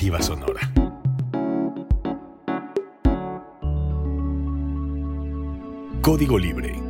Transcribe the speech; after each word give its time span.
Alternativa 0.00 0.22
Sonora. 0.22 0.60
Código 6.00 6.38
Libre 6.38 6.89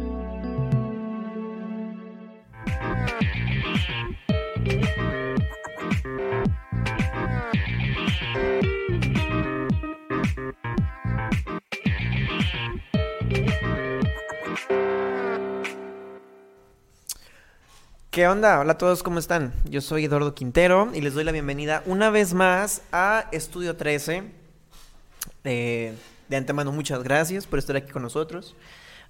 ¿Qué 18.20 18.28
onda? 18.28 18.60
Hola 18.60 18.72
a 18.72 18.76
todos, 18.76 19.02
¿cómo 19.02 19.18
están? 19.18 19.54
Yo 19.64 19.80
soy 19.80 20.04
Eduardo 20.04 20.34
Quintero 20.34 20.90
y 20.92 21.00
les 21.00 21.14
doy 21.14 21.24
la 21.24 21.32
bienvenida 21.32 21.82
una 21.86 22.10
vez 22.10 22.34
más 22.34 22.82
a 22.92 23.24
Estudio 23.32 23.76
13. 23.76 24.24
Eh, 25.44 25.94
de 26.28 26.36
antemano, 26.36 26.70
muchas 26.70 27.02
gracias 27.02 27.46
por 27.46 27.58
estar 27.58 27.76
aquí 27.76 27.90
con 27.90 28.02
nosotros. 28.02 28.56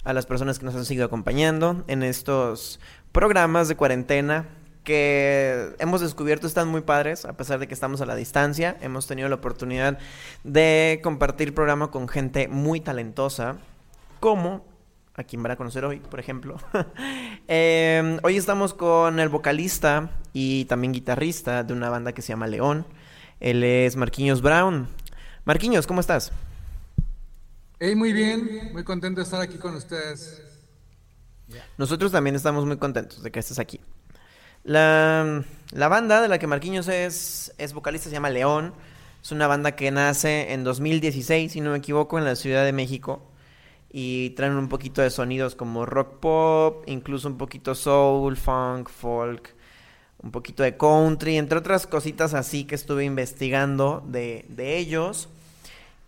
A 0.05 0.13
las 0.13 0.27
personas 0.27 0.61
que 0.61 0.65
nos 0.65 0.77
han 0.77 0.85
seguido 0.85 1.07
acompañando 1.07 1.83
en 1.89 2.05
estos 2.05 2.79
programas 3.11 3.67
de 3.67 3.75
cuarentena 3.75 4.47
que 4.85 5.75
hemos 5.81 6.03
descubierto 6.03 6.47
están 6.47 6.69
muy 6.69 6.83
padres, 6.83 7.25
a 7.25 7.33
pesar 7.33 7.59
de 7.59 7.67
que 7.67 7.75
estamos 7.75 8.01
a 8.01 8.07
la 8.07 8.15
distancia. 8.15 8.77
Hemos 8.81 9.09
tenido 9.09 9.29
la 9.29 9.35
oportunidad 9.35 9.99
de 10.45 11.01
compartir 11.03 11.53
programa 11.53 11.91
con 11.91 12.07
gente 12.07 12.47
muy 12.47 12.79
talentosa, 12.79 13.57
como 14.21 14.70
a 15.21 15.25
quien 15.25 15.43
van 15.43 15.53
a 15.53 15.57
conocer 15.57 15.85
hoy, 15.85 16.01
por 16.01 16.19
ejemplo. 16.19 16.57
Em, 17.53 18.19
hoy 18.23 18.37
estamos 18.37 18.75
con 18.75 19.19
el 19.19 19.29
vocalista 19.29 20.11
y 20.33 20.65
también 20.67 20.93
guitarrista 20.93 21.65
de 21.65 21.73
una 21.73 21.91
banda 21.91 22.13
que 22.13 22.23
se 22.23 22.29
llama 22.29 22.47
León. 22.47 22.87
Él 23.41 23.65
es 23.65 23.97
Marquinhos 23.97 24.41
Brown. 24.41 24.89
Marquinhos, 25.45 25.87
¿cómo 25.87 26.01
estás? 26.01 26.33
Hey, 27.81 27.97
muy 27.97 28.13
bien, 28.13 28.71
muy 28.73 28.85
contento 28.85 29.21
de 29.21 29.25
estar 29.25 29.41
aquí 29.41 29.59
con 29.59 29.75
ustedes. 29.75 30.43
Nosotros 31.77 32.13
también 32.13 32.37
estamos 32.37 32.65
muy 32.65 32.77
contentos 32.77 33.23
de 33.23 33.31
que 33.31 33.41
estés 33.41 33.59
aquí. 33.59 33.81
La, 34.63 35.43
la 35.73 35.89
banda 35.89 36.21
de 36.21 36.29
la 36.29 36.39
que 36.39 36.47
Marquinhos 36.47 36.87
es, 36.89 37.53
es 37.59 37.73
vocalista 37.73 38.09
se 38.09 38.15
llama 38.15 38.31
León. 38.31 38.75
Es 39.23 39.33
una 39.33 39.47
banda 39.49 39.73
que 39.73 39.91
nace 39.91 40.53
en 40.53 40.63
2016, 40.63 41.53
si 41.53 41.61
no 41.61 41.73
me 41.73 41.79
equivoco, 41.79 42.19
en 42.19 42.25
la 42.25 42.37
Ciudad 42.37 42.65
de 42.65 42.73
México 42.73 43.30
y 43.93 44.31
traen 44.31 44.55
un 44.55 44.69
poquito 44.69 45.03
de 45.03 45.11
sonidos 45.11 45.55
como 45.55 45.85
rock 45.85 46.21
pop, 46.21 46.85
incluso 46.87 47.29
un 47.29 47.37
poquito 47.37 47.75
soul, 47.75 48.37
funk, 48.37 48.89
folk, 48.89 49.55
un 50.23 50.31
poquito 50.31 50.63
de 50.63 50.77
country, 50.77 51.37
entre 51.37 51.59
otras 51.59 51.87
cositas 51.87 52.35
así 52.35 52.65
que 52.65 52.75
estuve 52.75 53.05
investigando 53.05 54.05
de, 54.07 54.45
de 54.49 54.79
ellos. 54.79 55.29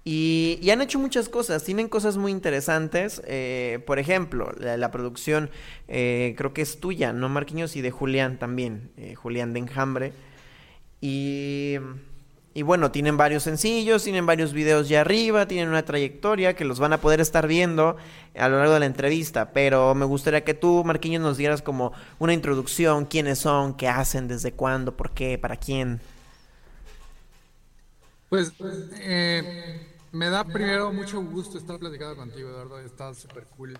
Y, 0.05 0.59
y, 0.61 0.71
han 0.71 0.83
hecho 0.83 0.99
muchas 0.99 1.29
cosas, 1.29 1.63
tienen 1.63 1.89
cosas 1.89 2.17
muy 2.17 2.33
interesantes. 2.33 3.23
Eh, 3.25 3.81
por 3.87 4.01
ejemplo, 4.01 4.53
la, 4.59 4.91
producción 4.91 5.51
eh, 5.87 6.35
creo 6.37 6.53
que 6.53 6.63
es 6.63 6.81
tuya, 6.81 7.13
¿no, 7.13 7.29
Marquinhos? 7.29 7.77
Y 7.77 7.83
de 7.83 7.93
Julián 7.93 8.39
también, 8.39 8.91
eh, 8.97 9.15
Julián 9.15 9.53
de 9.53 9.61
Enjambre. 9.61 10.13
Y 11.01 11.77
y 12.55 12.63
bueno, 12.63 12.91
tienen 12.91 13.17
varios 13.17 13.45
sencillos, 13.45 14.05
tienen 14.05 14.27
varios 14.27 14.53
videos 14.53 14.89
ya 14.89 15.01
arriba, 15.01 15.49
tienen 15.49 15.71
una 15.71 15.85
trayectoria 15.85 16.55
que 16.55 16.67
los 16.67 16.79
van 16.79 16.93
a 16.93 17.01
poder 17.01 17.21
estar 17.21 17.47
viendo 17.47 17.97
a 18.37 18.49
lo 18.49 18.59
largo 18.59 18.75
de 18.75 18.81
la 18.81 18.87
entrevista. 18.87 19.53
Pero 19.53 19.95
me 19.95 20.05
gustaría 20.05 20.45
que 20.45 20.53
tú, 20.53 20.85
Marquinhos, 20.85 21.23
nos 21.23 21.39
dieras 21.39 21.63
como 21.63 21.93
una 22.19 22.35
introducción, 22.35 23.07
quiénes 23.07 23.39
son, 23.39 23.75
qué 23.75 23.89
hacen, 23.89 24.29
desde 24.29 24.53
cuándo, 24.53 24.95
por 24.95 25.13
qué, 25.13 25.39
para 25.39 25.57
quién. 25.57 26.01
Pues 28.29 28.53
eh, 29.01 29.87
me 30.13 30.29
da 30.29 30.45
primero 30.45 30.93
mucho 30.93 31.23
gusto 31.23 31.57
estar 31.57 31.79
platicando 31.79 32.17
contigo, 32.17 32.51
Eduardo. 32.51 32.81
Está 32.81 33.15
súper 33.15 33.45
cool 33.57 33.79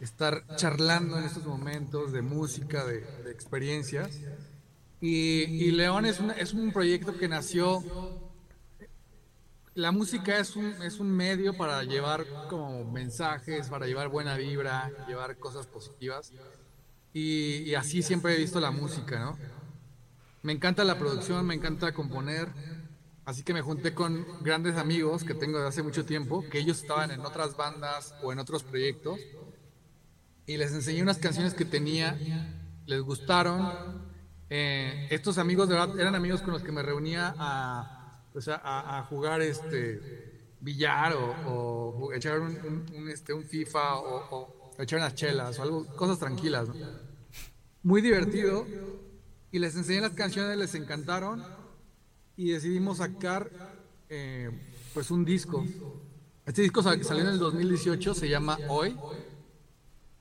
estar 0.00 0.44
charlando 0.56 1.18
en 1.18 1.24
estos 1.24 1.44
momentos 1.44 2.10
de 2.10 2.22
música, 2.22 2.84
de, 2.84 3.00
de 3.00 3.30
experiencias. 3.30 4.18
Y, 5.04 5.72
León 5.72 6.06
es 6.06 6.20
un, 6.20 6.30
es 6.30 6.54
un 6.54 6.72
proyecto 6.72 7.18
que 7.18 7.26
nació 7.28 7.82
la 9.74 9.90
música 9.90 10.38
es 10.38 10.54
un, 10.54 10.66
es 10.82 11.00
un 11.00 11.10
medio 11.10 11.56
para 11.56 11.82
llevar 11.82 12.26
como 12.50 12.84
mensajes, 12.84 13.68
para 13.68 13.86
llevar 13.86 14.08
buena 14.08 14.36
vibra, 14.36 14.92
llevar 15.08 15.38
cosas 15.38 15.66
positivas. 15.66 16.30
Y, 17.14 17.74
así 17.74 18.02
siempre 18.02 18.34
he 18.34 18.38
visto 18.38 18.60
la 18.60 18.70
música, 18.70 19.18
¿no? 19.18 19.38
Me 20.42 20.52
encanta 20.52 20.84
la 20.84 20.98
producción, 20.98 21.46
me 21.46 21.54
encanta 21.54 21.92
componer. 21.92 22.48
Así 23.24 23.42
que 23.44 23.54
me 23.54 23.62
junté 23.62 23.94
con 23.94 24.26
grandes 24.42 24.76
amigos 24.76 25.24
que 25.24 25.34
tengo 25.34 25.58
de 25.60 25.68
hace 25.68 25.82
mucho 25.82 26.04
tiempo, 26.04 26.44
que 26.50 26.58
ellos 26.58 26.82
estaban 26.82 27.10
en 27.10 27.20
otras 27.20 27.56
bandas 27.56 28.14
o 28.22 28.32
en 28.32 28.40
otros 28.40 28.64
proyectos. 28.64 29.20
Y 30.46 30.56
les 30.58 30.72
enseñé 30.72 31.02
unas 31.02 31.18
canciones 31.18 31.54
que 31.54 31.64
tenía, 31.64 32.18
les 32.84 33.00
gustaron 33.00 34.11
eh, 34.54 35.06
estos 35.08 35.38
amigos 35.38 35.66
de 35.66 35.76
verdad 35.76 35.98
eran 35.98 36.14
amigos 36.14 36.42
con 36.42 36.52
los 36.52 36.62
que 36.62 36.72
me 36.72 36.82
reunía 36.82 37.34
a, 37.38 38.20
pues 38.34 38.50
jugar 39.08 39.40
este 39.40 40.58
billar 40.60 41.14
o, 41.16 42.10
echar 42.14 42.38
un, 42.38 43.08
este, 43.10 43.34
FIFA 43.44 43.96
o, 43.96 44.74
echar 44.78 44.98
unas 44.98 45.14
chelas 45.14 45.58
o 45.58 45.62
algo, 45.62 45.86
cosas 45.96 46.18
tranquilas. 46.18 46.68
Muy 47.82 48.02
divertido. 48.02 48.66
Y 49.52 49.58
les 49.58 49.74
enseñé 49.74 50.02
las 50.02 50.12
canciones, 50.12 50.58
les 50.58 50.74
encantaron 50.74 51.42
y 52.36 52.50
decidimos 52.50 52.98
sacar 52.98 53.50
eh, 54.10 54.50
pues 54.92 55.10
un 55.10 55.24
disco. 55.24 55.64
Este 56.44 56.60
disco 56.60 56.82
salió 56.82 57.22
en 57.22 57.28
el 57.28 57.38
2018, 57.38 58.12
se 58.12 58.28
llama 58.28 58.58
Hoy 58.68 58.98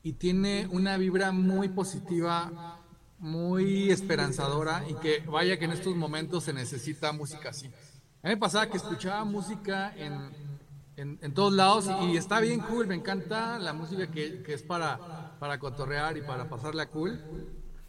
y 0.04 0.14
tiene 0.14 0.70
una 0.72 0.96
vibra 0.96 1.34
muy 1.34 1.68
positiva 1.68 2.81
muy 3.22 3.92
esperanzadora 3.92 4.84
y 4.90 4.96
que 4.96 5.20
vaya 5.20 5.58
que 5.58 5.66
en 5.66 5.72
estos 5.72 5.96
momentos 5.96 6.44
se 6.44 6.54
necesita 6.54 7.12
música 7.12 7.50
así. 7.50 7.68
A 7.68 8.28
mí 8.28 8.34
me 8.34 8.38
pasaba 8.38 8.68
que 8.68 8.78
escuchaba 8.78 9.24
música 9.24 9.94
en, 9.96 10.32
en, 10.98 11.34
todos 11.34 11.54
lados 11.54 11.88
y 12.02 12.18
está 12.18 12.40
bien 12.40 12.60
cool, 12.62 12.88
me 12.88 12.96
encanta 12.96 13.60
la 13.60 13.74
música 13.74 14.10
que, 14.12 14.42
que, 14.42 14.54
es 14.54 14.64
para, 14.64 15.38
para 15.40 15.60
cotorrear 15.60 16.18
y 16.18 16.22
para 16.22 16.50
pasarla 16.50 16.88
cool, 16.88 17.20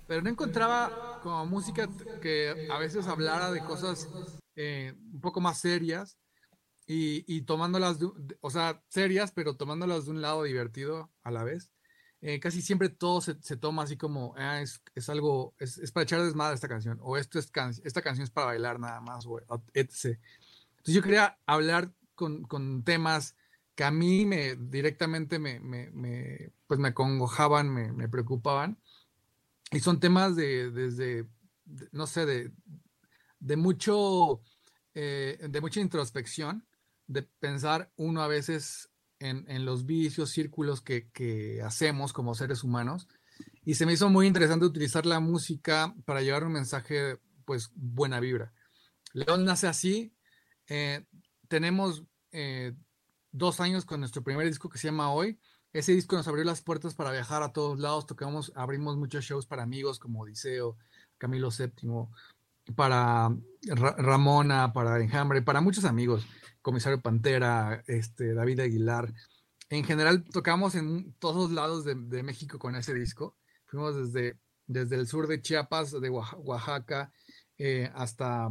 pero 0.07 0.21
no 0.21 0.29
encontraba 0.29 1.21
como 1.23 1.47
música 1.47 1.89
que 2.21 2.69
a 2.71 2.79
veces 2.79 3.07
hablara 3.07 3.51
de 3.51 3.65
cosas 3.65 4.09
eh, 4.55 4.95
un 5.13 5.21
poco 5.21 5.41
más 5.41 5.59
serias 5.59 6.19
y, 6.87 7.25
y 7.27 7.43
tomándolas, 7.43 7.99
o 8.41 8.51
sea, 8.51 8.83
serias, 8.89 9.33
pero 9.33 9.57
tomándolas 9.57 10.05
de 10.05 10.11
un 10.11 10.21
lado 10.21 10.43
divertido 10.43 11.11
a 11.23 11.31
la 11.31 11.43
vez. 11.43 11.72
Eh, 12.25 12.39
casi 12.39 12.63
siempre 12.63 12.89
todo 12.89 13.21
se, 13.21 13.35
toma 13.57 13.83
así 13.83 13.97
como, 13.97 14.33
ah, 14.37 14.61
es, 14.61 14.81
es, 14.95 15.09
algo, 15.09 15.57
es, 15.59 15.79
es, 15.79 15.91
para 15.91 16.05
echar 16.05 16.23
desmadre 16.23 16.55
esta 16.55 16.69
canción, 16.69 17.01
o 17.03 17.17
esto 17.17 17.41
es 17.41 17.51
esta 17.83 18.01
canción 18.01 18.23
es 18.23 18.31
para 18.31 18.47
bailar 18.47 18.79
nada 18.79 19.01
más, 19.01 19.27
o 19.27 19.41
etc. 19.41 19.49
Entonces 19.75 20.95
yo 20.95 21.03
quería 21.03 21.37
hablar 21.47 21.93
con, 22.15 22.45
con 22.45 22.85
temas 22.85 23.35
que 23.75 23.83
a 23.83 23.91
mí 23.91 24.25
me 24.25 24.55
directamente 24.55 25.41
me, 25.41 25.59
me, 25.59 25.91
me 25.91 26.53
pues 26.69 26.79
me 26.79 26.95
congojaban, 26.95 27.69
me, 27.69 27.93
me, 27.93 28.09
preocupaban, 28.09 28.79
y 29.73 29.81
son 29.81 29.99
temas 29.99 30.37
de, 30.37 30.71
desde, 30.71 31.27
no 31.91 32.07
sé, 32.07 32.25
de, 32.25 32.53
de 33.41 33.57
mucho, 33.57 34.43
eh, 34.95 35.45
de 35.51 35.61
mucha 35.61 35.81
introspección, 35.81 36.69
de 37.09 37.25
pensar 37.25 37.91
uno 37.97 38.23
a 38.23 38.29
veces 38.29 38.92
en, 39.23 39.65
los 39.65 39.87
vicios, 39.87 40.31
círculos 40.31 40.81
que, 40.81 41.61
hacemos 41.65 42.13
como 42.13 42.35
seres 42.35 42.65
humanos. 42.65 43.09
Y 43.65 43.75
se 43.75 43.87
me 43.87 43.93
hizo 43.93 44.09
muy 44.11 44.27
interesante 44.27 44.67
utilizar 44.67 45.07
la 45.07 45.21
música 45.21 45.95
para 46.05 46.21
llevar 46.21 46.45
un 46.45 46.53
mensaje, 46.53 47.19
pues, 47.45 47.71
buena 47.75 48.21
vibra. 48.21 48.53
León 49.13 49.45
nace 49.45 49.69
así. 49.69 50.15
Eh, 50.69 51.05
tenemos 51.49 52.05
eh, 52.33 52.75
dos 53.31 53.61
años 53.61 53.85
con 53.85 54.01
nuestro 54.01 54.23
primer 54.23 54.47
disco 54.47 54.69
que 54.69 54.79
se 54.79 54.89
llama 54.89 55.13
Hoy. 55.13 55.39
Ese 55.73 55.93
disco 55.93 56.17
nos 56.17 56.29
abrió 56.29 56.45
las 56.45 56.61
puertas 56.61 56.95
para 56.95 57.13
viajar 57.13 57.43
a 57.43 57.53
todos 57.53 57.79
lados. 57.79 58.07
Tocamos, 58.07 58.53
abrimos 58.55 58.97
muchos 58.97 59.25
shows 59.25 59.47
para 59.47 59.63
amigos 59.63 59.99
como 59.99 60.21
Odiseo, 60.21 60.77
Camilo 61.17 61.51
VII, 61.51 62.09
para 62.75 63.35
Ramona, 63.65 64.73
para 64.73 65.01
Enjambre, 65.01 65.43
para 65.43 65.61
muchos 65.61 65.85
amigos. 65.85 66.27
Comisario 66.63 67.01
Pantera, 67.01 67.83
este, 67.87 68.35
David 68.35 68.61
Aguilar. 68.61 69.13
En 69.69 69.85
general 69.85 70.25
tocamos 70.25 70.75
en 70.75 71.15
todos 71.15 71.51
lados 71.51 71.85
de, 71.85 72.23
México 72.23 72.59
con 72.59 72.77
ese 72.77 72.95
disco. 72.95 73.37
Fuimos 73.67 73.97
desde, 73.97 74.39
desde 74.67 74.97
el 74.97 75.07
sur 75.07 75.27
de 75.27 75.41
Chiapas, 75.41 75.99
de 75.99 76.11
Oaxaca, 76.11 77.13
eh, 77.59 77.91
hasta, 77.95 78.51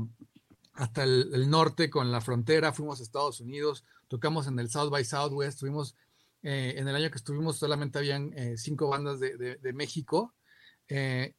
hasta 0.73 1.03
el, 1.03 1.49
norte 1.49 1.89
con 1.89 2.11
la 2.11 2.21
frontera. 2.21 2.73
Fuimos 2.73 2.99
a 2.99 3.03
Estados 3.03 3.39
Unidos, 3.39 3.85
tocamos 4.07 4.47
en 4.47 4.59
el 4.59 4.69
South 4.69 4.89
by 4.89 5.05
Southwest. 5.05 5.59
Tuvimos, 5.59 5.95
eh, 6.41 6.73
en 6.77 6.87
el 6.87 6.95
año 6.95 7.11
que 7.11 7.17
estuvimos 7.17 7.57
solamente 7.57 7.99
habían 7.99 8.33
eh, 8.35 8.57
cinco 8.57 8.89
bandas 8.89 9.19
de, 9.19 9.37
de, 9.37 9.73
México. 9.73 10.33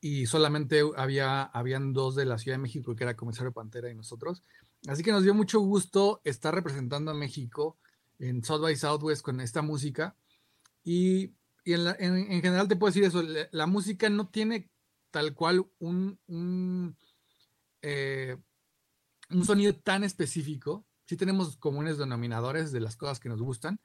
Y 0.01 0.27
solamente 0.27 0.83
había, 0.97 1.43
habían 1.43 1.93
dos 1.93 2.15
de 2.15 2.25
la 2.25 2.39
Ciudad 2.39 2.57
de 2.57 2.63
México, 2.63 2.97
que 2.97 3.05
era 3.05 3.17
Comisario 3.17 3.53
Pantera 3.53 3.91
y 3.91 3.95
nosotros. 3.95 4.43
Así 4.89 5.03
que 5.03 5.13
nos 5.13 5.23
dio 5.23 5.35
mucho 5.35 5.61
gusto 5.61 6.21
estar 6.25 6.55
representando 6.55 7.11
a 7.11 7.15
México 7.15 7.79
en 8.19 8.43
South 8.45 8.63
by 8.63 8.77
Southwest 8.77 9.23
con 9.23 9.41
esta 9.41 9.63
música. 9.63 10.17
Y, 10.85 11.35
en, 11.65 12.43
general 12.43 12.69
te 12.69 12.77
puedo 12.77 12.93
decir 12.93 13.05
eso, 13.05 13.23
la, 13.23 13.67
música 13.67 14.09
no 14.11 14.29
tiene 14.29 14.71
tal 15.11 15.35
cual 15.35 15.65
un, 15.79 16.19
un, 16.27 16.97
eh, 17.83 18.37
un 19.31 19.45
sonido 19.45 19.75
tan 19.75 20.03
específico. 20.03 20.85
Sí 21.07 21.17
tenemos 21.17 21.57
comunes 21.57 21.99
denominadores 21.99 22.73
de 22.73 22.81
las 22.81 22.97
cosas 22.97 23.21
que 23.21 23.29
nos 23.29 23.43
gustan, 23.43 23.81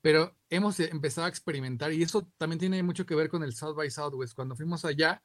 pero 0.00 0.36
hemos 0.50 0.78
empezado 0.80 1.26
a 1.26 1.30
experimentar 1.30 1.92
y 1.92 2.02
eso 2.02 2.30
también 2.38 2.60
tiene 2.60 2.82
mucho 2.82 3.06
que 3.06 3.14
ver 3.14 3.28
con 3.28 3.42
el 3.42 3.54
South 3.54 3.74
by 3.74 3.90
Southwest. 3.90 4.34
Cuando 4.34 4.54
fuimos 4.56 4.84
allá, 4.84 5.22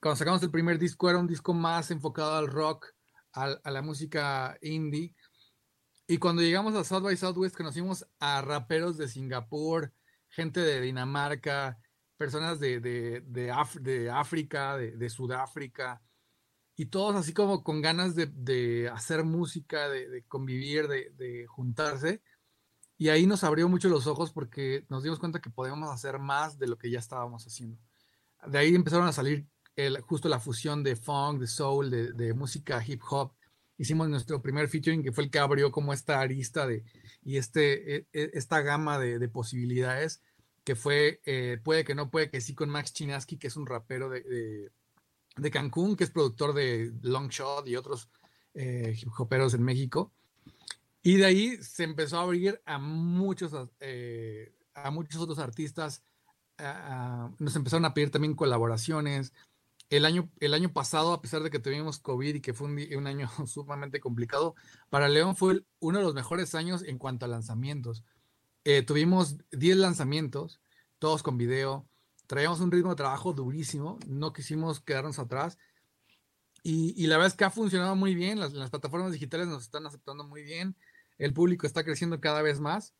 cuando 0.00 0.16
sacamos 0.16 0.42
el 0.42 0.50
primer 0.50 0.78
disco, 0.78 1.08
era 1.08 1.18
un 1.18 1.26
disco 1.26 1.54
más 1.54 1.90
enfocado 1.90 2.34
al 2.34 2.48
rock, 2.48 2.88
a 3.32 3.70
la 3.70 3.82
música 3.82 4.58
indie. 4.60 5.14
Y 6.06 6.18
cuando 6.18 6.42
llegamos 6.42 6.74
a 6.74 6.84
South 6.84 7.02
by 7.02 7.16
Southwest, 7.16 7.56
conocimos 7.56 8.06
a 8.18 8.42
raperos 8.42 8.98
de 8.98 9.08
Singapur, 9.08 9.92
gente 10.28 10.60
de 10.60 10.80
Dinamarca, 10.80 11.78
personas 12.16 12.60
de, 12.60 12.80
de, 12.80 13.22
de, 13.26 14.10
África, 14.10 14.76
de, 14.76 15.10
Sudáfrica, 15.10 16.02
y 16.76 16.86
todos 16.86 17.16
así 17.16 17.32
como 17.32 17.64
con 17.64 17.80
ganas 17.80 18.14
de, 18.14 18.90
hacer 18.92 19.24
música, 19.24 19.88
de, 19.88 20.24
convivir, 20.28 20.88
de, 20.88 21.46
juntarse. 21.48 22.22
Y 23.02 23.08
ahí 23.08 23.26
nos 23.26 23.42
abrió 23.42 23.68
mucho 23.68 23.88
los 23.88 24.06
ojos 24.06 24.30
porque 24.30 24.86
nos 24.88 25.02
dimos 25.02 25.18
cuenta 25.18 25.40
que 25.40 25.50
podíamos 25.50 25.90
hacer 25.90 26.20
más 26.20 26.56
de 26.60 26.68
lo 26.68 26.78
que 26.78 26.88
ya 26.88 27.00
estábamos 27.00 27.44
haciendo. 27.44 27.76
De 28.46 28.56
ahí 28.58 28.76
empezaron 28.76 29.08
a 29.08 29.12
salir 29.12 29.44
justo 30.02 30.28
la 30.28 30.38
fusión 30.38 30.84
de 30.84 30.94
funk, 30.94 31.40
de 31.40 31.48
soul, 31.48 31.90
de, 31.90 32.32
música 32.32 32.80
hip 32.86 33.02
hop. 33.10 33.32
Hicimos 33.76 34.08
nuestro 34.08 34.40
primer 34.40 34.68
featuring 34.68 35.02
que 35.02 35.10
fue 35.10 35.24
el 35.24 35.30
que 35.32 35.40
abrió 35.40 35.72
como 35.72 35.92
esta 35.92 36.20
arista 36.20 36.64
de, 36.64 36.84
y 37.24 37.38
este, 37.38 37.96
e, 37.96 38.06
e, 38.12 38.30
esta 38.34 38.60
gama 38.60 39.00
de, 39.00 39.28
posibilidades 39.28 40.22
que 40.62 40.76
fue, 40.76 41.20
eh, 41.24 41.58
puede 41.64 41.82
que 41.82 41.96
no, 41.96 42.08
puede 42.08 42.30
que 42.30 42.40
sí, 42.40 42.54
con 42.54 42.70
Max 42.70 42.92
Chinaski, 42.92 43.36
que 43.36 43.48
es 43.48 43.56
un 43.56 43.66
rapero 43.66 44.10
de, 44.10 44.70
de 45.36 45.50
Cancún, 45.50 45.96
que 45.96 46.04
es 46.04 46.10
productor 46.12 46.54
de 46.54 46.92
Longshot 47.02 47.66
y 47.66 47.74
otros 47.74 48.08
eh, 48.54 48.94
hip 48.96 49.08
hoperos 49.18 49.54
en 49.54 49.64
México. 49.64 50.12
Y 51.02 51.16
de 51.16 51.26
ahí 51.26 51.56
se 51.62 51.84
empezó 51.84 52.18
a 52.18 52.22
abrir 52.22 52.62
a 52.64 52.78
muchos, 52.78 53.52
eh, 53.80 54.54
a 54.74 54.90
muchos 54.90 55.20
otros 55.20 55.38
artistas. 55.38 56.02
nos 57.38 57.56
empezaron 57.56 57.84
a 57.84 57.94
pedir 57.94 58.10
también 58.10 58.34
colaboraciones. 58.34 59.32
El 59.90 60.04
año, 60.06 60.30
el 60.40 60.54
año 60.54 60.72
pasado, 60.72 61.12
a 61.12 61.20
pesar 61.20 61.42
de 61.42 61.50
que 61.50 61.58
tuvimos 61.58 61.98
COVID 61.98 62.36
y 62.36 62.40
que 62.40 62.54
fue 62.54 62.68
un, 62.68 63.06
año 63.06 63.28
sumamente 63.46 64.00
complicado, 64.00 64.54
para 64.90 65.08
León 65.08 65.36
fue 65.36 65.64
uno 65.80 65.98
de 65.98 66.04
los 66.04 66.14
mejores 66.14 66.54
años 66.54 66.82
en 66.82 66.98
cuanto 66.98 67.26
a 67.26 67.28
lanzamientos. 67.28 68.04
Eh, 68.64 68.82
tuvimos 68.82 69.38
10 69.50 69.76
lanzamientos, 69.78 70.60
todos 70.98 71.22
con 71.22 71.36
video. 71.36 71.86
Traíamos 72.28 72.60
un 72.60 72.70
ritmo 72.70 72.90
de 72.90 72.96
trabajo 72.96 73.32
durísimo, 73.32 73.98
no 74.06 74.32
quisimos 74.32 74.80
quedarnos 74.80 75.18
atrás. 75.18 75.58
Y, 76.62 77.08
la 77.08 77.16
verdad 77.16 77.32
es 77.32 77.36
que 77.36 77.44
ha 77.44 77.50
funcionado 77.50 77.96
muy 77.96 78.14
bien, 78.14 78.38
las, 78.38 78.52
las, 78.52 78.70
plataformas 78.70 79.10
digitales 79.10 79.48
nos 79.48 79.64
están 79.64 79.84
aceptando 79.84 80.22
muy 80.22 80.44
bien, 80.44 80.76
el 81.18 81.32
público 81.32 81.66
está 81.66 81.84
creciendo 81.84 82.20
cada 82.20 82.42
vez 82.42 82.60
más. 82.60 82.94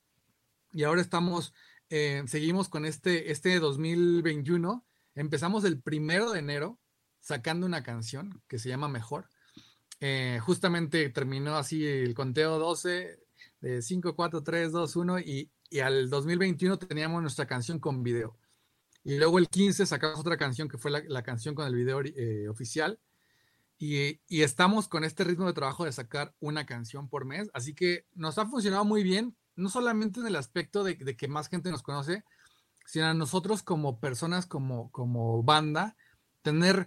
Y 0.72 0.84
ahora 0.84 1.00
estamos, 1.00 1.52
eh, 1.90 2.22
seguimos 2.26 2.68
con 2.68 2.84
este, 2.84 3.30
este 3.30 3.58
2021 3.58 4.84
Empezamos 5.14 5.64
el 5.64 5.80
primero 5.80 6.30
de 6.30 6.38
enero 6.38 6.78
sacando 7.20 7.66
una 7.66 7.82
canción 7.82 8.42
que 8.48 8.58
se 8.58 8.68
llama 8.68 8.88
Mejor. 8.88 9.28
Eh, 10.00 10.40
justamente 10.42 11.08
terminó 11.10 11.56
así 11.56 11.86
el 11.86 12.14
conteo 12.14 12.58
12 12.58 13.20
de 13.60 13.82
5, 13.82 14.16
4, 14.16 14.42
3, 14.42 14.72
2, 14.72 14.96
1 14.96 15.20
y, 15.20 15.50
y 15.70 15.80
al 15.80 16.08
2021 16.08 16.78
teníamos 16.78 17.20
nuestra 17.20 17.46
canción 17.46 17.78
con 17.78 18.02
video. 18.02 18.38
Y 19.04 19.18
luego 19.18 19.38
el 19.38 19.48
15 19.48 19.84
sacamos 19.84 20.20
otra 20.20 20.36
canción 20.36 20.68
que 20.68 20.78
fue 20.78 20.90
la, 20.90 21.22
canción 21.22 21.54
con 21.54 21.66
el 21.66 21.74
video 21.74 22.00
eh, 22.02 22.48
oficial. 22.48 22.98
Y, 23.84 24.20
y, 24.28 24.42
estamos 24.42 24.86
con 24.86 25.02
este 25.02 25.24
ritmo 25.24 25.48
de 25.48 25.54
trabajo 25.54 25.84
de 25.84 25.90
sacar 25.90 26.36
una 26.38 26.66
canción 26.66 27.08
por 27.08 27.24
mes. 27.24 27.50
Así 27.52 27.74
que 27.74 28.06
nos 28.14 28.38
ha 28.38 28.46
funcionado 28.46 28.84
muy 28.84 29.02
bien, 29.02 29.36
no 29.56 29.68
solamente 29.70 30.20
en 30.20 30.28
el 30.28 30.36
aspecto 30.36 30.84
de, 30.84 30.96
que 30.96 31.26
más 31.26 31.48
gente 31.48 31.72
nos 31.72 31.82
conoce, 31.82 32.22
sino 32.86 33.06
a 33.06 33.14
nosotros 33.14 33.64
como 33.64 33.98
personas, 33.98 34.46
como, 34.46 34.92
como 34.92 35.42
banda, 35.42 35.96
tener 36.42 36.86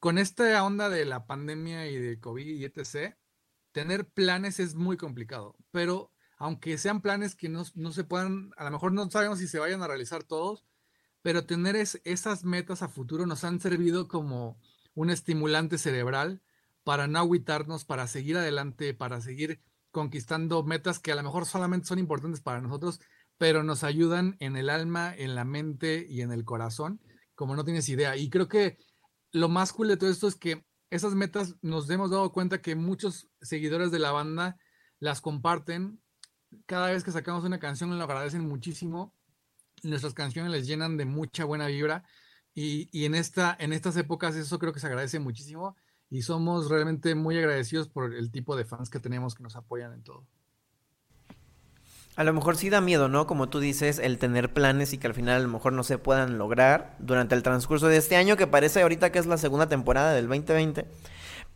con 0.00 0.18
esta 0.18 0.64
onda 0.64 0.88
de 0.88 1.04
la 1.04 1.26
pandemia 1.26 1.86
y 1.86 1.96
de 1.96 2.18
COVID 2.18 2.44
y 2.44 2.64
etc., 2.64 3.14
tener 3.70 4.08
planes 4.08 4.58
es 4.58 4.74
muy 4.74 4.96
complicado, 4.96 5.54
pero 5.70 6.10
aunque 6.38 6.76
sean 6.76 7.02
planes 7.02 7.36
que 7.36 7.48
no, 7.48 7.64
se 7.64 8.02
puedan, 8.02 8.50
a 8.56 8.64
lo 8.64 8.72
mejor 8.72 8.90
no 8.90 9.08
sabemos 9.12 9.38
si 9.38 9.46
se 9.46 9.60
vayan 9.60 9.80
a 9.80 9.86
realizar 9.86 10.24
todos, 10.24 10.66
pero 11.22 11.46
tener 11.46 11.76
esas 11.76 12.42
metas 12.42 12.82
a 12.82 12.88
futuro 12.88 13.26
nos 13.26 13.44
han 13.44 13.60
servido 13.60 14.08
como 14.08 14.58
un 14.96 15.10
estimulante 15.10 15.78
cerebral 15.78 16.42
para 16.82 17.06
no 17.06 17.20
agüitarnos, 17.20 17.84
para 17.84 18.08
seguir 18.08 18.36
adelante, 18.36 18.94
para 18.94 19.20
seguir 19.20 19.60
conquistando 19.92 20.64
metas 20.64 20.98
que 20.98 21.12
a 21.12 21.14
lo 21.14 21.22
mejor 21.22 21.46
solamente 21.46 21.86
son 21.86 21.98
importantes 21.98 22.40
para 22.40 22.60
nosotros, 22.60 23.00
pero 23.38 23.62
nos 23.62 23.84
ayudan 23.84 24.36
en 24.40 24.56
el 24.56 24.70
alma, 24.70 25.14
en 25.14 25.34
la 25.34 25.44
mente 25.44 26.06
y 26.08 26.22
en 26.22 26.32
el 26.32 26.44
corazón, 26.44 27.00
como 27.34 27.54
no 27.54 27.64
tienes 27.64 27.88
idea. 27.88 28.16
Y 28.16 28.30
creo 28.30 28.48
que 28.48 28.78
lo 29.32 29.48
más 29.48 29.72
cool 29.72 29.88
de 29.88 29.96
todo 29.96 30.10
esto 30.10 30.28
es 30.28 30.34
que 30.34 30.64
esas 30.88 31.14
metas 31.14 31.56
nos 31.60 31.88
hemos 31.90 32.10
dado 32.10 32.32
cuenta 32.32 32.62
que 32.62 32.74
muchos 32.74 33.28
seguidores 33.40 33.90
de 33.90 33.98
la 33.98 34.12
banda 34.12 34.56
las 34.98 35.20
comparten. 35.20 36.00
Cada 36.64 36.90
vez 36.90 37.04
que 37.04 37.10
sacamos 37.10 37.44
una 37.44 37.58
canción 37.58 37.96
lo 37.96 38.02
agradecen 38.02 38.48
muchísimo. 38.48 39.14
Nuestras 39.82 40.14
canciones 40.14 40.52
les 40.52 40.66
llenan 40.66 40.96
de 40.96 41.04
mucha 41.04 41.44
buena 41.44 41.66
vibra. 41.66 42.04
Y, 42.56 42.88
y 42.90 43.04
en, 43.04 43.14
esta, 43.14 43.54
en 43.60 43.72
estas 43.72 43.96
épocas 43.96 44.34
eso 44.34 44.58
creo 44.58 44.72
que 44.72 44.80
se 44.80 44.88
agradece 44.88 45.20
muchísimo. 45.20 45.76
Y 46.10 46.22
somos 46.22 46.68
realmente 46.70 47.14
muy 47.14 47.36
agradecidos 47.36 47.86
por 47.86 48.14
el 48.14 48.30
tipo 48.32 48.56
de 48.56 48.64
fans 48.64 48.90
que 48.90 48.98
tenemos 48.98 49.34
que 49.34 49.42
nos 49.42 49.54
apoyan 49.56 49.92
en 49.92 50.02
todo. 50.02 50.26
A 52.16 52.24
lo 52.24 52.32
mejor 52.32 52.56
sí 52.56 52.70
da 52.70 52.80
miedo, 52.80 53.08
¿no? 53.08 53.26
Como 53.26 53.50
tú 53.50 53.60
dices, 53.60 53.98
el 53.98 54.18
tener 54.18 54.54
planes 54.54 54.94
y 54.94 54.98
que 54.98 55.06
al 55.06 55.12
final 55.12 55.36
a 55.36 55.44
lo 55.44 55.48
mejor 55.48 55.74
no 55.74 55.84
se 55.84 55.98
puedan 55.98 56.38
lograr 56.38 56.96
durante 56.98 57.34
el 57.34 57.42
transcurso 57.42 57.88
de 57.88 57.98
este 57.98 58.16
año, 58.16 58.38
que 58.38 58.46
parece 58.46 58.80
ahorita 58.80 59.12
que 59.12 59.18
es 59.18 59.26
la 59.26 59.36
segunda 59.36 59.68
temporada 59.68 60.14
del 60.14 60.26
2020. 60.26 60.86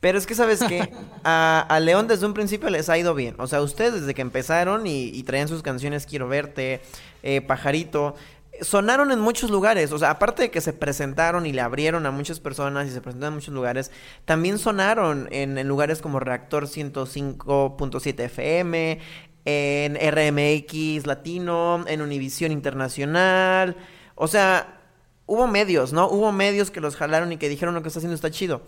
Pero 0.00 0.18
es 0.18 0.26
que, 0.26 0.34
¿sabes 0.34 0.62
que 0.62 0.92
A, 1.25 1.80
León 1.80 2.08
desde 2.08 2.26
un 2.26 2.34
principio 2.34 2.68
les 2.68 2.90
ha 2.90 2.98
ido 2.98 3.14
bien. 3.14 3.36
O 3.38 3.46
sea, 3.46 3.62
ustedes 3.62 3.94
desde 3.94 4.12
que 4.12 4.20
empezaron 4.20 4.86
y, 4.86 5.22
traían 5.22 5.48
sus 5.48 5.62
canciones 5.62 6.04
Quiero 6.04 6.28
Verte, 6.28 6.82
eh, 7.22 7.40
Pajarito, 7.40 8.14
sonaron 8.62 9.12
en 9.12 9.20
muchos 9.20 9.50
lugares. 9.50 9.92
O 9.92 9.98
sea, 9.98 10.10
aparte 10.10 10.42
de 10.42 10.50
que 10.50 10.60
se 10.60 10.72
presentaron 10.72 11.46
y 11.46 11.52
le 11.52 11.60
abrieron 11.60 12.06
a 12.06 12.10
muchas 12.10 12.40
personas 12.40 12.88
y 12.88 12.90
se 12.90 13.00
presentaron 13.00 13.34
en 13.34 13.38
muchos 13.38 13.54
lugares, 13.54 13.90
también 14.24 14.58
sonaron 14.58 15.28
en, 15.30 15.58
en 15.58 15.68
lugares 15.68 16.00
como 16.00 16.20
Reactor 16.20 16.66
105.7 16.66 18.20
FM, 18.20 18.98
en 19.44 19.94
RMX 19.96 21.06
Latino, 21.06 21.84
en 21.86 22.02
Univisión 22.02 22.52
Internacional. 22.52 23.76
O 24.14 24.28
sea, 24.28 24.80
hubo 25.26 25.46
medios, 25.46 25.92
¿no? 25.92 26.08
Hubo 26.08 26.32
medios 26.32 26.70
que 26.70 26.80
los 26.80 26.96
jalaron 26.96 27.32
y 27.32 27.36
que 27.36 27.48
dijeron 27.48 27.74
lo 27.74 27.82
que 27.82 27.88
está 27.88 28.00
haciendo 28.00 28.14
está 28.14 28.30
chido. 28.30 28.62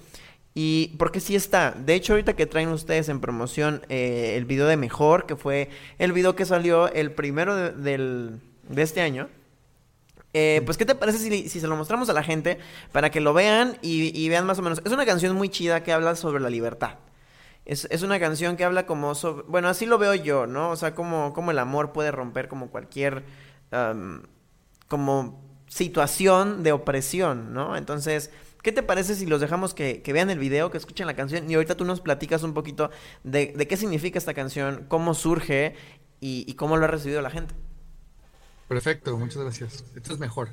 Y 0.55 0.95
porque 0.99 1.21
sí 1.21 1.35
está. 1.35 1.73
De 1.73 1.95
hecho, 1.95 2.13
ahorita 2.13 2.35
que 2.35 2.47
traen 2.47 2.69
ustedes 2.69 3.09
en 3.09 3.21
promoción 3.21 3.83
eh, 3.89 4.35
el 4.37 4.45
video 4.45 4.67
de 4.67 4.77
Mejor, 4.77 5.27
que 5.27 5.37
fue 5.37 5.71
el 5.99 6.13
video 6.13 6.37
que 6.37 6.45
salió 6.45 6.93
el 6.93 7.13
primero 7.13 7.57
de, 7.57 7.73
del, 7.73 8.41
de 8.69 8.83
este 8.83 9.01
año. 9.01 9.29
Eh, 10.35 10.63
pues, 10.65 10.79
¿qué 10.79 10.87
te 10.87 10.95
parece 10.95 11.19
si, 11.19 11.49
si, 11.49 11.61
se 11.61 11.67
lo 11.67 11.77
mostramos 11.77 12.09
a 12.09 12.13
la 12.13 12.23
gente 12.23 12.59
para 12.91 13.11
que 13.11 13.21
lo 13.21 13.35
vean 13.35 13.77
y, 13.83 14.19
y 14.19 14.29
vean 14.29 14.47
más 14.47 14.59
o 14.59 14.63
menos? 14.63 14.81
Es 14.85 14.93
una 14.93 15.07
canción 15.07 15.37
muy 15.37 15.49
chida 15.49 15.83
que 15.83 15.93
habla 15.93 16.17
sobre 16.17 16.41
la 16.43 16.51
libertad. 16.51 16.99
Es, 17.65 17.87
es, 17.91 18.03
una 18.03 18.19
canción 18.19 18.57
que 18.57 18.65
habla 18.65 18.87
como 18.87 19.15
sobre... 19.15 19.45
Bueno, 19.47 19.69
así 19.69 19.87
lo 19.87 19.99
veo 19.99 20.15
yo, 20.15 20.47
¿no? 20.47 20.71
O 20.71 20.77
sea, 20.77 20.95
como, 20.95 21.33
como 21.33 21.51
el 21.51 21.59
amor 21.59 21.93
puede 21.93 22.11
romper 22.11 22.49
como 22.49 22.71
cualquier... 22.71 23.25
como 24.89 25.43
situación 25.73 26.63
de 26.63 26.73
opresión, 26.73 27.55
¿no? 27.55 27.77
Entonces, 27.79 28.31
¿qué 28.63 28.73
te 28.73 28.83
parece 28.83 29.15
si 29.15 29.25
los 29.25 29.41
dejamos 29.41 29.73
que, 29.73 30.03
que, 30.03 30.13
vean 30.13 30.29
el 30.29 30.39
video, 30.39 30.71
que 30.71 30.77
escuchen 30.77 31.07
la 31.07 31.15
canción 31.15 31.51
y 31.51 31.55
ahorita 31.55 31.77
tú 31.79 31.87
nos 31.87 32.03
platicas 32.03 32.43
un 32.43 32.53
poquito 32.53 32.91
de, 33.25 33.55
de 33.57 33.67
qué 33.67 33.79
significa 33.79 34.19
esta 34.19 34.35
canción, 34.35 34.85
cómo 34.89 35.15
surge 35.15 35.75
y, 36.21 36.45
y 36.47 36.55
cómo 36.57 36.77
lo 36.77 36.85
ha 36.85 36.89
recibido 36.89 37.23
la 37.23 37.31
gente? 37.31 37.55
Perfecto, 38.73 39.19
muchas 39.19 39.37
gracias. 39.43 39.85
Esto 39.95 40.15
es 40.15 40.19
mejor. 40.19 40.49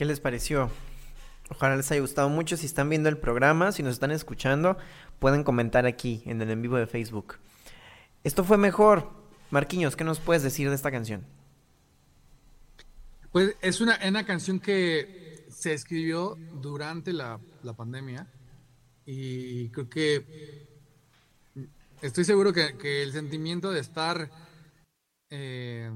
¿Qué 0.00 0.06
les 0.06 0.18
pareció? 0.18 0.70
Ojalá 1.50 1.76
les 1.76 1.92
haya 1.92 2.00
gustado 2.00 2.30
mucho. 2.30 2.56
Si 2.56 2.64
están 2.64 2.88
viendo 2.88 3.10
el 3.10 3.18
programa, 3.18 3.70
si 3.70 3.82
nos 3.82 3.92
están 3.92 4.12
escuchando, 4.12 4.78
pueden 5.18 5.44
comentar 5.44 5.84
aquí 5.84 6.22
en 6.24 6.40
el 6.40 6.48
en 6.48 6.62
vivo 6.62 6.78
de 6.78 6.86
Facebook. 6.86 7.34
Esto 8.24 8.42
fue 8.42 8.56
mejor. 8.56 9.10
Marquiños, 9.50 9.96
¿qué 9.96 10.04
nos 10.04 10.18
puedes 10.18 10.42
decir 10.42 10.70
de 10.70 10.74
esta 10.74 10.90
canción? 10.90 11.26
Pues 13.30 13.54
es 13.60 13.82
una, 13.82 13.98
una 14.08 14.24
canción 14.24 14.58
que 14.58 15.46
se 15.50 15.74
escribió 15.74 16.34
durante 16.62 17.12
la, 17.12 17.38
la 17.62 17.74
pandemia 17.74 18.26
y 19.04 19.68
creo 19.68 19.90
que 19.90 20.66
estoy 22.00 22.24
seguro 22.24 22.54
que, 22.54 22.78
que 22.78 23.02
el 23.02 23.12
sentimiento 23.12 23.70
de 23.70 23.80
estar 23.80 24.30
eh, 25.28 25.92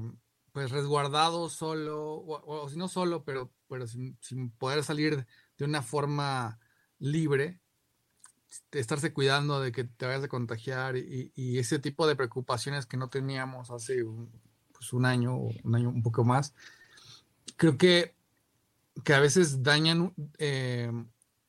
pues 0.55 0.71
resguardado 0.71 1.49
solo, 1.49 2.23
o, 2.25 2.69
si 2.69 2.77
no 2.77 2.87
solo, 2.87 3.25
pero, 3.25 3.51
pero 3.67 3.87
sin, 3.87 4.15
poder 4.57 4.85
salir 4.85 5.27
de 5.57 5.65
una 5.65 5.81
forma 5.81 6.61
libre, 6.97 7.59
estarse 8.71 9.11
cuidando 9.11 9.59
de 9.59 9.73
que 9.73 9.83
te 9.83 10.05
vayas 10.05 10.23
a 10.23 10.29
contagiar 10.29 10.95
y, 10.95 11.33
y 11.35 11.59
ese 11.59 11.77
tipo 11.77 12.07
de 12.07 12.15
preocupaciones 12.15 12.85
que 12.85 12.95
no 12.95 13.09
teníamos 13.09 13.69
hace 13.69 14.01
un, 14.03 14.31
pues 14.71 14.93
un 14.93 15.05
año 15.05 15.35
un 15.35 15.75
año 15.75 15.89
un 15.89 16.01
poco 16.01 16.23
más, 16.23 16.53
creo 17.57 17.77
que, 17.77 18.15
que 19.03 19.13
a 19.13 19.19
veces 19.19 19.61
dañan 19.61 20.13
eh, 20.37 20.89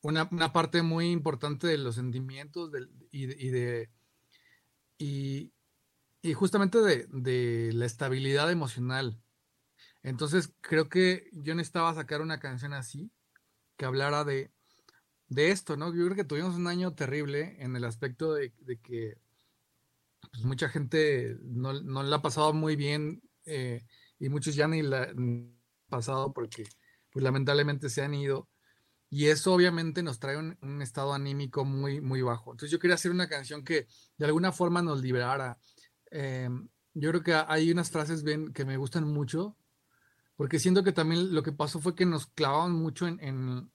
una, 0.01 0.27
una, 0.33 0.51
parte 0.51 0.81
muy 0.81 1.11
importante 1.11 1.65
de 1.67 1.77
los 1.77 1.95
sentimientos 1.95 2.73
del, 2.73 2.91
y, 3.09 3.25
de, 3.27 3.89
y 6.27 6.33
justamente 6.33 6.79
de, 6.79 7.07
de, 7.09 7.71
la 7.73 7.85
estabilidad 7.85 8.51
emocional. 8.51 9.17
Entonces 10.03 10.53
creo 10.61 10.89
que 10.89 11.29
yo 11.31 11.55
necesitaba 11.55 11.93
sacar 11.93 12.21
una 12.21 12.39
canción 12.39 12.73
así, 12.73 13.11
que 13.77 13.85
hablara 13.85 14.25
de, 14.25 14.51
de 15.29 15.51
esto, 15.51 15.77
¿no? 15.77 15.93
Yo 15.93 16.03
creo 16.05 16.17
que 16.17 16.25
tuvimos 16.25 16.55
un 16.55 16.67
año 16.67 16.93
terrible 16.95 17.55
en 17.59 17.77
el 17.77 17.85
aspecto 17.85 18.33
de, 18.33 18.53
de 18.59 18.77
que 18.81 19.17
pues, 20.31 20.43
mucha 20.43 20.67
gente 20.67 21.37
no, 21.43 21.73
no 21.81 22.03
la 22.03 22.17
ha 22.17 22.21
pasado 22.21 22.53
muy 22.53 22.75
bien 22.75 23.21
eh, 23.45 23.85
y 24.19 24.27
muchos 24.27 24.55
ya 24.55 24.67
ni 24.67 24.81
la 24.81 25.03
han 25.03 25.57
pasado 25.87 26.33
porque 26.33 26.65
pues 27.11 27.23
lamentablemente 27.23 27.89
se 27.89 28.01
han 28.01 28.13
ido 28.13 28.49
y 29.09 29.27
eso 29.27 29.53
obviamente 29.53 30.03
nos 30.03 30.19
trae 30.19 30.37
un, 30.37 30.57
un, 30.61 30.81
estado 30.81 31.13
anímico 31.13 31.63
muy, 31.63 32.01
muy 32.01 32.21
bajo. 32.21 32.51
Entonces 32.51 32.71
yo 32.71 32.79
quería 32.79 32.95
hacer 32.95 33.11
una 33.11 33.29
canción 33.29 33.63
que 33.63 33.87
de 34.17 34.25
alguna 34.25 34.51
forma 34.51 34.81
nos 34.81 35.01
liberara. 35.01 35.57
Eh, 36.11 36.49
yo 36.93 37.09
creo 37.09 37.23
que 37.23 37.33
hay 37.33 37.71
unas 37.71 37.91
frases 37.91 38.23
bien, 38.23 38.53
que 38.53 38.65
me 38.65 38.77
gustan 38.77 39.03
mucho, 39.05 39.55
porque 40.35 40.59
siento 40.59 40.83
que 40.83 40.91
también 40.91 41.33
lo 41.33 41.43
que 41.43 41.51
pasó 41.51 41.79
fue 41.79 41.95
que 41.95 42.05
nos 42.05 42.27
clavaban 42.27 42.73
mucho 42.73 43.07
en, 43.07 43.19
en, 43.21 43.71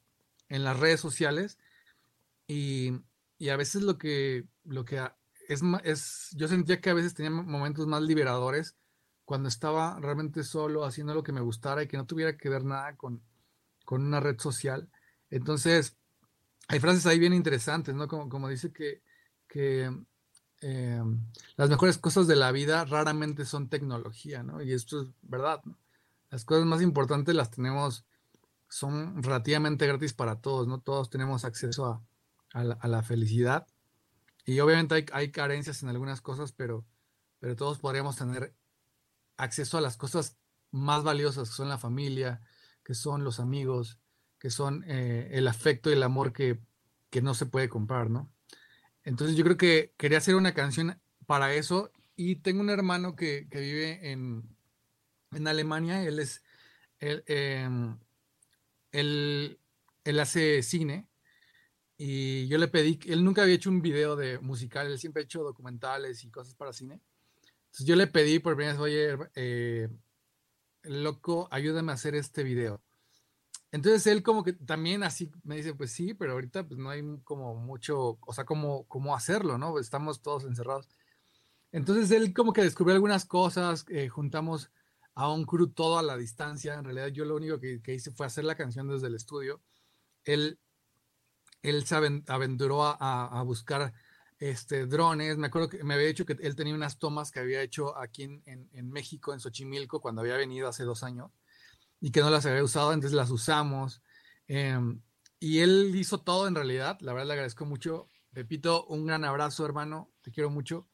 en 0.49 0.65
las 0.65 0.79
redes 0.79 1.01
sociales 1.01 1.59
y, 2.47 2.93
y, 3.39 3.49
a 3.51 3.57
veces 3.57 3.83
lo 3.83 3.99
que, 3.99 4.47
lo 4.65 4.85
que 4.85 5.01
es, 5.49 5.63
es, 5.85 6.31
yo 6.37 6.49
sentía 6.49 6.81
que 6.81 6.91
a 6.91 6.95
veces 6.95 7.15
tenía 7.15 7.31
momentos 7.31 7.87
más 7.87 8.03
liberadores 8.03 8.77
cuando 9.25 9.49
estaba 9.49 9.99
realmente 10.01 10.43
solo 10.43 10.85
haciendo 10.85 11.15
lo 11.15 11.23
que 11.23 11.33
me 11.33 11.41
gustara 11.41 11.83
y 11.83 11.89
que 11.89 11.97
no 11.97 12.07
tuviera 12.07 12.37
que 12.37 12.49
ver 12.49 12.65
nada 12.65 12.97
con, 12.97 13.23
con 13.85 14.05
una 14.05 14.21
red 14.21 14.39
social. 14.39 14.91
Entonces, 15.31 15.97
hay 16.69 16.81
frases 16.81 17.07
ahí 17.07 17.19
bien 17.19 17.35
interesantes, 17.35 17.95
¿no? 17.95 18.09
Como, 18.09 18.29
como 18.29 18.49
dice 18.49 18.73
que, 18.73 19.03
que 19.49 19.91
eh, 20.63 21.03
las 21.57 21.69
mejores 21.69 21.99
cosas 21.99 22.27
de 22.27 22.37
la 22.37 22.53
vida 22.53 22.85
raramente 22.85 23.45
son 23.45 23.69
tecnología, 23.69 24.43
¿no? 24.43 24.63
Y 24.63 24.73
esto 24.73 25.03
es 25.03 25.09
verdad, 25.23 25.61
¿no? 25.65 25.77
Las 26.31 26.45
cosas 26.45 26.65
más 26.65 26.81
importantes 26.81 27.35
las 27.35 27.51
tenemos, 27.51 28.07
son 28.69 29.23
relativamente 29.23 29.87
gratis 29.87 30.15
para 30.15 30.41
todos, 30.41 30.67
¿no? 30.67 30.81
Todos 30.81 31.11
tenemos 31.11 31.45
acceso 31.45 31.87
a, 31.87 32.03
a 32.55 32.89
la, 32.89 33.03
felicidad. 33.03 33.67
Y 34.45 34.61
obviamente 34.61 34.95
hay, 34.95 35.07
hay, 35.13 35.31
carencias 35.31 35.83
en 35.83 35.91
algunas 35.91 36.21
cosas, 36.21 36.53
pero, 36.53 36.87
pero 37.39 37.55
todos 37.55 37.79
podríamos 37.79 38.17
tener 38.17 38.55
acceso 39.37 39.79
a 39.79 39.83
las 39.83 39.97
cosas 39.97 40.37
más 40.71 41.03
valiosas, 41.03 41.51
que 41.51 41.55
son 41.55 41.69
la 41.69 41.79
familia, 41.79 42.41
que 42.83 42.95
son 42.95 43.25
los 43.25 43.41
amigos, 43.41 43.99
que 44.39 44.51
son 44.51 44.85
eh, 44.87 45.31
el 45.33 45.47
afecto 45.49 45.91
y 45.91 45.95
el 45.95 46.03
amor 46.03 46.33
que, 46.33 46.61
que 47.11 47.23
no 47.23 47.35
se 47.35 47.47
puede 47.47 47.69
comprar, 47.69 48.11
¿no? 48.11 48.32
Entonces 49.05 49.37
yo 49.37 49.45
creo 49.45 49.57
que 49.57 49.93
quería 49.97 50.19
hacer 50.19 50.35
una 50.35 50.55
canción 50.55 51.01
para 51.27 51.55
eso 51.55 51.91
y 52.17 52.37
tengo 52.37 52.61
un 52.61 52.71
hermano 52.71 53.17
que, 53.17 53.49
que 53.51 53.61
vive 53.61 54.13
en, 54.13 54.57
en, 55.33 55.49
Alemania, 55.49 56.05
él 56.05 56.19
es, 56.19 56.43
él, 57.01 57.25
él, 58.93 59.59
él, 60.05 60.21
hace 60.21 60.63
cine 60.63 61.09
y 61.97 62.47
yo 62.49 62.59
le 62.59 62.69
pedí, 62.69 62.99
él 63.07 63.25
nunca 63.25 63.43
había 63.43 63.55
hecho 63.55 63.71
un 63.71 63.83
video 63.83 64.17
de 64.17 64.39
musical, 64.39 64.87
él 64.87 64.99
siempre 64.99 65.23
ha 65.23 65.25
hecho 65.25 65.43
documentales 65.43 66.25
y 66.25 66.31
cosas 66.31 66.55
para 66.55 66.73
cine. 66.73 67.01
Entonces 67.67 67.87
yo 67.87 67.97
le 67.97 68.07
pedí 68.07 68.39
por 68.39 68.55
primera 68.55 68.75
vez, 68.75 68.83
oye, 68.83 69.31
eh, 69.35 69.89
loco, 70.83 71.49
ayúdame 71.51 71.93
a 71.93 71.95
hacer 71.95 72.15
este 72.15 72.43
video. 72.43 72.83
Entonces 73.73 74.07
él 74.07 74.23
como 74.23 74.45
que 74.45 74.53
también 74.53 75.03
así 75.03 75.33
me 75.45 75.57
dice, 75.57 75.75
pues 75.75 75.93
sí, 75.93 76.13
pero 76.13 76.33
ahorita 76.33 76.69
pues 76.69 76.79
no 76.79 76.91
hay 76.91 77.03
como 77.25 77.55
mucho, 77.55 78.19
o 78.21 78.33
sea, 78.35 78.45
como 78.45 78.87
cómo 78.87 79.17
hacerlo, 79.17 79.57
¿no? 79.57 79.79
Estamos 79.79 80.21
todos 80.21 80.45
encerrados. 80.45 80.91
Entonces 81.73 82.11
él 82.11 82.35
como 82.35 82.53
que 82.53 82.63
descubrió 82.63 82.95
algunas 82.95 83.25
cosas, 83.25 83.87
eh, 83.89 84.09
juntamos 84.11 84.71
a 85.15 85.31
un 85.33 85.47
crew 85.47 85.69
todo 85.69 85.99
a 85.99 86.03
la 86.03 86.19
distancia. 86.19 86.75
En 86.75 86.85
realidad 86.85 87.09
yo 87.09 87.25
lo 87.25 87.35
único 87.35 87.59
que, 87.59 87.81
que 87.83 87.95
hice 87.95 88.11
fue 88.11 88.27
hacer 88.27 88.45
la 88.45 88.57
canción 88.57 88.89
desde 88.89 89.07
el 89.07 89.15
estudio. 89.15 89.63
Él, 90.25 90.59
él 91.63 91.87
se 91.87 91.97
aventuró 91.97 92.85
a, 92.85 93.43
buscar 93.43 93.95
este, 94.39 94.87
drones. 94.87 95.39
Me 95.39 95.47
acuerdo 95.47 95.71
que 95.71 95.83
me 95.83 95.95
había 95.95 96.09
dicho 96.09 96.27
que 96.27 96.37
él 96.41 96.57
tenía 96.57 96.75
unas 96.75 96.99
tomas 96.99 97.31
que 97.31 97.41
había 97.41 97.63
hecho 97.63 97.97
aquí 97.97 98.25
en, 98.25 98.43
en, 98.45 98.69
en 98.75 98.91
México, 98.91 99.33
en 99.33 99.41
Xochimilco, 99.41 100.01
cuando 100.03 100.21
había 100.21 100.37
venido 100.37 100.69
hace 100.69 100.85
dos 100.85 101.03
años 101.03 101.31
y 102.03 102.11
que 102.11 102.21
no 102.21 102.31
las 102.31 102.45
había 102.45 102.65
usado, 102.65 102.93
entonces 102.93 103.17
las 103.17 103.31
usamos. 103.31 104.03
Eh, 104.49 104.77
y 105.39 105.61
él 105.61 105.93
hizo 105.95 106.19
todo 106.21 106.49
en 106.49 106.55
realidad, 106.57 106.99
la 107.01 107.13
verdad 107.13 107.29
le 107.29 107.33
agradezco 107.35 107.65
mucho. 107.65 108.09
Pepito, 108.35 108.85
un 108.87 109.07
gran 109.07 109.25
abrazo, 109.25 109.65
hermano. 109.65 110.11
Te 110.21 110.33
quiero 110.33 110.51
mucho. 110.51 110.89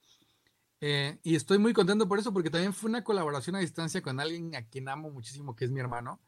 Eh, 0.81 1.19
y 1.23 1.35
estoy 1.35 1.59
muy 1.59 1.73
contento 1.73 2.07
por 2.07 2.19
eso, 2.19 2.33
porque 2.33 2.51
también 2.51 2.75
fue 2.75 2.91
una 2.91 3.03
colaboración 3.03 3.57
a 3.57 3.61
distancia 3.61 4.03
con 4.03 4.21
alguien 4.21 4.55
a 4.55 4.69
quien 4.69 4.87
amo 4.89 5.11
muchísimo, 5.11 5.57
que 5.57 5.65
es 5.65 5.71
mi 5.71 5.81
hermano. 5.81 6.21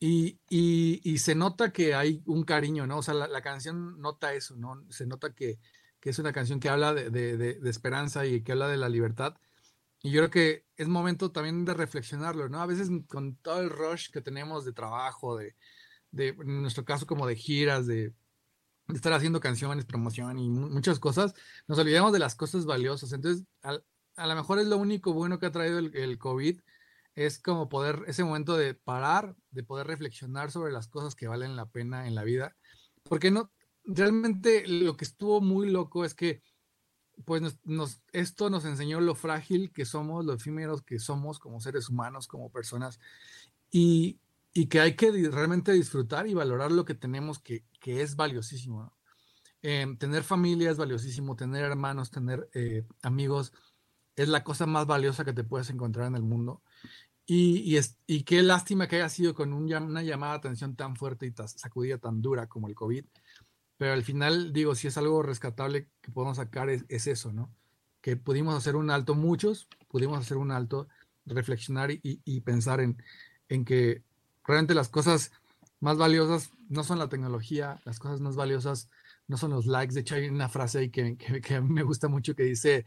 Y, 0.00 0.40
y, 0.48 1.18
se 1.18 1.34
nota 1.34 1.72
que 1.72 1.94
hay 1.94 2.22
un 2.26 2.42
cariño, 2.42 2.86
¿no? 2.86 2.98
O 2.98 3.02
sea, 3.02 3.14
la, 3.14 3.42
canción 3.42 4.00
nota 4.00 4.32
eso, 4.32 4.56
¿no? 4.56 4.82
Se 4.90 5.06
nota 5.06 5.34
que, 5.34 5.58
que 6.00 6.10
es 6.10 6.18
una 6.18 6.32
canción 6.32 6.58
que 6.58 6.70
habla 6.70 6.94
de, 6.94 7.10
de, 7.10 7.36
de, 7.36 7.70
esperanza 7.70 8.24
y 8.26 8.42
que 8.42 8.52
habla 8.52 8.68
de 8.68 8.78
la 8.78 8.88
libertad. 8.88 9.36
Y 10.02 10.10
yo 10.10 10.20
creo 10.20 10.30
que 10.30 10.66
es 10.76 10.88
momento 10.88 11.30
también 11.30 11.64
de 11.64 11.74
reflexionarlo, 11.74 12.48
¿no? 12.48 12.60
A 12.60 12.66
veces 12.66 12.88
con 13.06 13.36
todo 13.36 13.60
el 13.60 13.70
rush 13.70 14.10
que 14.10 14.22
tenemos 14.22 14.64
de 14.64 14.72
trabajo, 14.72 15.36
de, 15.36 15.54
de 16.10 16.28
en 16.28 16.62
nuestro 16.62 16.84
caso 16.84 17.06
como 17.06 17.26
de 17.26 17.36
giras, 17.36 17.86
de, 17.86 18.14
estar 18.94 19.12
haciendo 19.12 19.40
canciones, 19.40 19.84
promoción 19.84 20.38
y 20.38 20.48
muchas 20.48 20.98
cosas, 20.98 21.34
nos 21.68 21.78
olvidamos 21.78 22.12
de 22.12 22.18
las 22.18 22.34
cosas 22.34 22.66
valiosas. 22.66 23.12
Entonces, 23.12 23.46
a 23.62 24.26
lo 24.26 24.34
mejor 24.34 24.58
es 24.58 24.66
lo 24.66 24.78
único 24.78 25.12
bueno 25.12 25.38
que 25.38 25.46
ha 25.46 25.52
traído 25.52 25.78
el, 25.78 25.94
el, 25.96 26.18
COVID, 26.18 26.60
es 27.14 27.38
como 27.38 27.68
poder, 27.68 28.04
ese 28.06 28.24
momento 28.24 28.56
de 28.56 28.74
parar, 28.74 29.36
de 29.50 29.62
poder 29.62 29.86
reflexionar 29.86 30.50
sobre 30.50 30.72
las 30.72 30.88
cosas 30.88 31.14
que 31.14 31.28
valen 31.28 31.56
la 31.56 31.66
pena 31.66 32.06
en 32.06 32.14
la 32.14 32.24
vida. 32.24 32.56
Porque 33.02 33.30
no, 33.30 33.52
realmente 33.84 34.66
lo 34.66 34.96
que 34.96 35.04
estuvo 35.04 35.40
muy 35.40 35.70
loco 35.70 36.04
es 36.04 36.14
que, 36.14 36.42
pues 37.24 37.58
nos, 37.64 38.02
esto 38.12 38.50
nos 38.50 38.64
enseñó 38.64 39.00
lo 39.00 39.14
frágil 39.14 39.72
que 39.72 39.84
somos, 39.84 40.24
lo 40.24 40.34
efímeros 40.34 40.82
que 40.82 40.98
somos 40.98 41.38
como 41.38 41.60
seres 41.60 41.88
humanos, 41.88 42.26
como 42.26 42.50
personas. 42.50 42.98
Y, 43.70 44.18
y 44.52 44.66
que 44.66 44.80
hay 44.80 44.96
que 44.96 45.10
realmente 45.30 45.72
disfrutar 45.72 46.26
y 46.26 46.34
valorar 46.34 46.72
lo 46.72 46.84
que 46.84 46.94
tenemos 46.94 47.38
que, 47.38 47.64
que 47.80 48.02
es 48.02 48.16
valiosísimo. 48.16 48.92
Em, 49.62 49.96
tener 49.96 50.24
familia 50.24 50.70
es 50.70 50.78
valiosísimo, 50.78 51.36
tener 51.36 51.64
hermanos, 51.64 52.10
tener 52.10 52.48
eh, 52.54 52.86
amigos 53.02 53.52
es 54.16 54.28
la 54.28 54.44
cosa 54.44 54.66
más 54.66 54.86
valiosa 54.86 55.24
que 55.24 55.32
te 55.32 55.44
puedes 55.44 55.70
encontrar 55.70 56.06
en 56.06 56.16
el 56.16 56.22
mundo. 56.22 56.62
Y, 57.26 57.76
es, 57.76 57.96
y 58.08 58.24
qué 58.24 58.42
lástima 58.42 58.88
que 58.88 58.96
haya 58.96 59.08
sido 59.08 59.34
con 59.34 59.52
un, 59.52 59.72
una 59.72 60.02
llamada 60.02 60.32
de 60.32 60.38
atención 60.38 60.74
tan 60.74 60.96
fuerte 60.96 61.26
y 61.26 61.32
sacudida 61.46 61.96
tan 61.96 62.20
dura 62.20 62.48
como 62.48 62.66
el 62.66 62.74
COVID. 62.74 63.04
Pero 63.80 63.94
al 63.94 64.04
final, 64.04 64.52
digo, 64.52 64.74
si 64.74 64.88
es 64.88 64.98
algo 64.98 65.22
rescatable 65.22 65.88
que 66.02 66.12
podemos 66.12 66.36
sacar 66.36 66.68
es, 66.68 66.84
es 66.90 67.06
eso, 67.06 67.32
¿no? 67.32 67.50
Que 68.02 68.16
pudimos 68.16 68.54
hacer 68.54 68.76
un 68.76 68.90
alto, 68.90 69.14
muchos 69.14 69.68
pudimos 69.88 70.20
hacer 70.20 70.36
un 70.36 70.52
alto, 70.52 70.86
reflexionar 71.24 71.90
y, 71.90 72.20
y 72.24 72.40
pensar 72.42 72.80
en, 72.80 73.02
en 73.48 73.64
que 73.64 74.02
Realmente 74.50 74.74
las 74.74 74.88
cosas 74.88 75.30
más 75.78 75.96
valiosas 75.96 76.50
no 76.68 76.82
son 76.82 76.98
la 76.98 77.08
tecnología, 77.08 77.80
las 77.84 78.00
cosas 78.00 78.20
más 78.20 78.34
valiosas 78.34 78.88
no 79.28 79.36
son 79.36 79.52
los 79.52 79.66
likes. 79.66 79.94
De 79.94 80.00
hecho, 80.00 80.16
hay 80.16 80.28
una 80.28 80.48
frase 80.48 80.80
ahí 80.80 80.90
que, 80.90 81.16
que, 81.16 81.60
me 81.60 81.84
gusta 81.84 82.08
mucho 82.08 82.34
que 82.34 82.42
dice, 82.42 82.84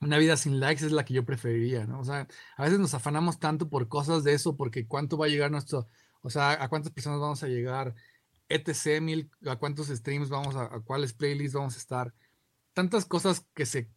una 0.00 0.18
vida 0.18 0.36
sin 0.36 0.58
likes 0.58 0.84
es 0.84 0.90
la 0.90 1.04
que 1.04 1.14
yo 1.14 1.24
preferiría, 1.24 1.86
¿no? 1.86 2.00
O 2.00 2.04
sea, 2.04 2.26
a 2.56 2.62
veces 2.64 2.80
nos 2.80 2.94
afanamos 2.94 3.38
tanto 3.38 3.68
por 3.68 3.88
cosas 3.88 4.24
de 4.24 4.34
eso, 4.34 4.56
porque 4.56 4.86
cuánto 4.86 5.16
va 5.16 5.26
a 5.26 5.28
llegar 5.28 5.50
nuestro, 5.50 5.86
o 6.22 6.30
sea, 6.30 6.62
a 6.62 6.68
cuántas 6.68 6.92
personas 6.92 7.20
vamos 7.20 7.42
a 7.44 7.48
llegar, 7.48 7.94
etc, 8.48 9.00
mil, 9.00 9.30
a 9.46 9.56
cuántos 9.56 9.88
streams 9.88 10.28
vamos 10.28 10.56
a, 10.56 10.64
a 10.64 10.80
cuáles 10.80 11.12
playlists 11.12 11.54
vamos 11.54 11.74
a 11.74 11.78
estar, 11.78 12.14
tantas 12.72 13.04
cosas 13.06 13.46
que 13.54 13.66
se, 13.66 13.88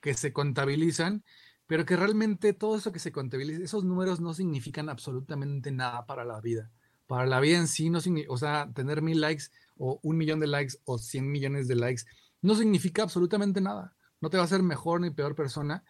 que 0.00 0.14
se 0.14 0.32
contabilizan 0.32 1.24
pero 1.66 1.84
que 1.84 1.96
realmente 1.96 2.52
todo 2.52 2.76
eso 2.76 2.92
que 2.92 2.98
se 2.98 3.12
contabiliza, 3.12 3.62
esos 3.62 3.84
números 3.84 4.20
no 4.20 4.34
significan 4.34 4.88
absolutamente 4.88 5.72
nada 5.72 6.06
para 6.06 6.24
la 6.24 6.40
vida. 6.40 6.70
Para 7.06 7.26
la 7.26 7.40
vida 7.40 7.58
en 7.58 7.68
sí, 7.68 7.90
no 7.90 7.98
o 8.28 8.36
sea, 8.36 8.70
tener 8.72 9.02
mil 9.02 9.20
likes 9.20 9.44
o 9.76 10.00
un 10.02 10.16
millón 10.16 10.40
de 10.40 10.46
likes 10.46 10.78
o 10.84 10.98
cien 10.98 11.30
millones 11.30 11.68
de 11.68 11.76
likes 11.76 12.02
no 12.40 12.54
significa 12.54 13.02
absolutamente 13.02 13.60
nada. 13.60 13.96
No 14.20 14.30
te 14.30 14.36
va 14.36 14.44
a 14.44 14.46
hacer 14.46 14.62
mejor 14.62 15.00
ni 15.00 15.10
peor 15.10 15.34
persona, 15.34 15.84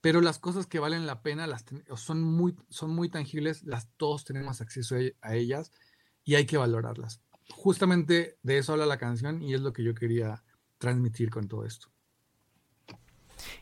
pero 0.00 0.20
las 0.20 0.38
cosas 0.38 0.66
que 0.66 0.78
valen 0.78 1.06
la 1.06 1.22
pena 1.22 1.46
las 1.46 1.64
son, 1.96 2.22
muy, 2.22 2.56
son 2.68 2.90
muy 2.90 3.08
tangibles, 3.08 3.64
las, 3.64 3.88
todos 3.96 4.24
tenemos 4.24 4.60
acceso 4.60 4.96
a 5.20 5.34
ellas 5.34 5.72
y 6.24 6.36
hay 6.36 6.46
que 6.46 6.56
valorarlas. 6.56 7.20
Justamente 7.50 8.38
de 8.42 8.58
eso 8.58 8.72
habla 8.72 8.86
la 8.86 8.98
canción 8.98 9.42
y 9.42 9.54
es 9.54 9.60
lo 9.60 9.72
que 9.72 9.82
yo 9.82 9.94
quería 9.94 10.42
transmitir 10.78 11.30
con 11.30 11.48
todo 11.48 11.64
esto. 11.64 11.88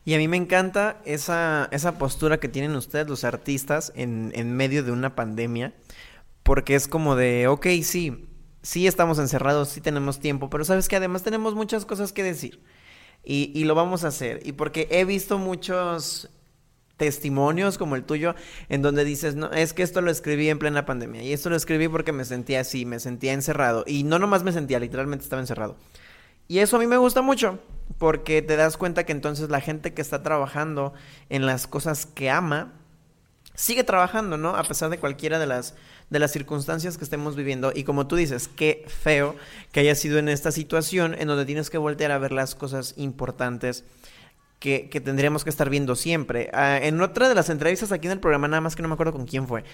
Y 0.04 0.14
a 0.14 0.18
mí 0.18 0.28
me 0.28 0.36
encanta 0.36 1.00
esa, 1.04 1.68
esa 1.70 1.98
postura 1.98 2.38
que 2.38 2.48
tienen 2.48 2.74
ustedes, 2.76 3.08
los 3.08 3.24
artistas, 3.24 3.92
en, 3.94 4.32
en 4.34 4.56
medio 4.56 4.82
de 4.82 4.92
una 4.92 5.14
pandemia. 5.14 5.74
Porque 6.42 6.74
es 6.74 6.88
como 6.88 7.16
de, 7.16 7.48
ok, 7.48 7.66
sí, 7.82 8.28
sí 8.62 8.86
estamos 8.86 9.18
encerrados, 9.18 9.68
sí 9.68 9.80
tenemos 9.80 10.20
tiempo, 10.20 10.48
pero 10.50 10.64
sabes 10.64 10.88
que 10.88 10.96
además 10.96 11.22
tenemos 11.22 11.54
muchas 11.54 11.84
cosas 11.84 12.12
que 12.12 12.22
decir. 12.22 12.62
Y, 13.24 13.50
y, 13.54 13.64
lo 13.64 13.74
vamos 13.74 14.04
a 14.04 14.08
hacer. 14.08 14.40
Y 14.44 14.52
porque 14.52 14.86
he 14.90 15.04
visto 15.04 15.38
muchos 15.38 16.30
testimonios 16.96 17.78
como 17.78 17.96
el 17.96 18.04
tuyo 18.04 18.34
en 18.68 18.82
donde 18.82 19.04
dices, 19.04 19.34
no, 19.34 19.52
es 19.52 19.72
que 19.72 19.82
esto 19.82 20.00
lo 20.00 20.10
escribí 20.10 20.48
en 20.48 20.58
plena 20.58 20.86
pandemia 20.86 21.22
y 21.22 21.32
esto 21.32 21.50
lo 21.50 21.56
escribí 21.56 21.88
porque 21.88 22.12
me 22.12 22.24
sentía 22.24 22.60
así, 22.60 22.86
me 22.86 23.00
sentía 23.00 23.32
encerrado. 23.32 23.84
Y 23.86 24.02
no 24.04 24.18
nomás 24.18 24.42
me 24.42 24.52
sentía, 24.52 24.80
literalmente 24.80 25.24
estaba 25.24 25.40
encerrado. 25.40 25.76
Y 26.48 26.60
eso 26.60 26.76
a 26.76 26.78
mí 26.78 26.86
me 26.86 26.96
gusta 26.96 27.22
mucho, 27.22 27.58
porque 27.98 28.40
te 28.40 28.56
das 28.56 28.76
cuenta 28.76 29.04
que 29.04 29.12
entonces 29.12 29.50
la 29.50 29.60
gente 29.60 29.94
que 29.94 30.02
está 30.02 30.22
trabajando 30.22 30.94
en 31.28 31.44
las 31.44 31.66
cosas 31.66 32.06
que 32.06 32.30
ama, 32.30 32.72
sigue 33.54 33.82
trabajando, 33.82 34.36
¿no? 34.36 34.50
A 34.50 34.62
pesar 34.62 34.90
de 34.90 34.98
cualquiera 34.98 35.38
de 35.38 35.46
las, 35.46 35.74
de 36.10 36.18
las 36.20 36.30
circunstancias 36.30 36.98
que 36.98 37.04
estemos 37.04 37.34
viviendo. 37.34 37.72
Y 37.74 37.82
como 37.82 38.06
tú 38.06 38.14
dices, 38.14 38.48
qué 38.48 38.84
feo 38.86 39.34
que 39.72 39.80
haya 39.80 39.94
sido 39.94 40.18
en 40.18 40.28
esta 40.28 40.52
situación 40.52 41.16
en 41.18 41.26
donde 41.26 41.46
tienes 41.46 41.68
que 41.68 41.78
voltear 41.78 42.12
a 42.12 42.18
ver 42.18 42.32
las 42.32 42.54
cosas 42.54 42.94
importantes. 42.96 43.84
Que, 44.58 44.88
tendríamos 45.04 45.44
que 45.44 45.50
estar 45.50 45.70
viendo 45.70 45.94
siempre. 45.94 46.50
Ah, 46.52 46.78
en 46.82 47.00
otra 47.00 47.28
de 47.28 47.34
las 47.34 47.50
entrevistas 47.50 47.92
aquí 47.92 48.06
en 48.06 48.12
el 48.12 48.20
programa, 48.20 48.48
nada 48.48 48.60
más 48.60 48.74
que 48.74 48.82
no 48.82 48.88
me 48.88 48.94
acuerdo 48.94 49.12
con 49.12 49.26
quién 49.26 49.46
fue, 49.46 49.64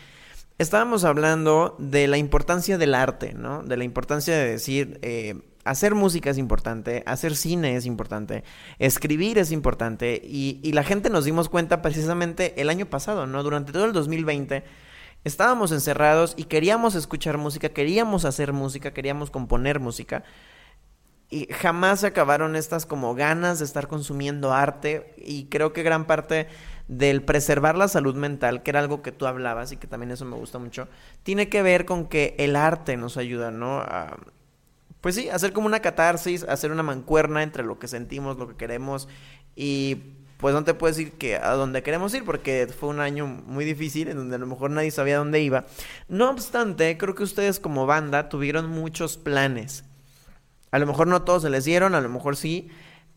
estábamos 0.58 1.04
hablando 1.04 1.76
de 1.78 2.08
la 2.08 2.18
importancia 2.18 2.78
del 2.78 2.94
arte, 2.94 3.32
¿no? 3.34 3.62
De 3.62 3.76
la 3.76 3.84
importancia 3.84 4.36
de 4.36 4.50
decir, 4.50 4.98
eh, 5.02 5.34
hacer 5.64 5.94
música 5.94 6.30
es 6.30 6.38
importante, 6.38 7.02
hacer 7.06 7.36
cine 7.36 7.76
es 7.76 7.86
importante, 7.86 8.44
escribir 8.78 9.38
es 9.38 9.52
importante 9.52 10.20
y, 10.22 10.72
la 10.72 10.82
gente 10.82 11.10
nos 11.10 11.24
dimos 11.24 11.48
cuenta 11.48 11.82
precisamente 11.82 12.60
el 12.60 12.68
año 12.68 12.86
pasado, 12.86 13.26
¿no? 13.26 13.42
Durante 13.42 13.72
todo 13.72 13.84
el 13.84 13.92
2020 13.92 14.64
estábamos 15.24 15.70
encerrados 15.70 16.34
y 16.36 16.44
queríamos 16.44 16.94
escuchar 16.94 17.38
música, 17.38 17.68
queríamos 17.68 18.24
hacer 18.24 18.52
música, 18.52 18.92
queríamos 18.92 19.30
componer 19.30 19.78
música 19.80 20.24
y 21.32 21.48
jamás 21.50 22.00
se 22.00 22.08
acabaron 22.08 22.56
estas 22.56 22.84
como 22.84 23.14
ganas 23.14 23.58
de 23.58 23.64
estar 23.64 23.88
consumiendo 23.88 24.52
arte 24.52 25.14
y 25.16 25.46
creo 25.46 25.72
que 25.72 25.82
gran 25.82 26.04
parte 26.04 26.46
del 26.88 27.22
preservar 27.22 27.74
la 27.74 27.88
salud 27.88 28.14
mental, 28.14 28.62
que 28.62 28.70
era 28.70 28.80
algo 28.80 29.00
que 29.00 29.12
tú 29.12 29.26
hablabas 29.26 29.72
y 29.72 29.78
que 29.78 29.86
también 29.86 30.10
eso 30.10 30.26
me 30.26 30.36
gusta 30.36 30.58
mucho, 30.58 30.88
tiene 31.22 31.48
que 31.48 31.62
ver 31.62 31.86
con 31.86 32.06
que 32.06 32.34
el 32.36 32.54
arte 32.54 32.98
nos 32.98 33.16
ayuda, 33.16 33.50
¿no? 33.50 33.78
A, 33.78 34.18
pues 35.00 35.14
sí, 35.14 35.30
hacer 35.30 35.54
como 35.54 35.66
una 35.66 35.80
catarsis, 35.80 36.44
hacer 36.44 36.70
una 36.70 36.82
mancuerna 36.82 37.42
entre 37.42 37.64
lo 37.64 37.78
que 37.78 37.88
sentimos, 37.88 38.36
lo 38.36 38.46
que 38.46 38.56
queremos 38.56 39.08
y 39.56 40.02
pues 40.36 40.54
no 40.54 40.64
te 40.64 40.74
puedes 40.74 40.98
ir 40.98 41.12
que 41.12 41.36
a 41.36 41.52
donde 41.52 41.82
queremos 41.82 42.12
ir 42.12 42.26
porque 42.26 42.68
fue 42.78 42.90
un 42.90 43.00
año 43.00 43.26
muy 43.26 43.64
difícil 43.64 44.08
en 44.08 44.18
donde 44.18 44.36
a 44.36 44.38
lo 44.38 44.46
mejor 44.46 44.70
nadie 44.70 44.90
sabía 44.90 45.16
dónde 45.16 45.40
iba. 45.40 45.64
No 46.08 46.28
obstante, 46.28 46.98
creo 46.98 47.14
que 47.14 47.22
ustedes 47.22 47.58
como 47.58 47.86
banda 47.86 48.28
tuvieron 48.28 48.68
muchos 48.68 49.16
planes. 49.16 49.84
A 50.72 50.78
lo 50.80 50.86
mejor 50.86 51.06
no 51.06 51.22
todos 51.22 51.42
se 51.42 51.50
les 51.50 51.64
dieron, 51.64 51.94
a 51.94 52.00
lo 52.00 52.08
mejor 52.08 52.36
sí, 52.36 52.68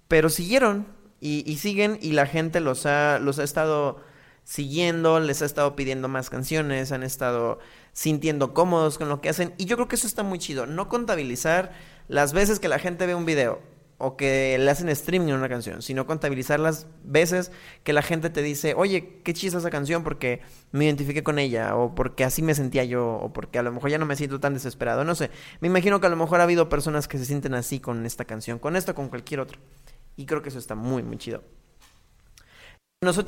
pero 0.07 0.29
siguieron 0.29 0.85
y, 1.19 1.49
y 1.51 1.57
siguen 1.57 1.97
y 2.01 2.11
la 2.11 2.27
gente 2.27 2.59
los 2.59 2.85
ha, 2.85 3.17
los 3.17 3.39
ha 3.39 3.43
estado 3.43 3.99
siguiendo, 4.43 5.19
les 5.19 5.41
ha 5.41 5.45
estado 5.45 5.75
pidiendo 5.75 6.07
más 6.07 6.29
canciones, 6.29 6.91
han 6.91 7.03
estado 7.03 7.59
sintiendo 7.91 8.53
cómodos 8.53 8.97
con 8.97 9.09
lo 9.09 9.19
que 9.19 9.29
hacen. 9.29 9.53
Y 9.57 9.65
yo 9.65 9.75
creo 9.75 9.87
que 9.87 9.95
eso 9.95 10.07
está 10.07 10.23
muy 10.23 10.37
chido. 10.39 10.67
No 10.67 10.87
contabilizar 10.87 11.73
las 12.07 12.31
veces 12.31 12.59
que 12.59 12.67
la 12.67 12.79
gente 12.79 13.07
ve 13.07 13.15
un 13.15 13.25
video 13.25 13.59
o 13.97 14.17
que 14.17 14.57
le 14.57 14.69
hacen 14.69 14.89
streaming 14.89 15.31
a 15.31 15.35
una 15.35 15.47
canción, 15.47 15.81
sino 15.81 16.05
contabilizar 16.05 16.59
las 16.59 16.87
veces 17.03 17.51
que 17.83 17.93
la 17.93 18.01
gente 18.01 18.29
te 18.29 18.41
dice, 18.41 18.73
oye, 18.75 19.21
qué 19.23 19.33
chisa 19.33 19.57
esa 19.57 19.69
canción 19.69 20.03
porque 20.03 20.41
me 20.71 20.85
identifiqué 20.85 21.23
con 21.23 21.39
ella, 21.39 21.75
o 21.77 21.95
porque 21.95 22.25
así 22.25 22.41
me 22.41 22.53
sentía 22.55 22.83
yo, 22.83 23.07
o 23.07 23.31
porque 23.31 23.57
a 23.57 23.63
lo 23.63 23.71
mejor 23.71 23.89
ya 23.89 23.97
no 23.97 24.05
me 24.05 24.17
siento 24.17 24.39
tan 24.39 24.53
desesperado, 24.53 25.05
no 25.05 25.15
sé. 25.15 25.31
Me 25.61 25.69
imagino 25.69 26.01
que 26.01 26.07
a 26.07 26.09
lo 26.09 26.17
mejor 26.17 26.41
ha 26.41 26.43
habido 26.43 26.67
personas 26.67 27.07
que 27.07 27.17
se 27.17 27.25
sienten 27.25 27.53
así 27.53 27.79
con 27.79 28.05
esta 28.05 28.25
canción, 28.25 28.59
con 28.59 28.75
esta, 28.75 28.93
con 28.93 29.07
cualquier 29.07 29.39
otra. 29.39 29.57
Y 30.17 30.25
creo 30.25 30.41
que 30.41 30.49
eso 30.49 30.59
está 30.59 30.75
muy, 30.75 31.01
muy 31.01 31.17
chido. 31.17 31.43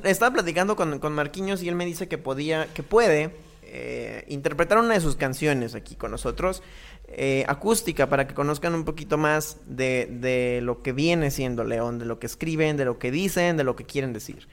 estaba 0.03 0.33
platicando 0.33 0.75
con, 0.75 0.99
con 0.99 1.13
Marquinhos 1.13 1.63
y 1.63 1.69
él 1.69 1.75
me 1.75 1.85
dice 1.85 2.09
que 2.09 2.17
podía, 2.17 2.67
que 2.73 2.83
puede 2.83 3.31
eh, 3.69 4.23
interpretar 4.29 4.77
una 4.77 4.93
de 4.93 5.01
sus 5.01 5.17
canciones 5.17 5.75
aquí 5.75 5.95
con 5.95 6.11
nosotros, 6.11 6.63
eh, 7.07 7.45
acústica, 7.47 8.09
para 8.09 8.27
que 8.27 8.33
conozcan 8.33 8.75
un 8.75 8.83
poquito 8.83 9.17
más 9.17 9.57
de, 9.65 10.07
de, 10.09 10.59
lo 10.61 10.83
que 10.83 10.91
viene 10.91 11.31
siendo 11.31 11.63
León, 11.63 11.99
de 11.99 12.05
lo 12.05 12.19
que 12.19 12.27
escriben, 12.27 12.75
de 12.75 12.85
lo 12.85 12.99
que 12.99 13.11
dicen, 13.11 13.55
de 13.57 13.63
lo 13.63 13.75
que 13.75 13.85
quieren 13.85 14.13
decir. 14.13 14.47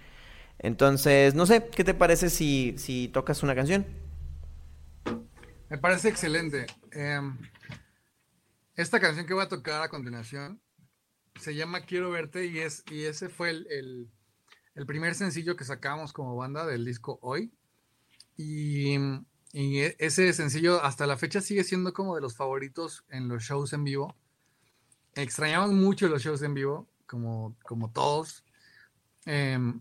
Entonces, 0.58 1.34
no 1.34 1.46
sé, 1.46 1.68
¿qué 1.74 1.82
te 1.82 1.94
parece 1.94 2.30
si, 2.30 2.74
si 2.78 3.08
tocas 3.08 3.42
una 3.42 3.54
canción? 3.54 3.84
Me 5.68 5.78
parece 5.78 6.08
excelente. 6.08 6.66
Em, 6.92 7.36
esta 8.76 9.00
canción 9.00 9.26
que 9.26 9.34
voy 9.34 9.44
a 9.44 9.48
tocar 9.48 9.82
a 9.82 9.88
continuación 9.88 10.60
se 11.40 11.54
llama 11.56 11.80
Quiero 11.80 12.10
verte 12.10 12.46
y 12.46 12.60
es 12.60 12.84
y 12.90 13.04
ese 13.04 13.28
fue 13.28 13.50
el, 13.50 13.66
el, 13.68 14.10
el 14.76 14.86
primer 14.86 15.16
sencillo 15.16 15.56
que 15.56 15.64
sacamos 15.64 16.12
como 16.12 16.36
banda 16.36 16.64
del 16.66 16.84
disco 16.84 17.18
Hoy. 17.20 17.52
Y, 18.36 18.96
y 19.54 19.82
e- 19.82 19.96
ese 20.00 20.32
sencillo 20.32 20.82
hasta 20.82 21.06
la 21.06 21.16
fecha 21.16 21.40
sigue 21.40 21.62
siendo 21.62 21.92
como 21.92 22.16
de 22.16 22.20
los 22.20 22.34
favoritos 22.36 23.04
en 23.08 23.28
los 23.28 23.44
shows 23.44 23.72
en 23.72 23.84
vivo. 23.84 24.16
Extrañamos 25.14 25.70
mucho 25.70 26.08
los 26.08 26.22
shows 26.22 26.42
en 26.42 26.54
vivo, 26.54 26.88
como, 27.06 27.56
como 27.62 27.92
todos. 27.92 28.44
Em, 29.26 29.80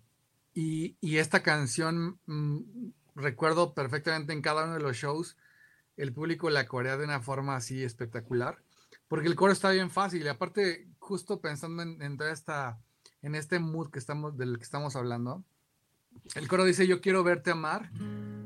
y, 0.54 0.96
y 1.02 1.18
esta 1.18 1.42
canción, 1.42 2.20
mm, 2.28 2.60
recuerdo 3.16 3.74
perfectamente 3.74 4.32
en 4.32 4.44
cada 4.44 4.66
uno 4.66 4.76
de 4.76 4.80
los 4.80 4.96
shows, 4.96 5.38
el 5.98 6.14
público 6.14 6.52
la 6.52 6.68
corea 6.68 6.96
de 6.96 7.06
una 7.06 7.20
forma 7.20 7.56
así 7.56 7.84
espectacular, 7.84 8.64
porque 9.08 9.28
el 9.28 9.36
coro 9.36 9.54
está 9.54 9.72
bien 9.72 9.90
fácil 9.90 10.22
y 10.22 10.28
aparte, 10.28 10.88
justo 11.00 11.42
pensando 11.42 11.82
en, 11.82 12.00
en 12.00 12.22
esta, 12.22 12.80
en 13.24 13.34
este 13.34 13.58
mood 13.58 13.90
que 13.90 13.98
estamos, 13.98 14.38
del 14.38 14.58
que 14.58 14.64
estamos 14.64 14.96
hablando, 14.96 15.44
el 16.36 16.48
coro 16.48 16.64
dice, 16.64 16.86
yo 16.86 17.02
quiero 17.02 17.24
verte 17.24 17.50
amar, 17.50 17.90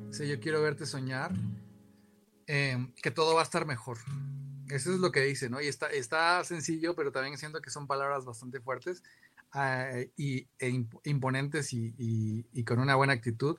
dice, 0.07 0.27
yo 0.27 0.39
quiero 0.39 0.61
verte 0.61 0.85
soñar, 0.85 1.31
em, 2.45 2.93
que 3.01 3.11
todo 3.11 3.35
va 3.35 3.41
a 3.41 3.43
estar 3.43 3.65
mejor. 3.65 3.97
Eso 4.69 4.93
es 4.93 4.99
lo 4.99 5.11
que 5.11 5.21
dice, 5.21 5.49
¿no? 5.49 5.61
Y 5.61 5.67
está, 5.67 6.43
sencillo, 6.43 6.95
pero 6.95 7.11
también 7.11 7.37
siento 7.37 7.61
que 7.61 7.69
son 7.69 7.87
palabras 7.87 8.25
bastante 8.25 8.59
fuertes 8.59 9.01
ah, 9.53 9.89
y, 10.17 10.47
e 10.59 10.69
imp- 10.69 10.99
imponentes 11.05 11.69
y, 11.71 12.63
con 12.65 12.79
una 12.79 12.95
buena 12.95 13.13
actitud. 13.13 13.57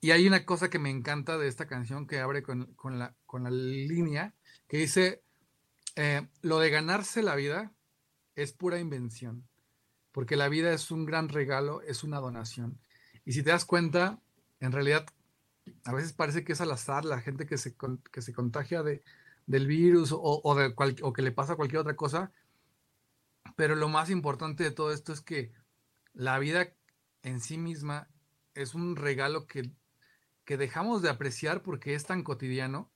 Y 0.00 0.10
hay 0.12 0.26
una 0.26 0.44
cosa 0.44 0.68
que 0.68 0.78
me 0.78 0.90
encanta 0.90 1.38
de 1.38 1.48
esta 1.48 1.66
canción 1.66 2.06
que 2.06 2.20
abre 2.20 2.42
con, 2.42 2.66
con 2.74 2.98
la, 2.98 3.14
con 3.26 3.42
la 3.42 3.50
línea 3.50 4.34
que 4.68 4.76
dice, 4.76 5.22
eh, 5.96 6.28
lo 6.42 6.60
de 6.60 6.70
ganarse 6.70 7.22
la 7.22 7.34
vida 7.34 7.72
es 8.36 8.52
pura 8.52 8.78
invención, 8.78 9.48
porque 10.12 10.36
la 10.36 10.48
vida 10.48 10.72
es 10.72 10.90
un 10.90 11.06
gran 11.06 11.28
regalo, 11.28 11.80
es 11.82 12.04
una 12.04 12.20
donación. 12.20 12.78
Y 13.24 13.32
si 13.32 13.42
te 13.42 13.50
das 13.50 13.64
cuenta, 13.64 14.20
en 14.60 14.72
realidad, 14.72 15.06
a 15.84 15.92
veces 15.92 16.12
parece 16.12 16.44
que 16.44 16.52
es 16.52 16.60
al 16.60 16.70
azar 16.70 17.04
la 17.04 17.20
gente 17.20 17.46
que 17.46 17.58
se, 17.58 17.76
que 18.12 18.22
se 18.22 18.32
contagia 18.32 18.82
de, 18.82 19.02
del 19.46 19.66
virus 19.66 20.12
o, 20.12 20.18
o 20.20 21.12
que 21.12 21.22
le 21.22 21.32
pasa 21.32 21.56
cualquier 21.56 21.80
otra 21.80 21.96
cosa, 21.96 22.32
pero 23.56 23.74
lo 23.74 23.88
más 23.88 24.10
importante 24.10 24.64
de 24.64 24.70
todo 24.70 24.92
esto 24.92 25.12
es 25.12 25.20
que 25.20 25.52
la 26.12 26.38
vida 26.38 26.74
en 27.22 27.40
sí 27.40 27.58
misma 27.58 28.08
es 28.54 28.74
un 28.74 28.96
regalo 28.96 29.46
que, 29.46 29.72
que 30.44 30.56
dejamos 30.56 31.02
de 31.02 31.10
apreciar 31.10 31.62
porque 31.62 31.94
es 31.94 32.04
tan 32.04 32.22
cotidiano, 32.22 32.92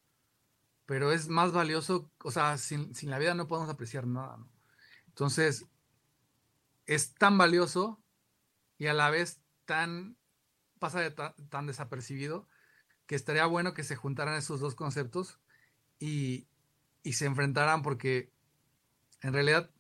pero 0.87 1.13
es 1.13 1.29
más 1.29 1.53
valioso, 1.53 2.11
o 2.23 2.31
sea, 2.31 2.59
sin, 2.59 2.95
sin 2.95 3.11
la 3.11 3.19
vida 3.19 3.35
no 3.35 3.47
podemos 3.47 3.71
apreciar 3.71 4.07
nada. 4.07 4.39
Entonces, 5.07 5.67
es 6.87 7.15
tan 7.15 7.39
valioso 7.39 8.03
y 8.79 8.87
a 8.87 8.95
la 8.95 9.11
vez 9.11 9.41
tan 9.65 10.17
pasa 10.79 11.01
de 11.01 11.11
ta- 11.13 11.35
tan 11.49 11.67
desapercibido 11.67 12.49
que 13.13 13.17
estaría 13.17 13.45
bueno 13.45 13.75
que 13.75 13.85
se 13.85 13.95
juntaran 13.95 14.39
esos 14.39 14.59
dos 14.59 14.75
conceptos 14.75 15.39
y, 15.99 16.47
y 17.03 17.13
se 17.13 17.27
enfrentaran 17.27 17.83
porque 17.83 18.33
en 19.21 19.35
realidad 19.35 19.71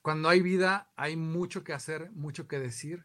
cuando 0.00 0.30
hay 0.30 0.40
vida 0.40 0.90
hay 0.96 1.14
mucho 1.14 1.62
que 1.62 1.74
hacer, 1.74 2.10
mucho 2.12 2.48
que 2.48 2.58
decir 2.58 3.04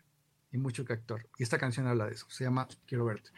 y 0.50 0.58
mucho 0.58 0.86
que 0.86 0.94
actuar. 0.94 1.28
Y 1.38 1.44
esta 1.44 1.58
canción 1.58 1.88
habla 1.88 2.06
de 2.06 2.14
eso, 2.14 2.26
se 2.30 2.46
llama 2.46 2.70
Quiero 2.86 3.04
verte. 3.04 3.32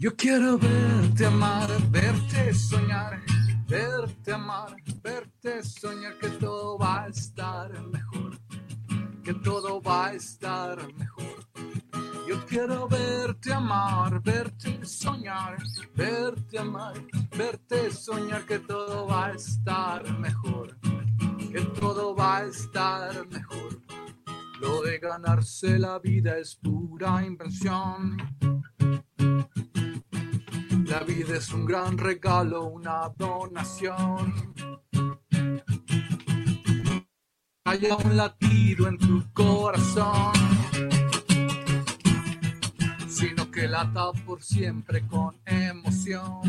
Yo 0.00 0.16
quiero 0.16 0.58
verte 0.58 1.26
amar, 1.26 1.70
verte 1.88 2.52
soñar, 2.54 3.22
verte 3.68 4.32
amar, 4.32 4.74
verte 5.00 5.62
soñar 5.62 6.18
que 6.18 6.30
todo 6.30 6.76
va 6.76 7.04
a 7.04 7.06
estar 7.06 7.70
mejor, 7.86 8.36
que 9.22 9.32
todo 9.32 9.80
va 9.80 10.08
a 10.08 10.14
estar 10.14 10.92
mejor. 10.94 11.35
Yo 12.26 12.44
quiero 12.46 12.88
verte 12.88 13.52
amar, 13.52 14.20
verte 14.20 14.84
soñar, 14.84 15.56
verte 15.94 16.58
amar, 16.58 16.94
verte 17.36 17.90
soñar 17.92 18.44
que 18.44 18.58
todo 18.58 19.06
va 19.06 19.26
a 19.26 19.32
estar 19.32 20.18
mejor, 20.18 20.76
que 21.52 21.60
todo 21.78 22.16
va 22.16 22.38
a 22.38 22.44
estar 22.44 23.26
mejor. 23.28 23.80
Lo 24.60 24.82
de 24.82 24.98
ganarse 24.98 25.78
la 25.78 25.98
vida 25.98 26.38
es 26.38 26.56
pura 26.56 27.24
invención. 27.24 28.16
La 30.86 31.00
vida 31.00 31.36
es 31.36 31.52
un 31.52 31.66
gran 31.66 31.98
regalo, 31.98 32.64
una 32.64 33.08
donación. 33.16 34.54
Hay 37.64 37.80
un 37.86 38.16
latido 38.16 38.86
en 38.88 38.96
tu 38.96 39.22
corazón, 39.32 40.32
sino 43.16 43.50
que 43.50 43.66
lata 43.66 44.12
por 44.26 44.42
siempre 44.42 45.06
con 45.06 45.34
emoción. 45.46 46.42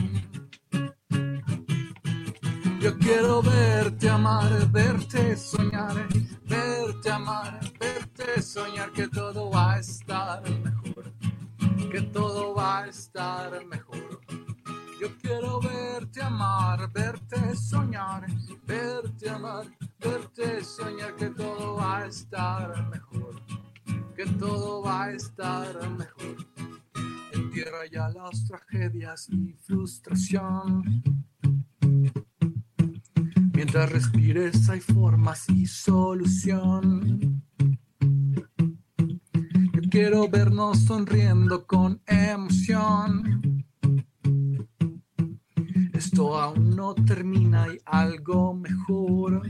Yo 2.81 2.97
quiero 2.97 3.41
verte 3.41 4.09
amar, 4.09 4.69
verte 4.69 5.37
soñar, 5.37 5.95
verte 6.43 7.09
amar, 7.09 7.61
verte 7.79 8.41
soñar 8.41 8.91
que 8.91 9.07
todo 9.07 9.49
va 9.49 9.75
a 9.75 9.79
estar 9.79 10.43
mejor, 10.59 11.13
que 11.89 12.01
todo 12.01 12.53
va 12.53 12.79
a 12.79 12.87
estar 12.87 13.65
mejor. 13.65 14.19
Yo 14.99 15.07
quiero 15.21 15.61
verte 15.61 16.21
amar, 16.21 16.91
verte 16.91 17.55
soñar, 17.55 18.25
verte 18.65 19.29
amar, 19.29 19.67
verte 19.99 20.65
soñar 20.65 21.15
que 21.15 21.29
todo 21.29 21.75
va 21.75 21.99
a 21.99 22.07
estar 22.07 22.89
mejor, 22.89 23.41
que 24.17 24.25
todo 24.25 24.81
va 24.81 25.03
a 25.05 25.11
estar 25.13 25.89
mejor. 25.91 26.56
Entierra 27.83 28.09
ya 28.09 28.09
las 28.09 28.45
tragedias 28.45 29.29
y 29.29 29.53
frustración. 29.53 31.03
Mientras 33.53 33.91
respires 33.91 34.69
hay 34.69 34.79
formas 34.79 35.47
y 35.49 35.67
solución. 35.67 37.43
Yo 39.73 39.81
quiero 39.91 40.27
vernos 40.27 40.85
sonriendo 40.85 41.67
con 41.67 42.01
emoción. 42.07 43.65
Esto 45.93 46.39
aún 46.39 46.75
no 46.75 46.95
termina, 46.95 47.63
hay 47.63 47.77
algo 47.85 48.53
mejor. 48.55 49.47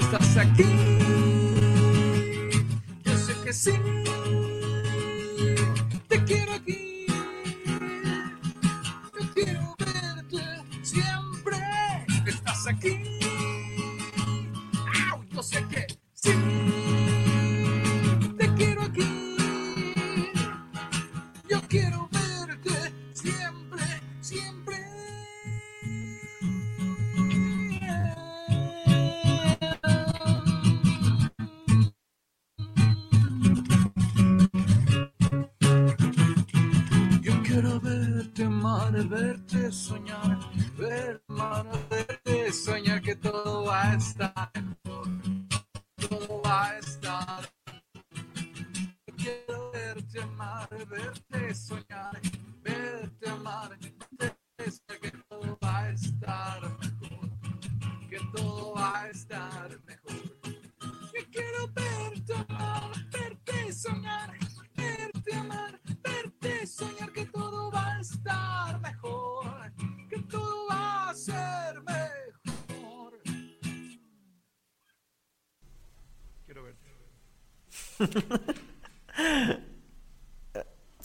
Estás 0.00 0.36
aquí, 0.36 0.64
yo 3.04 3.16
sé 3.16 3.34
que 3.44 3.52
sí. 3.52 3.72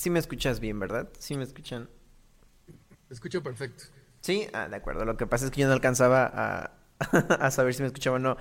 Sí 0.04 0.10
me 0.10 0.20
escuchas 0.20 0.60
bien, 0.60 0.78
¿verdad? 0.82 1.08
Sí 1.18 1.38
me 1.38 1.46
escuchan. 1.46 1.88
Escucho 3.10 3.42
perfecto. 3.42 3.86
Sí, 4.20 4.48
ah, 4.52 4.68
de 4.68 4.76
acuerdo. 4.76 5.06
Lo 5.06 5.16
que 5.16 5.26
pasa 5.28 5.46
es 5.46 5.52
que 5.52 5.62
yo 5.62 5.68
no 5.68 5.72
alcanzaba 5.72 6.30
a, 6.34 6.72
a 7.40 7.52
saber 7.52 7.74
si 7.74 7.84
me 7.84 7.88
escuchaba 7.88 8.18
o 8.18 8.20
no. 8.20 8.36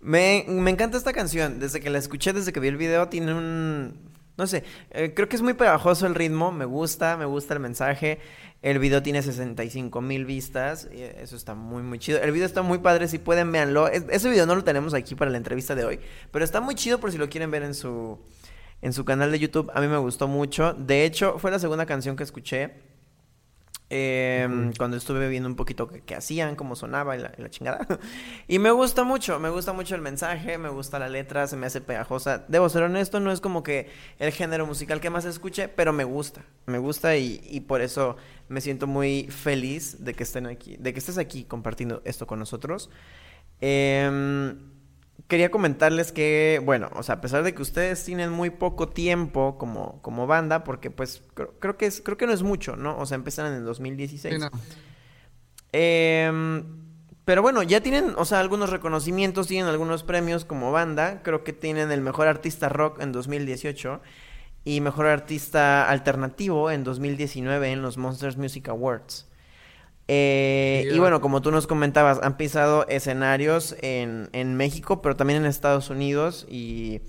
Me, 0.00 0.46
me 0.48 0.70
encanta 0.70 0.96
esta 0.96 1.12
canción. 1.12 1.58
Desde 1.60 1.80
que 1.80 1.90
la 1.90 1.98
escuché, 1.98 2.32
desde 2.32 2.50
que 2.54 2.60
vi 2.60 2.68
el 2.68 2.78
video, 2.78 3.10
tiene 3.10 3.34
un... 3.34 4.10
No 4.38 4.46
sé, 4.46 4.64
eh, 4.92 5.12
creo 5.14 5.28
que 5.28 5.36
es 5.36 5.42
muy 5.42 5.52
pegajoso 5.52 6.06
el 6.06 6.14
ritmo. 6.14 6.50
Me 6.50 6.64
gusta, 6.64 7.18
me 7.18 7.26
gusta 7.26 7.52
el 7.52 7.60
mensaje. 7.60 8.18
El 8.62 8.78
video 8.78 9.02
tiene 9.02 9.20
65 9.20 10.00
mil 10.00 10.24
vistas. 10.24 10.88
y 10.90 11.02
eso 11.02 11.36
está 11.36 11.54
muy, 11.54 11.82
muy 11.82 11.98
chido. 11.98 12.20
El 12.22 12.32
video 12.32 12.46
está 12.46 12.62
muy 12.62 12.78
padre. 12.78 13.06
Si 13.06 13.18
pueden, 13.18 13.52
véanlo. 13.52 13.86
Es- 13.88 14.04
ese 14.08 14.30
video 14.30 14.46
no 14.46 14.54
lo 14.54 14.64
tenemos 14.64 14.94
aquí 14.94 15.14
para 15.14 15.30
la 15.30 15.36
entrevista 15.36 15.74
de 15.74 15.84
hoy. 15.84 16.00
Pero 16.30 16.42
está 16.42 16.62
muy 16.62 16.74
chido 16.74 17.00
por 17.00 17.12
si 17.12 17.18
lo 17.18 17.28
quieren 17.28 17.50
ver 17.50 17.64
en 17.64 17.74
su, 17.74 18.18
en 18.82 18.92
su 18.92 19.04
canal 19.06 19.32
de 19.32 19.38
YouTube. 19.38 19.70
A 19.74 19.80
mí 19.80 19.88
me 19.88 19.98
gustó 19.98 20.28
mucho. 20.28 20.74
De 20.74 21.04
hecho, 21.06 21.38
fue 21.38 21.50
la 21.50 21.58
segunda 21.58 21.86
canción 21.86 22.16
que 22.16 22.24
escuché. 22.24 22.74
eh, 23.90 24.72
Cuando 24.78 24.96
estuve 24.96 25.28
viendo 25.28 25.48
un 25.48 25.56
poquito 25.56 25.88
qué, 25.88 26.14
hacían, 26.14 26.56
cómo 26.56 26.76
sonaba 26.76 27.16
y 27.16 27.20
la, 27.20 27.32
y 27.36 27.42
la 27.42 27.50
chingada. 27.50 27.86
y 28.48 28.58
me 28.58 28.70
gusta 28.70 29.04
mucho, 29.04 29.38
me 29.38 29.50
gusta 29.50 29.72
mucho 29.74 29.94
el 29.94 30.00
mensaje, 30.00 30.56
me 30.58 30.70
gusta 30.70 30.98
la 30.98 31.08
letra, 31.10 31.46
se 31.46 31.56
me 31.56 31.66
hace 31.66 31.80
pegajosa. 31.82 32.44
Debo 32.48 32.68
ser 32.70 32.84
honesto, 32.84 33.20
no 33.20 33.32
es 33.32 33.40
como 33.40 33.62
que 33.62 33.90
el 34.18 34.32
género 34.32 34.66
musical 34.66 35.00
que 35.00 35.10
más 35.10 35.24
escuche, 35.26 35.68
pero 35.68 35.92
me 35.92 36.04
gusta. 36.04 36.42
Me 36.66 36.78
gusta 36.78 37.16
y, 37.16 37.40
y 37.50 37.60
por 37.60 37.82
eso 37.82 38.16
me 38.48 38.60
siento 38.62 38.86
muy 38.86 39.28
feliz 39.30 40.04
de 40.04 40.14
que 40.14 40.22
estén 40.22 40.46
aquí, 40.46 40.76
de 40.78 40.92
que 40.92 40.98
estés 40.98 41.18
aquí 41.18 41.44
compartiendo 41.44 42.00
esto 42.04 42.26
con 42.26 42.38
nosotros. 42.38 42.88
Em, 43.60 44.71
quería 45.28 45.50
comentarles 45.50 46.12
que, 46.12 46.60
bueno, 46.64 46.90
o 46.94 47.02
sea, 47.02 47.16
a 47.16 47.20
pesar 47.20 47.42
de 47.42 47.54
que 47.54 47.62
ustedes 47.62 48.04
tienen 48.04 48.30
muy 48.30 48.50
poco 48.50 48.88
tiempo 48.88 49.56
como, 49.58 50.02
como 50.02 50.26
banda, 50.26 50.64
porque 50.64 50.90
pues 50.90 51.22
creo, 51.34 51.54
creo 51.58 51.76
que 51.76 51.86
es, 51.86 52.00
creo 52.00 52.16
que 52.16 52.26
no 52.26 52.32
es 52.32 52.42
mucho, 52.42 52.76
¿no? 52.76 52.98
O 52.98 53.06
sea, 53.06 53.14
empezaron 53.14 53.52
en 53.52 53.58
el 53.58 53.64
2016. 53.64 54.34
Sí, 54.34 54.40
no. 54.40 54.50
Em, 55.72 56.64
pero 57.24 57.40
bueno, 57.40 57.62
ya 57.62 57.80
tienen, 57.80 58.14
o 58.16 58.24
sea, 58.24 58.40
algunos 58.40 58.70
reconocimientos, 58.70 59.46
tienen 59.46 59.68
algunos 59.68 60.02
premios 60.02 60.44
como 60.44 60.72
banda. 60.72 61.22
Creo 61.22 61.44
que 61.44 61.52
tienen 61.52 61.90
el 61.90 62.00
mejor 62.00 62.28
artista 62.28 62.68
rock 62.68 63.00
en 63.00 63.12
2018 63.12 64.00
y 64.64 64.80
mejor 64.80 65.06
artista 65.06 65.88
alternativo 65.88 66.70
en 66.70 66.84
2019 66.84 67.70
en 67.70 67.82
los 67.82 67.96
Monsters 67.96 68.36
Music 68.36 68.68
Awards. 68.68 69.28
Eh, 70.08 70.82
y 70.96 70.98
bueno, 70.98 71.20
como 71.20 71.40
tú 71.42 71.50
nos 71.50 71.66
comentabas, 71.66 72.18
han 72.22 72.36
pisado 72.36 72.86
escenarios 72.88 73.76
en, 73.82 74.28
en 74.32 74.56
México, 74.56 75.00
pero 75.00 75.16
también 75.16 75.40
en 75.40 75.46
Estados 75.46 75.90
Unidos 75.90 76.46
y 76.50 77.00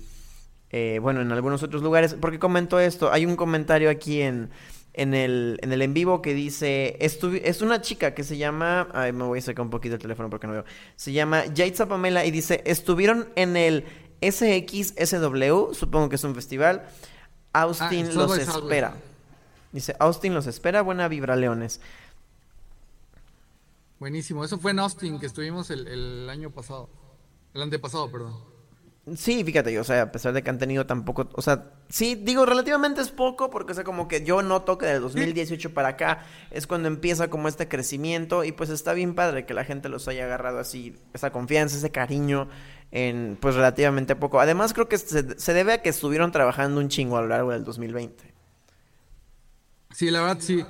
eh, 0.70 0.98
bueno, 1.02 1.20
en 1.20 1.30
algunos 1.32 1.62
otros 1.62 1.82
lugares. 1.82 2.14
¿Por 2.14 2.30
qué 2.30 2.38
comento 2.38 2.78
esto? 2.80 3.12
Hay 3.12 3.26
un 3.26 3.36
comentario 3.36 3.90
aquí 3.90 4.22
en, 4.22 4.50
en 4.92 5.12
el, 5.14 5.58
en 5.62 5.72
el 5.72 5.82
en 5.82 5.92
vivo 5.92 6.22
que 6.22 6.34
dice, 6.34 6.96
"Estuvi- 7.00 7.42
es 7.44 7.62
una 7.62 7.80
chica 7.80 8.14
que 8.14 8.22
se 8.24 8.36
llama, 8.36 8.88
ay, 8.94 9.12
me 9.12 9.24
voy 9.24 9.38
a 9.40 9.42
sacar 9.42 9.64
un 9.64 9.70
poquito 9.70 9.96
el 9.96 10.00
teléfono 10.00 10.30
porque 10.30 10.46
no 10.46 10.52
veo, 10.52 10.64
se 10.96 11.12
llama 11.12 11.44
Yaitza 11.46 11.86
Pamela 11.86 12.24
y 12.24 12.30
dice, 12.30 12.62
estuvieron 12.64 13.28
en 13.36 13.56
el 13.56 13.84
SXSW, 14.22 15.74
supongo 15.74 16.08
que 16.08 16.16
es 16.16 16.24
un 16.24 16.34
festival, 16.34 16.82
Austin 17.52 18.06
Ah, 18.08 18.12
South 18.12 18.28
los 18.28 18.38
espera. 18.64 18.94
Dice, 19.72 19.96
Austin 19.98 20.34
los 20.34 20.46
espera, 20.46 20.82
buena 20.82 21.08
vibra, 21.08 21.36
leones. 21.36 21.80
Buenísimo. 24.04 24.44
Eso 24.44 24.58
fue 24.58 24.72
en 24.72 24.80
Austin 24.80 25.18
que 25.18 25.24
estuvimos 25.24 25.70
el, 25.70 25.88
el 25.88 26.28
año 26.28 26.50
pasado. 26.50 26.90
El 27.54 27.62
antepasado, 27.62 28.12
perdón. 28.12 28.34
Sí, 29.16 29.42
fíjate, 29.42 29.80
o 29.80 29.84
sea, 29.84 30.02
a 30.02 30.12
pesar 30.12 30.34
de 30.34 30.42
que 30.42 30.50
han 30.50 30.58
tenido 30.58 30.84
tampoco, 30.84 31.30
o 31.32 31.40
sea, 31.40 31.72
sí, 31.88 32.14
digo, 32.14 32.44
relativamente 32.44 33.00
es 33.00 33.08
poco, 33.08 33.48
porque, 33.48 33.72
o 33.72 33.74
sea, 33.74 33.82
como 33.82 34.06
que 34.06 34.22
yo 34.22 34.42
noto 34.42 34.76
que 34.76 34.84
del 34.84 35.00
2018 35.00 35.72
para 35.72 35.88
acá 35.88 36.26
es 36.50 36.66
cuando 36.66 36.88
empieza 36.88 37.30
como 37.30 37.48
este 37.48 37.66
crecimiento 37.66 38.44
y 38.44 38.52
pues 38.52 38.68
está 38.68 38.92
bien 38.92 39.14
padre 39.14 39.46
que 39.46 39.54
la 39.54 39.64
gente 39.64 39.88
los 39.88 40.06
haya 40.06 40.26
agarrado 40.26 40.58
así, 40.58 40.94
esa 41.14 41.32
confianza, 41.32 41.78
ese 41.78 41.90
cariño 41.90 42.50
en 42.90 43.38
pues 43.40 43.54
relativamente 43.54 44.16
poco. 44.16 44.38
Además 44.38 44.74
creo 44.74 44.86
que 44.86 44.98
se, 44.98 45.40
se 45.40 45.54
debe 45.54 45.72
a 45.72 45.80
que 45.80 45.88
estuvieron 45.88 46.30
trabajando 46.30 46.78
un 46.78 46.90
chingo 46.90 47.16
a 47.16 47.22
lo 47.22 47.28
largo 47.28 47.52
del 47.52 47.64
2020. 47.64 48.34
Sí, 49.94 50.10
la 50.10 50.20
verdad 50.20 50.38
sí. 50.40 50.62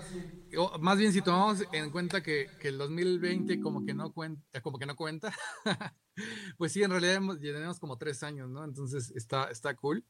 Más 0.80 0.98
bien 0.98 1.12
si 1.12 1.22
tomamos 1.22 1.62
en 1.72 1.90
cuenta 1.90 2.22
que, 2.22 2.48
el 2.62 2.78
2020 2.78 3.60
como 3.60 3.84
que 3.84 3.94
no 3.94 4.12
cuenta, 4.12 4.60
como 4.62 4.78
que 4.78 4.86
no 4.86 4.96
cuenta, 4.96 5.32
pues 6.58 6.72
sí, 6.72 6.82
en 6.82 6.90
realidad 6.90 7.14
hemos- 7.16 7.40
tenemos 7.40 7.78
como 7.80 7.98
tres 7.98 8.22
años, 8.22 8.48
¿no? 8.50 8.64
Entonces 8.64 9.10
está, 9.14 9.50
está 9.50 9.74
cool. 9.76 10.04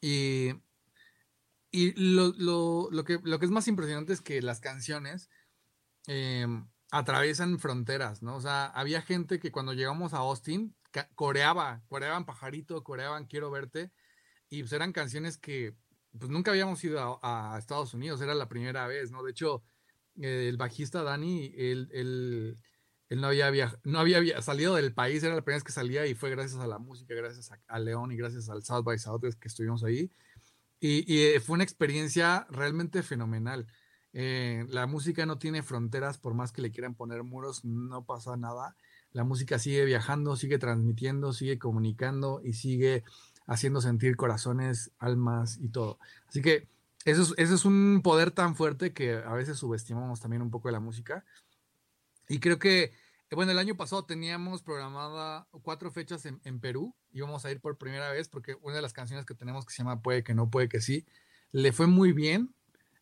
Y, 0.00 0.50
y 1.70 1.92
lo, 2.14 2.28
lo- 2.38 2.88
lo 2.90 3.04
que, 3.04 3.18
lo 3.22 3.38
que 3.38 3.46
es 3.46 3.50
más 3.52 3.68
impresionante 3.68 4.12
es 4.12 4.20
que 4.20 4.40
las 4.42 4.60
canciones 4.60 5.28
em, 6.06 6.66
atraviesan 6.90 7.58
fronteras, 7.58 8.22
¿no? 8.22 8.36
O 8.36 8.40
sea, 8.40 8.66
había 8.66 9.02
gente 9.02 9.38
que 9.38 9.52
cuando 9.52 9.74
llegamos 9.74 10.14
a 10.14 10.18
Austin 10.18 10.74
coreaba, 11.14 11.82
coreaban 11.88 12.24
Pajarito, 12.24 12.82
coreaban 12.82 13.26
Quiero 13.26 13.50
Verte, 13.50 13.92
y 14.48 14.62
pues 14.62 14.72
eran 14.72 14.92
canciones 14.92 15.36
que 15.36 15.74
pues 16.16 16.30
nunca 16.30 16.50
habíamos 16.50 16.82
ido 16.84 17.20
a, 17.22 17.56
Estados 17.58 17.94
Unidos, 17.94 18.20
era 18.20 18.34
la 18.34 18.48
primera 18.48 18.86
vez, 18.86 19.10
¿no? 19.10 19.22
De 19.22 19.30
hecho, 19.30 19.62
el 20.16 20.56
bajista 20.56 21.02
Dani, 21.02 21.52
él, 21.56 21.88
él- 21.92 22.56
él 23.08 23.20
no 23.20 23.28
había, 23.28 23.50
viaj- 23.50 23.78
no 23.84 24.00
había 24.00 24.42
salido 24.42 24.74
del 24.74 24.92
país, 24.92 25.22
era 25.22 25.34
la 25.34 25.42
primera 25.42 25.56
vez 25.58 25.64
que 25.64 25.72
salía 25.72 26.06
y 26.06 26.14
fue 26.14 26.30
gracias 26.30 26.60
a 26.60 26.66
la 26.66 26.78
música, 26.78 27.14
gracias 27.14 27.50
a, 27.66 27.78
León 27.78 28.12
y 28.12 28.16
gracias 28.16 28.48
al 28.50 28.62
South 28.62 28.84
by 28.84 28.98
Southwest 28.98 29.38
que 29.40 29.48
estuvimos 29.48 29.82
ahí. 29.84 30.10
Y, 30.80 31.12
y, 31.12 31.22
eh, 31.22 31.40
fue 31.40 31.54
una 31.54 31.64
experiencia 31.64 32.46
realmente 32.50 33.02
fenomenal. 33.02 33.66
Eh, 34.12 34.66
la 34.68 34.86
música 34.86 35.26
no 35.26 35.38
tiene 35.38 35.62
fronteras, 35.62 36.18
por 36.18 36.34
más 36.34 36.52
que 36.52 36.62
le 36.62 36.70
quieran 36.70 36.94
poner 36.94 37.22
muros, 37.22 37.64
no 37.64 38.04
pasa 38.04 38.36
nada. 38.36 38.76
La 39.12 39.24
música 39.24 39.58
sigue 39.58 39.84
viajando, 39.84 40.36
sigue 40.36 40.58
transmitiendo, 40.58 41.32
sigue 41.32 41.58
comunicando 41.58 42.40
y 42.44 42.52
sigue 42.52 43.04
haciendo 43.48 43.80
sentir 43.80 44.16
corazones, 44.16 44.92
almas 44.98 45.58
y 45.60 45.70
todo. 45.70 45.98
Así 46.28 46.40
que 46.40 46.68
eso 47.04 47.34
es, 47.36 47.64
un 47.64 48.02
poder 48.04 48.30
tan 48.30 48.54
fuerte 48.54 48.92
que 48.92 49.14
a 49.14 49.32
veces 49.32 49.58
subestimamos 49.58 50.20
también 50.20 50.42
un 50.42 50.50
poco 50.50 50.68
de 50.68 50.72
la 50.72 50.80
música. 50.80 51.24
Y 52.28 52.38
creo 52.38 52.58
que, 52.58 52.92
bueno, 53.30 53.50
el 53.50 53.58
año 53.58 53.74
pasado 53.74 54.04
teníamos 54.04 54.62
programada 54.62 55.48
cuatro 55.62 55.90
fechas 55.90 56.26
en, 56.26 56.40
en 56.44 56.60
Perú. 56.60 56.94
Íbamos 57.10 57.46
a 57.46 57.50
ir 57.50 57.60
por 57.60 57.78
primera 57.78 58.10
vez 58.12 58.28
porque 58.28 58.56
una 58.60 58.76
de 58.76 58.82
las 58.82 58.92
canciones 58.92 59.24
que 59.24 59.34
tenemos 59.34 59.64
que 59.64 59.72
se 59.72 59.78
llama 59.78 60.02
Puede 60.02 60.22
que 60.22 60.34
no, 60.34 60.50
puede 60.50 60.68
que 60.68 60.82
sí, 60.82 61.06
le 61.50 61.72
fue 61.72 61.86
muy 61.86 62.12
bien 62.12 62.54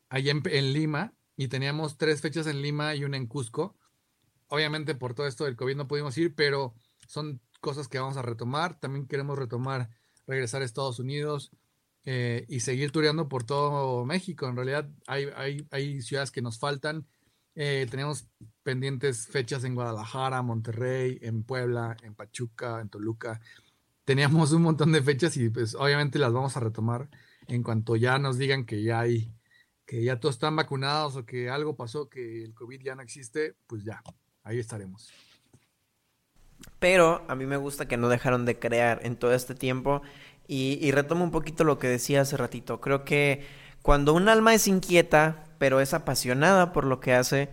allá 0.09 0.31
en, 0.31 0.43
en 0.47 0.73
Lima 0.73 1.13
y 1.37 1.49
teníamos 1.49 1.99
tres 1.99 2.21
fechas 2.21 2.47
en 2.47 2.63
Lima 2.63 2.95
y 2.95 3.05
una 3.05 3.17
en 3.17 3.27
Cusco. 3.27 3.77
Obviamente 4.47 4.95
por 4.95 5.15
todo 5.15 5.27
esto 5.27 5.45
del 5.45 5.57
COVID 5.57 5.75
no 5.75 5.89
pudimos 5.89 6.17
ir, 6.17 6.37
pero 6.37 6.75
son 7.09 7.41
cosas 7.61 7.89
que 7.89 7.99
vamos 7.99 8.17
a 8.17 8.23
retomar. 8.23 8.79
También 8.79 9.09
queremos 9.09 9.37
retomar, 9.37 9.91
regresar 10.27 10.63
a 10.63 10.65
Estados 10.65 10.99
Unidos 10.99 11.51
eh, 12.05 12.45
y 12.49 12.61
seguir 12.61 12.93
tureando 12.93 13.29
por 13.29 13.45
todo 13.45 14.05
México. 14.05 14.49
En 14.49 14.57
realidad 14.57 14.89
hay, 15.07 15.27
hay, 15.37 15.67
hay 15.71 16.03
ciudades 16.03 16.31
que 16.31 16.43
nos 16.43 16.59
faltan. 16.59 17.07
Eh, 17.55 17.87
tenemos 17.91 18.29
pendientes 18.63 19.27
fechas 19.27 19.65
en 19.65 19.75
Guadalajara, 19.75 20.43
Monterrey, 20.43 21.19
en 21.23 21.43
Puebla, 21.43 21.97
en 22.03 22.15
Pachuca, 22.15 22.81
en 22.81 22.89
Toluca. 22.89 23.41
Teníamos 24.05 24.53
un 24.53 24.63
montón 24.63 24.93
de 24.93 25.03
fechas 25.03 25.37
y 25.37 25.49
pues 25.49 25.75
obviamente 25.75 26.19
las 26.19 26.33
vamos 26.33 26.57
a 26.57 26.61
retomar 26.61 27.09
en 27.49 27.63
cuanto 27.63 27.97
ya 27.97 28.19
nos 28.19 28.39
digan 28.39 28.65
que 28.67 28.83
ya 28.83 29.01
hay, 29.01 29.33
que 29.85 30.05
ya 30.05 30.21
todos 30.21 30.37
están 30.37 30.55
vacunados 30.55 31.17
o 31.17 31.25
que 31.25 31.49
algo 31.49 31.77
pasó, 31.77 32.09
que 32.09 32.45
el 32.45 32.55
COVID 32.55 32.83
ya 32.83 32.95
no 32.95 33.03
existe, 33.03 33.57
pues 33.67 33.85
ya, 33.85 34.03
ahí 34.43 34.59
estaremos. 34.59 35.11
Pero 36.79 37.25
a 37.29 37.35
mí 37.35 37.47
me 37.47 37.57
gusta 37.57 37.87
que 37.89 37.97
no 37.97 38.09
dejaron 38.09 38.45
de 38.45 38.59
crear 38.59 39.01
en 39.03 39.17
todo 39.17 39.33
este 39.33 39.55
tiempo. 39.55 40.03
Y, 40.49 40.79
y 40.81 40.93
retomo 40.93 41.25
un 41.25 41.31
poquito 41.31 41.65
lo 41.65 41.79
que 41.79 41.89
decía 41.89 42.21
hace 42.21 42.37
ratito. 42.37 42.81
Creo 42.81 43.05
que 43.05 43.45
cuando 43.83 44.15
un 44.15 44.29
alma 44.29 44.53
es 44.53 44.67
inquieta, 44.67 45.45
pero 45.59 45.81
es 45.81 45.95
apasionada 45.95 46.73
por 46.73 46.85
lo 46.85 47.01
que 47.01 47.15
hace, 47.15 47.49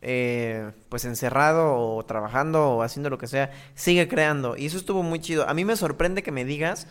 eh, 0.00 0.72
pues 0.88 1.04
encerrado 1.04 1.74
o 1.74 2.04
trabajando 2.04 2.70
o 2.70 2.82
haciendo 2.82 3.10
lo 3.10 3.18
que 3.18 3.26
sea, 3.26 3.50
sigue 3.74 4.08
creando. 4.08 4.56
Y 4.56 4.66
eso 4.66 4.76
estuvo 4.76 5.02
muy 5.02 5.20
chido. 5.20 5.48
A 5.48 5.54
mí 5.54 5.64
me 5.64 5.76
sorprende 5.76 6.22
que 6.22 6.32
me 6.32 6.44
digas 6.44 6.86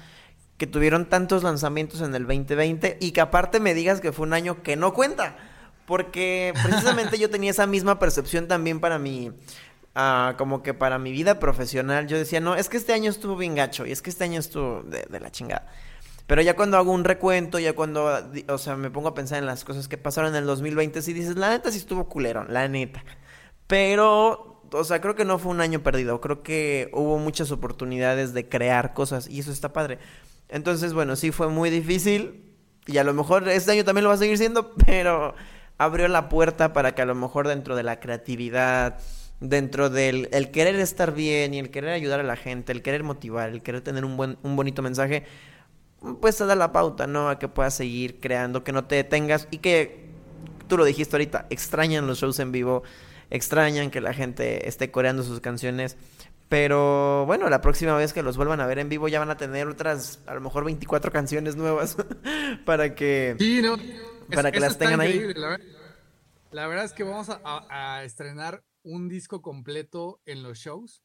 que 0.57 0.67
tuvieron 0.67 1.07
tantos 1.07 1.43
lanzamientos 1.43 2.01
en 2.01 2.15
el 2.15 2.25
2020 2.25 2.97
y 2.99 3.11
que 3.11 3.21
aparte 3.21 3.59
me 3.59 3.73
digas 3.73 4.01
que 4.01 4.11
fue 4.11 4.25
un 4.25 4.33
año 4.33 4.63
que 4.63 4.75
no 4.75 4.93
cuenta. 4.93 5.37
Porque 5.85 6.53
precisamente 6.63 7.17
yo 7.19 7.29
tenía 7.29 7.51
esa 7.51 7.67
misma 7.67 7.99
percepción 7.99 8.47
también 8.47 8.79
para 8.79 8.99
mi, 8.99 9.31
ah, 9.97 10.35
como 10.37 10.63
que 10.63 10.73
para 10.73 10.99
mi 10.99 11.11
vida 11.11 11.39
profesional. 11.39 12.07
Yo 12.07 12.17
decía, 12.17 12.39
no, 12.39 12.55
es 12.55 12.69
que 12.69 12.77
este 12.77 12.93
año 12.93 13.09
estuvo 13.09 13.35
bien 13.35 13.55
gacho 13.55 13.85
y 13.85 13.91
es 13.91 14.01
que 14.01 14.09
este 14.09 14.23
año 14.23 14.39
estuvo 14.39 14.83
de, 14.83 15.19
la 15.19 15.31
chingada. 15.31 15.67
Pero 16.27 16.41
ya 16.41 16.55
cuando 16.55 16.77
hago 16.77 16.91
un 16.91 17.03
recuento, 17.03 17.59
ya 17.59 17.73
cuando, 17.73 18.09
o 18.47 18.57
sea, 18.57 18.75
me 18.75 18.91
pongo 18.91 19.09
a 19.09 19.13
pensar 19.13 19.39
en 19.39 19.45
las 19.45 19.63
cosas 19.63 19.87
que 19.87 19.97
pasaron 19.97 20.31
en 20.31 20.37
el 20.37 20.45
2020, 20.45 21.01
sí 21.01 21.13
dices, 21.13 21.35
la 21.35 21.49
neta 21.49 21.71
sí 21.71 21.77
estuvo 21.77 22.07
culero, 22.07 22.45
la 22.45 22.67
neta. 22.67 23.03
Pero, 23.65 24.61
o 24.71 24.83
sea, 24.83 25.01
creo 25.01 25.15
que 25.15 25.25
no 25.25 25.39
fue 25.39 25.51
un 25.51 25.61
año 25.61 25.81
perdido, 25.81 26.21
creo 26.21 26.43
que 26.43 26.89
hubo 26.93 27.17
muchas 27.17 27.51
oportunidades 27.51 28.33
de 28.33 28.47
crear 28.47 28.93
cosas 28.93 29.27
y 29.27 29.39
eso 29.39 29.51
está 29.51 29.73
padre. 29.73 29.99
Entonces, 30.49 30.93
bueno, 30.93 31.15
sí 31.15 31.31
fue 31.31 31.49
muy 31.49 31.69
difícil 31.69 32.53
y 32.85 32.97
a 32.97 33.03
lo 33.03 33.13
mejor 33.13 33.47
este 33.49 33.71
año 33.71 33.83
también 33.83 34.03
lo 34.03 34.09
va 34.09 34.15
a 34.15 34.19
seguir 34.19 34.37
siendo, 34.37 34.73
pero, 34.85 35.33
abrió 35.77 36.07
la 36.07 36.29
puerta 36.29 36.73
para 36.73 36.95
que 36.95 37.01
a 37.01 37.05
lo 37.05 37.15
mejor 37.15 37.47
dentro 37.47 37.75
de 37.75 37.83
la 37.83 37.99
creatividad, 37.99 38.99
dentro 39.39 39.89
del 39.89 40.29
el 40.31 40.51
querer 40.51 40.75
estar 40.75 41.13
bien 41.13 41.53
y 41.53 41.59
el 41.59 41.69
querer 41.69 41.91
ayudar 41.91 42.19
a 42.19 42.23
la 42.23 42.35
gente, 42.35 42.71
el 42.71 42.81
querer 42.81 43.03
motivar, 43.03 43.49
el 43.49 43.61
querer 43.61 43.81
tener 43.81 44.03
un 44.05 44.17
buen 44.17 44.37
un 44.43 44.55
bonito 44.55 44.81
mensaje, 44.81 45.23
pues 46.21 46.37
te 46.37 46.45
da 46.45 46.55
la 46.55 46.71
pauta, 46.71 47.07
¿no? 47.07 47.29
A 47.29 47.39
que 47.39 47.47
puedas 47.47 47.73
seguir 47.75 48.19
creando, 48.19 48.63
que 48.63 48.71
no 48.71 48.85
te 48.85 48.95
detengas 48.95 49.47
y 49.51 49.59
que 49.59 50.07
tú 50.67 50.77
lo 50.77 50.85
dijiste 50.85 51.15
ahorita, 51.15 51.47
extrañan 51.49 52.07
los 52.07 52.19
shows 52.19 52.39
en 52.39 52.51
vivo, 52.51 52.83
extrañan 53.29 53.89
que 53.91 54.01
la 54.01 54.13
gente 54.13 54.67
esté 54.67 54.91
coreando 54.91 55.23
sus 55.23 55.39
canciones. 55.39 55.97
Pero 56.49 57.25
bueno, 57.25 57.49
la 57.49 57.59
próxima 57.59 57.95
vez 57.97 58.13
que 58.13 58.23
los 58.23 58.37
vuelvan 58.37 58.61
a 58.61 58.65
ver 58.67 58.79
en 58.79 58.87
vivo 58.87 59.09
ya 59.09 59.19
van 59.19 59.29
a 59.29 59.35
tener 59.37 59.67
otras, 59.67 60.19
a 60.27 60.33
lo 60.33 60.39
mejor 60.41 60.63
24 60.63 61.11
canciones 61.11 61.57
nuevas 61.57 61.97
para 62.65 62.95
que, 62.95 63.35
Sí, 63.37 63.61
no. 63.61 63.75
para 64.33 64.49
es- 64.49 64.53
que 64.53 64.59
las 64.61 64.77
tengan 64.77 65.01
ahí. 65.01 65.33
La, 65.35 65.49
ver- 65.49 65.63
la 66.51 66.67
verdad 66.67 66.85
es 66.85 66.93
que 66.93 67.03
vamos 67.03 67.29
a, 67.29 67.41
a- 67.43 67.97
a 67.97 68.03
estrenar 68.05 68.63
un 68.87 69.09
disco 69.09 69.41
completo 69.41 70.21
en 70.25 70.43
los 70.43 70.57
shows. 70.59 71.03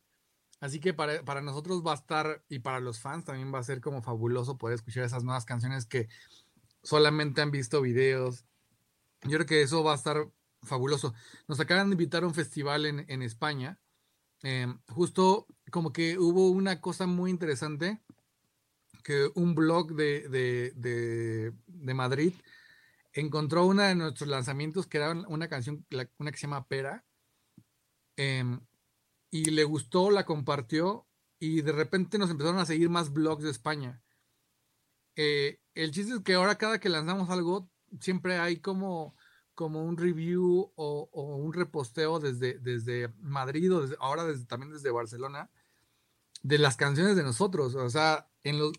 Así 0.61 0.79
que 0.81 0.95
para, 0.95 1.25
para 1.25 1.41
nosotros 1.43 1.83
va 1.85 1.93
a 1.93 1.97
estar, 1.97 2.45
y 2.49 2.61
para 2.61 2.81
los 2.81 3.01
fans 3.01 3.25
también 3.25 3.53
va 3.53 3.59
a 3.59 3.65
ser 3.65 3.81
como 3.81 4.03
fabuloso 4.03 4.59
poder 4.59 4.77
escuchar 4.77 5.05
esas 5.05 5.25
nuevas 5.25 5.45
canciones 5.45 5.87
que 5.87 6.09
solamente 6.83 7.43
han 7.43 7.51
visto 7.51 7.83
videos. 7.83 8.45
Yo 9.23 9.33
creo 9.39 9.47
que 9.47 9.63
eso 9.63 9.83
va 9.85 9.93
a 9.93 9.97
estar 9.97 10.29
fabuloso. 10.63 11.15
Nos 11.49 11.61
acaban 11.61 11.89
de 11.91 11.95
invitar 11.95 12.23
a 12.23 12.27
un 12.27 12.35
festival 12.35 12.87
en, 12.87 13.05
en 13.09 13.23
España. 13.23 13.79
em, 14.43 14.79
justo 14.89 15.47
como 15.71 15.93
que 15.93 16.19
hubo 16.19 16.51
una 16.51 16.81
cosa 16.81 17.07
muy 17.07 17.31
interesante, 17.31 18.01
que 19.05 19.31
un 19.35 19.55
blog 19.55 19.95
de, 19.95 20.29
de, 20.29 20.73
de, 20.77 21.53
de 21.67 21.95
Madrid 21.95 22.35
encontró 23.13 23.67
uno 23.67 23.83
de 23.83 23.95
nuestros 23.95 24.29
lanzamientos 24.29 24.87
que 24.87 24.99
era 24.99 25.13
una 25.13 25.49
canción, 25.49 25.85
una 26.19 26.31
que 26.31 26.39
se 26.39 26.43
llama 26.47 26.67
Pera, 26.67 27.05
em, 28.17 28.61
y 29.31 29.47
le 29.53 29.65
gustó, 29.65 30.11
la 30.11 30.27
compartió 30.27 31.07
y 31.41 31.63
de 31.63 31.73
repente 31.73 32.19
nos 32.19 32.31
empezaron 32.31 32.61
a 32.61 32.67
seguir 32.67 32.91
más 32.91 33.13
blogs 33.13 33.45
de 33.45 33.51
España. 33.51 34.03
Eh, 35.17 35.61
el 35.75 35.91
chiste 35.93 36.15
es 36.15 36.21
que 36.21 36.35
ahora 36.35 36.57
cada 36.59 36.79
que 36.81 36.89
lanzamos 36.89 37.31
algo, 37.31 37.71
siempre 38.01 38.39
hay 38.39 38.61
como, 38.61 39.15
como 39.55 39.85
un 39.85 39.97
review 39.97 40.73
o, 40.75 41.09
o 41.13 41.37
un 41.37 41.53
reposteo 41.53 42.19
desde, 42.21 42.59
desde 42.59 43.09
Madrid 43.19 43.73
o 43.75 43.83
desde- 43.83 43.97
ahora 44.01 44.25
desde, 44.25 44.47
también 44.47 44.73
desde 44.73 44.91
Barcelona 44.91 45.51
de 46.43 46.59
las 46.59 46.77
canciones 46.77 47.17
de 47.17 47.23
nosotros. 47.23 47.75
O 47.75 47.91
sea, 47.91 48.29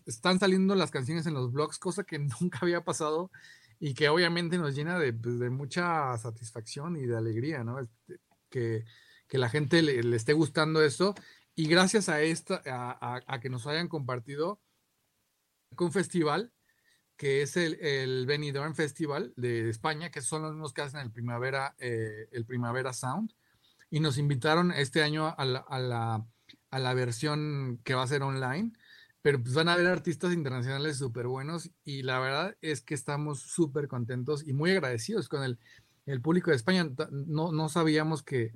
están 0.06 0.38
saliendo 0.40 0.74
las 0.74 0.90
canciones 0.90 1.26
en 1.26 1.34
los 1.34 1.52
blogs, 1.52 1.78
cosa 1.78 2.04
que 2.04 2.18
nunca 2.40 2.60
había 2.62 2.84
pasado 2.84 3.30
y 3.80 3.94
que 3.94 4.08
obviamente 4.08 4.58
nos 4.58 4.74
llena 4.74 4.98
de, 4.98 5.12
pues, 5.12 5.34
mucha 5.50 6.16
satisfacción 6.18 6.96
y 6.96 7.06
de 7.06 7.16
alegría, 7.16 7.64
¿no? 7.64 7.80
Este, 7.80 8.20
Que, 8.50 8.84
que 9.34 9.38
la 9.38 9.48
gente 9.48 9.82
le, 9.82 10.00
le 10.04 10.14
esté 10.16 10.32
gustando 10.32 10.80
eso. 10.80 11.12
Y 11.56 11.66
gracias 11.66 12.08
a 12.08 12.22
esta, 12.22 12.62
a, 12.66 13.16
a- 13.16 13.22
a 13.26 13.40
que 13.40 13.50
nos 13.50 13.66
hayan 13.66 13.88
compartido 13.88 14.60
un 15.76 15.90
festival 15.90 16.52
que 17.16 17.42
es 17.42 17.56
el, 17.56 17.74
el 17.80 18.26
Benidorm 18.26 18.76
Festival 18.76 19.34
de 19.36 19.68
España, 19.68 20.12
que 20.12 20.22
son 20.22 20.42
los 20.42 20.52
mismos 20.52 20.72
que 20.72 20.82
hacen 20.82 21.00
el 21.00 21.10
Primavera, 21.10 21.74
eh, 21.80 22.28
el 22.30 22.46
Primavera 22.46 22.92
Sound, 22.92 23.32
y 23.90 23.98
nos 23.98 24.18
invitaron 24.18 24.70
este 24.70 25.02
año 25.02 25.34
a 25.36 25.44
la, 25.44 25.58
a 25.58 25.80
la, 25.80 26.24
a 26.70 26.78
la 26.78 26.94
versión 26.94 27.80
que 27.82 27.94
va 27.94 28.04
a 28.04 28.06
ser 28.06 28.22
online, 28.22 28.70
pero 29.20 29.42
pues 29.42 29.54
van 29.54 29.68
a 29.68 29.72
haber 29.72 29.88
artistas 29.88 30.32
internacionales 30.32 30.98
súper 30.98 31.26
buenos 31.26 31.72
y 31.82 32.02
la 32.04 32.20
verdad 32.20 32.56
es 32.60 32.82
que 32.82 32.94
estamos 32.94 33.40
súper 33.40 33.88
contentos 33.88 34.46
y 34.46 34.52
muy 34.52 34.70
agradecidos 34.70 35.28
con 35.28 35.42
el, 35.42 35.58
el 36.06 36.20
público 36.22 36.50
de 36.52 36.56
España. 36.56 36.88
No, 37.10 37.50
no 37.50 37.68
sabíamos 37.68 38.22
que, 38.22 38.52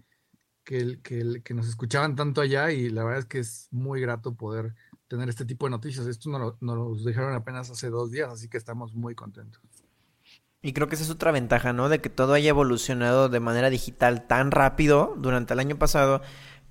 que, 0.68 1.00
que, 1.02 1.40
que 1.42 1.54
nos 1.54 1.66
escuchaban 1.66 2.14
tanto 2.14 2.42
allá 2.42 2.70
y 2.70 2.90
la 2.90 3.02
verdad 3.02 3.20
es 3.20 3.24
que 3.24 3.38
es 3.38 3.68
muy 3.70 4.02
grato 4.02 4.34
poder 4.34 4.74
tener 5.08 5.26
este 5.30 5.46
tipo 5.46 5.64
de 5.64 5.70
noticias. 5.70 6.06
Esto 6.06 6.28
nos 6.28 6.40
lo, 6.40 6.58
nos 6.60 6.76
los 6.76 7.06
dijeron 7.06 7.32
apenas 7.32 7.70
hace 7.70 7.88
dos 7.88 8.10
días, 8.10 8.30
así 8.30 8.50
que 8.50 8.58
estamos 8.58 8.94
muy 8.94 9.14
contentos. 9.14 9.62
Y 10.60 10.74
creo 10.74 10.86
que 10.86 10.96
esa 10.96 11.04
es 11.04 11.10
otra 11.10 11.32
ventaja, 11.32 11.72
¿no? 11.72 11.88
De 11.88 12.02
que 12.02 12.10
todo 12.10 12.34
haya 12.34 12.50
evolucionado 12.50 13.30
de 13.30 13.40
manera 13.40 13.70
digital 13.70 14.26
tan 14.26 14.50
rápido 14.50 15.14
durante 15.16 15.54
el 15.54 15.60
año 15.60 15.78
pasado 15.78 16.20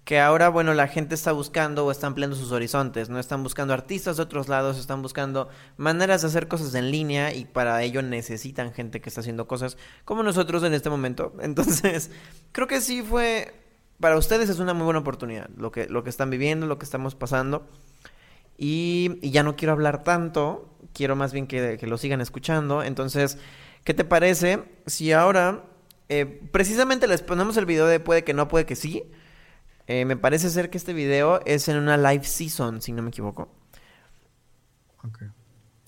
que 0.04 0.20
ahora, 0.20 0.50
bueno, 0.50 0.76
la 0.76 0.88
gente 0.88 1.16
está 1.16 1.32
buscando 1.32 1.86
o 1.86 1.92
está 1.92 2.06
ampliando 2.06 2.36
sus 2.36 2.52
horizontes, 2.52 3.10
¿no? 3.10 3.20
Están 3.20 3.42
buscando 3.42 3.74
artistas 3.74 4.18
de 4.18 4.24
otros 4.24 4.48
lados, 4.48 4.78
están 4.78 5.02
buscando 5.02 5.50
maneras 5.76 6.22
de 6.22 6.28
hacer 6.28 6.48
cosas 6.48 6.76
en 6.76 6.92
línea 6.92 7.34
y 7.34 7.46
para 7.46 7.82
ello 7.82 8.04
necesitan 8.04 8.72
gente 8.74 9.02
que 9.02 9.10
está 9.10 9.22
haciendo 9.22 9.48
cosas 9.48 9.76
como 10.06 10.22
nosotros 10.22 10.64
en 10.64 10.76
este 10.76 10.92
momento. 10.92 11.34
Entonces, 11.42 12.12
creo 12.52 12.68
que 12.68 12.80
sí 12.80 13.02
fue, 13.02 13.67
para 14.00 14.18
ustedes 14.18 14.50
es 14.50 14.60
una 14.60 14.74
muy 14.74 14.86
buena 14.86 15.00
oportunidad 15.00 15.50
lo 15.58 15.72
que, 15.72 15.88
lo 15.88 16.04
que 16.04 16.10
están 16.10 16.30
viviendo, 16.30 16.68
lo 16.68 16.78
que 16.78 16.86
estamos 16.86 17.16
pasando. 17.16 17.68
Y, 18.58 19.20
y 19.22 19.32
ya 19.32 19.44
no 19.44 19.56
quiero 19.56 19.74
hablar 19.74 20.04
tanto, 20.04 20.78
quiero 20.94 21.16
más 21.16 21.32
bien 21.32 21.48
que, 21.48 21.78
que 21.80 21.88
lo 21.88 21.98
sigan 21.98 22.22
escuchando. 22.22 22.84
Entonces, 22.84 23.38
¿qué 23.84 23.94
te 23.94 24.04
parece 24.04 24.64
si 24.86 25.12
ahora 25.12 25.64
eh, 26.10 26.26
precisamente 26.52 27.08
les 27.08 27.21
ponemos 27.21 27.58
el 27.58 27.65
video 27.65 27.86
de 27.86 28.00
puede 28.00 28.24
que 28.24 28.34
no, 28.34 28.48
puede 28.48 28.65
que 28.65 28.76
sí? 28.76 29.04
Eh, 29.88 30.06
me 30.06 30.17
parece 30.17 30.50
ser 30.50 30.69
que 30.69 30.78
este 30.78 30.94
video 30.94 31.40
es 31.46 31.67
en 31.67 31.78
una 31.78 31.98
live 31.98 32.24
season, 32.24 32.82
si 32.82 32.92
no 32.92 33.02
me 33.02 33.10
equivoco. 33.10 33.50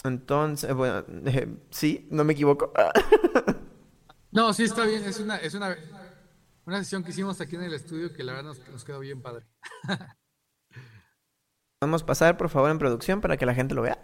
Entonces, 0.03 0.73
bueno, 0.73 1.03
eh, 1.25 1.57
sí, 1.69 2.07
no 2.11 2.23
me 2.23 2.33
equivoco. 2.33 2.73
No, 4.31 4.53
sí 4.53 4.63
está 4.63 4.85
bien, 4.85 5.03
es 5.05 5.19
una, 5.19 5.37
es 5.37 5.55
una, 5.55 5.75
una 6.69 6.83
sesión 6.83 7.03
que 7.03 7.09
hicimos 7.09 7.41
aquí 7.41 7.55
en 7.55 7.63
el 7.63 7.73
estudio 7.73 8.13
que 8.13 8.23
la 8.23 8.33
verdad 8.33 8.53
nos, 8.71 8.85
quedó 8.85 8.99
bien 8.99 9.21
padre. 9.21 9.45
A 11.81 11.97
pasar, 12.05 12.37
por 12.37 12.49
favor, 12.49 12.69
en 12.69 12.77
producción 12.77 13.21
para 13.21 13.37
que 13.37 13.45
la 13.45 13.55
gente 13.55 13.73
lo 13.73 13.81
vea. 13.81 13.97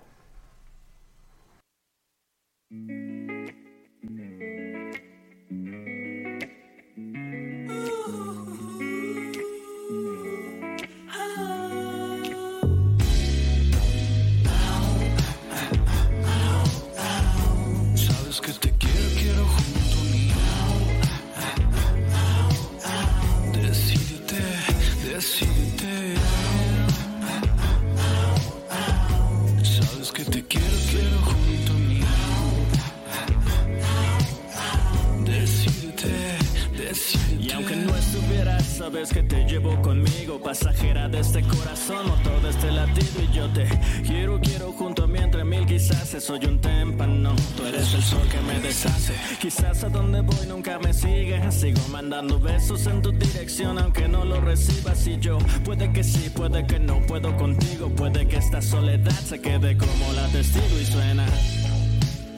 Sabes 38.86 39.10
que 39.10 39.24
te 39.24 39.44
llevo 39.46 39.82
conmigo, 39.82 40.40
pasajera 40.40 41.10
de 41.10 41.20
este 41.20 41.42
corazón, 41.42 42.06
motor 42.08 42.40
de 42.44 42.50
este 42.52 42.72
latido. 42.72 43.24
Y 43.24 43.36
yo 43.36 43.50
te 43.50 43.66
quiero, 44.06 44.40
quiero 44.40 44.72
junto 44.74 45.06
a 45.06 45.08
mí 45.08 45.18
entre 45.18 45.44
mil 45.44 45.66
quizás. 45.66 46.24
Soy 46.24 46.46
un 46.46 46.60
témpano, 46.62 47.34
tú 47.58 47.66
eres 47.66 47.92
el 47.96 48.04
sol 48.04 48.28
que 48.30 48.40
me 48.42 48.60
deshace. 48.60 49.14
Quizás 49.42 49.84
a 49.84 49.90
donde 49.90 50.22
voy 50.22 50.46
nunca 50.48 50.78
me 50.78 50.94
sigues. 50.94 51.56
Sigo 51.56 51.82
mandando 51.90 52.40
besos 52.40 52.86
en 52.86 53.02
tu 53.02 53.12
dirección, 53.12 53.80
aunque 53.80 54.08
no 54.08 54.24
lo 54.24 54.40
recibas. 54.40 55.08
Y 55.08 55.18
yo, 55.20 55.40
puede 55.64 55.92
que 55.92 56.04
sí, 56.04 56.30
puede 56.30 56.68
que 56.68 56.80
no 56.80 57.02
puedo 57.08 57.36
contigo. 57.38 57.90
Puede 57.90 58.28
que 58.28 58.38
esta 58.38 58.62
soledad 58.62 59.20
se 59.30 59.42
quede 59.42 59.78
como 59.78 60.14
la 60.14 60.28
testigo 60.28 60.80
y 60.80 60.86
suena. 60.86 61.26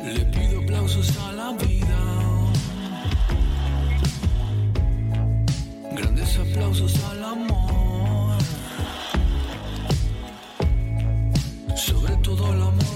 Le 0.02 0.24
pido 0.26 0.62
aplausos 0.62 1.18
a 1.18 1.34
la 1.34 1.52
vida. 1.52 1.87
Aplausos 6.58 6.96
al 7.12 7.24
amor. 7.24 8.38
Sobre 11.76 12.16
todo 12.18 12.48
al 12.48 12.62
amor 12.62 12.87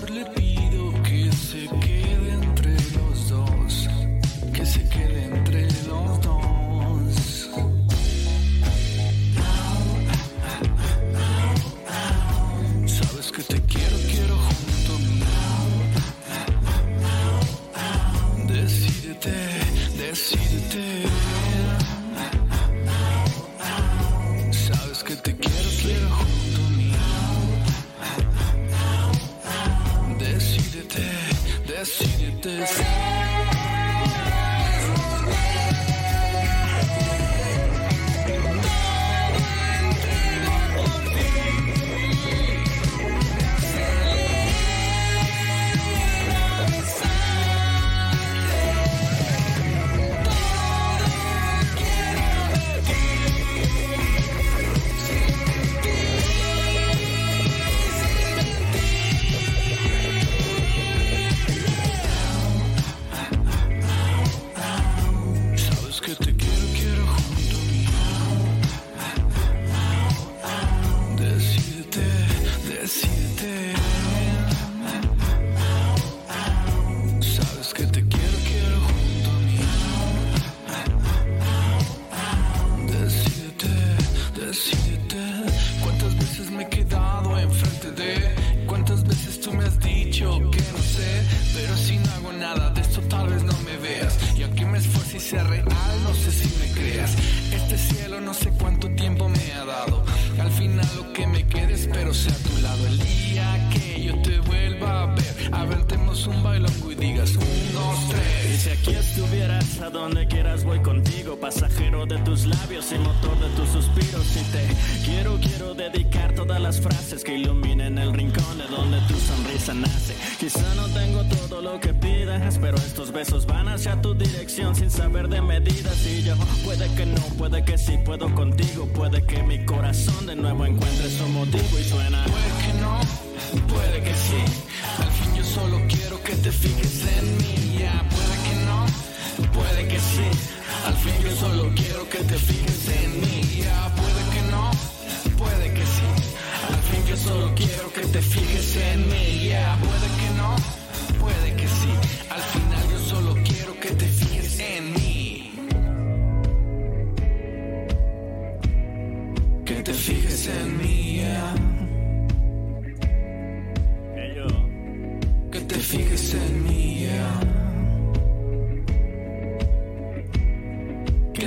she 31.92 32.06
did 32.18 32.42
this. 32.42 33.31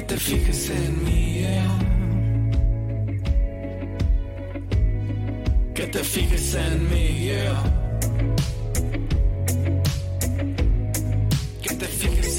Te 0.06 0.16
fijes 0.18 0.70
en 0.70 1.04
mí, 1.04 1.40
yeah. 1.40 1.78
Que 5.74 5.86
te 5.86 6.04
fijes 6.04 6.54
en 6.54 6.90
mí, 6.90 7.24
yeah. 7.26 7.62
Que 11.62 11.74
te 11.74 11.86
fijes 11.86 12.33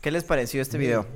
¿Qué 0.00 0.10
les 0.10 0.24
pareció 0.24 0.62
este 0.62 0.78
video? 0.78 1.06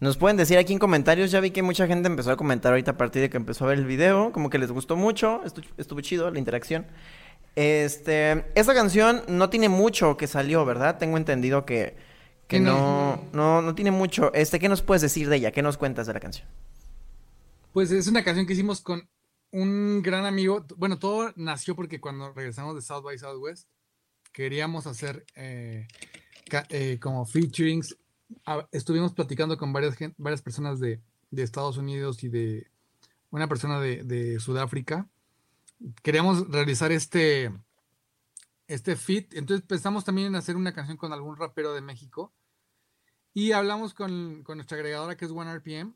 Nos 0.00 0.16
pueden 0.16 0.36
decir 0.36 0.58
aquí 0.58 0.72
en 0.72 0.78
comentarios. 0.78 1.30
Ya 1.30 1.40
vi 1.40 1.50
que 1.50 1.62
mucha 1.62 1.86
gente 1.86 2.08
empezó 2.08 2.30
a 2.30 2.36
comentar 2.36 2.72
ahorita 2.72 2.92
a 2.92 2.96
partir 2.96 3.22
de 3.22 3.30
que 3.30 3.36
empezó 3.36 3.64
a 3.64 3.68
ver 3.68 3.78
el 3.78 3.86
video. 3.86 4.32
Como 4.32 4.50
que 4.50 4.58
les 4.58 4.70
gustó 4.70 4.96
mucho. 4.96 5.42
Estu- 5.44 5.64
estuvo 5.78 6.00
chido 6.00 6.30
la 6.30 6.38
interacción. 6.38 6.86
Este, 7.56 8.44
esta 8.54 8.74
canción 8.74 9.22
no 9.28 9.48
tiene 9.48 9.68
mucho 9.68 10.16
que 10.16 10.26
salió, 10.26 10.64
¿verdad? 10.64 10.98
Tengo 10.98 11.16
entendido 11.16 11.64
que, 11.64 11.96
no, 12.60 13.22
no. 13.32 13.62
no, 13.62 13.74
tiene 13.74 13.90
mucho. 13.92 14.32
Este, 14.34 14.58
¿qué 14.58 14.68
nos 14.68 14.82
puedes 14.82 15.02
decir 15.02 15.28
de 15.28 15.36
ella? 15.36 15.52
¿Qué 15.52 15.62
nos 15.62 15.76
cuentas 15.76 16.06
de 16.06 16.14
la 16.14 16.20
canción? 16.20 16.46
Pues 17.72 17.90
es 17.90 18.06
una 18.08 18.22
canción 18.24 18.46
que 18.46 18.52
hicimos 18.52 18.80
con 18.80 19.08
un 19.52 20.02
gran 20.02 20.26
amigo. 20.26 20.64
Bueno, 20.76 20.98
todo 20.98 21.32
nació 21.36 21.74
porque 21.76 22.00
cuando 22.00 22.32
regresamos 22.32 22.74
de 22.74 22.82
South 22.82 23.04
by 23.04 23.18
Southwest 23.18 23.68
queríamos 24.32 24.86
hacer 24.88 25.24
eh, 25.36 25.86
eh, 26.68 26.98
como 27.00 27.24
featurings. 27.26 27.96
Estuvimos 28.72 29.12
platicando 29.12 29.56
con 29.56 29.72
varias, 29.72 29.96
personas 30.42 30.80
de, 30.80 31.00
Estados 31.30 31.76
Unidos 31.76 32.22
y 32.22 32.28
de 32.28 32.70
una 33.30 33.48
persona 33.48 33.80
de, 33.80 34.38
Sudáfrica. 34.40 35.08
Queríamos 36.02 36.48
realizar 36.48 36.92
este, 36.92 37.52
este 38.66 38.96
fit. 38.96 39.34
Entonces 39.34 39.66
pensamos 39.66 40.04
también 40.04 40.28
en 40.28 40.36
hacer 40.36 40.56
una 40.56 40.72
canción 40.72 40.96
con 40.96 41.12
algún 41.12 41.36
rapero 41.36 41.74
de 41.74 41.80
México. 41.80 42.32
Y 43.32 43.52
hablamos 43.52 43.94
con, 43.94 44.44
nuestra 44.44 44.76
agregadora 44.76 45.16
que 45.16 45.24
es 45.24 45.30
OneRPM 45.32 45.94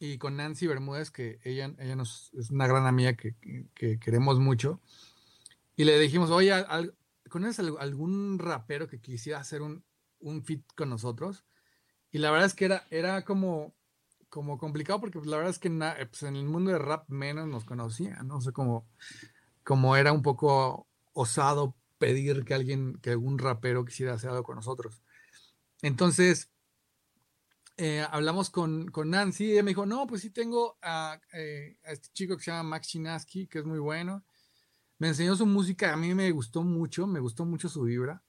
y 0.00 0.18
con 0.18 0.36
Nancy 0.36 0.66
Bermúdez, 0.66 1.10
que 1.10 1.38
ella, 1.44 1.68
nos, 1.68 2.32
es 2.34 2.50
una 2.50 2.66
gran 2.66 2.86
amiga 2.86 3.14
que 3.14 3.98
queremos 4.00 4.40
mucho. 4.40 4.80
Y 5.78 5.84
le 5.84 5.96
dijimos, 6.00 6.30
oye, 6.30 6.52
al- 6.52 6.97
¿conoces 7.28 7.60
al- 7.60 7.76
algún 7.80 8.38
rapero 8.38 8.88
que 8.88 9.00
quisiera 9.00 9.40
hacer 9.40 9.62
un, 9.62 9.84
un 10.20 10.44
fit 10.44 10.64
con 10.76 10.90
nosotros? 10.90 11.44
Y 12.12 12.18
la 12.18 12.30
verdad 12.30 12.46
es 12.46 12.54
que 12.54 12.66
era, 12.66 12.86
era 12.90 13.24
como, 13.24 13.74
como 14.28 14.58
complicado 14.58 15.00
porque 15.00 15.18
pues, 15.18 15.28
la 15.30 15.36
verdad 15.38 15.52
es 15.52 15.58
que 15.58 15.70
na- 15.70 15.96
pues, 16.10 16.22
en 16.24 16.36
el 16.36 16.46
mundo 16.46 16.70
de 16.72 16.78
rap 16.78 17.08
menos 17.08 17.48
nos 17.48 17.64
conocía, 17.64 18.22
¿no? 18.24 18.38
O 18.38 18.40
sea, 18.40 18.52
como, 18.52 19.96
era 19.96 20.12
un 20.12 20.22
poco 20.22 20.88
osado 21.12 21.76
pedir 21.98 22.44
que 22.44 22.54
alguien, 22.54 22.98
que 23.02 23.10
algún 23.10 23.38
rapero 23.38 23.84
quisiera 23.84 24.14
hacer 24.14 24.30
algo 24.30 24.42
con 24.44 24.56
nosotros. 24.56 25.02
Entonces, 25.82 26.50
eh, 27.76 28.04
hablamos 28.10 28.50
con, 28.50 28.88
con 28.90 29.10
Nancy 29.10 29.46
y 29.46 29.52
ella 29.52 29.62
me 29.62 29.70
dijo, 29.70 29.86
no, 29.86 30.06
pues 30.06 30.22
sí 30.22 30.30
tengo 30.30 30.78
a, 30.82 31.20
eh, 31.32 31.76
a 31.84 31.92
este 31.92 32.08
chico 32.12 32.36
que 32.36 32.42
se 32.44 32.50
llama 32.50 32.70
Max 32.70 32.88
Chinaski, 32.88 33.46
que 33.46 33.60
es 33.60 33.64
muy 33.64 33.78
bueno. 33.78 34.24
Me 34.98 35.08
enseñó 35.08 35.36
su 35.36 35.46
música, 35.46 35.92
a 35.92 35.96
mí 35.96 36.14
me 36.14 36.30
gustó 36.32 36.62
mucho, 36.62 37.06
me 37.06 37.20
gustó 37.20 37.44
mucho 37.44 37.68
su 37.68 37.82
vibra. 37.82 38.22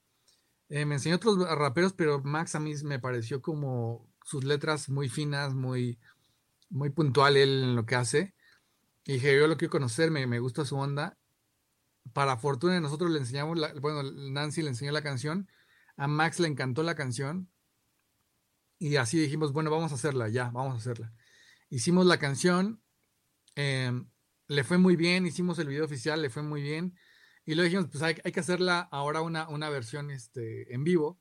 Eh, 0.68 0.86
me 0.86 0.96
enseñó 0.96 1.16
otros 1.16 1.38
raperos, 1.58 1.92
pero 1.94 2.22
Max 2.22 2.54
a 2.54 2.60
mí 2.60 2.74
me 2.84 2.98
pareció 3.00 3.42
como 3.42 4.08
sus 4.24 4.44
letras 4.44 4.88
muy 4.88 5.08
finas, 5.08 5.54
muy, 5.54 5.98
muy 6.70 6.90
puntual 6.90 7.36
él 7.36 7.62
en 7.64 7.76
lo 7.76 7.86
que 7.86 7.96
hace. 7.96 8.34
Y 9.04 9.14
dije, 9.14 9.36
yo 9.38 9.46
lo 9.48 9.56
quiero 9.56 9.72
conocer, 9.72 10.10
me, 10.10 10.26
me 10.26 10.38
gusta 10.40 10.64
su 10.64 10.76
onda. 10.76 11.18
Para 12.12 12.36
fortuna 12.38 12.80
nosotros 12.80 13.10
le 13.10 13.18
enseñamos, 13.20 13.58
la- 13.58 13.74
bueno, 13.74 14.02
Nancy 14.04 14.62
le 14.62 14.70
enseñó 14.70 14.92
la 14.92 15.02
canción, 15.02 15.48
a 15.96 16.08
Max 16.08 16.40
le 16.40 16.48
encantó 16.48 16.82
la 16.82 16.94
canción. 16.94 17.50
Y 18.78 18.96
así 18.96 19.18
dijimos, 19.18 19.52
bueno, 19.52 19.70
vamos 19.70 19.92
a 19.92 19.96
hacerla, 19.96 20.28
ya, 20.28 20.50
vamos 20.50 20.74
a 20.74 20.78
hacerla. 20.78 21.12
Hicimos 21.68 22.06
la 22.06 22.18
canción, 22.18 22.82
em, 23.56 24.09
le 24.50 24.64
fue 24.64 24.78
muy 24.78 24.96
bien, 24.96 25.26
hicimos 25.26 25.60
el 25.60 25.68
video 25.68 25.84
oficial, 25.84 26.20
le 26.20 26.28
fue 26.28 26.42
muy 26.42 26.60
bien. 26.60 26.96
Y 27.46 27.54
luego 27.54 27.66
dijimos, 27.66 27.86
pues 27.88 28.02
hay, 28.02 28.14
que 28.16 28.40
hacerla 28.40 28.80
ahora 28.90 29.20
una, 29.22 29.48
una 29.48 29.70
versión 29.70 30.10
este, 30.10 30.74
en 30.74 30.82
vivo. 30.82 31.20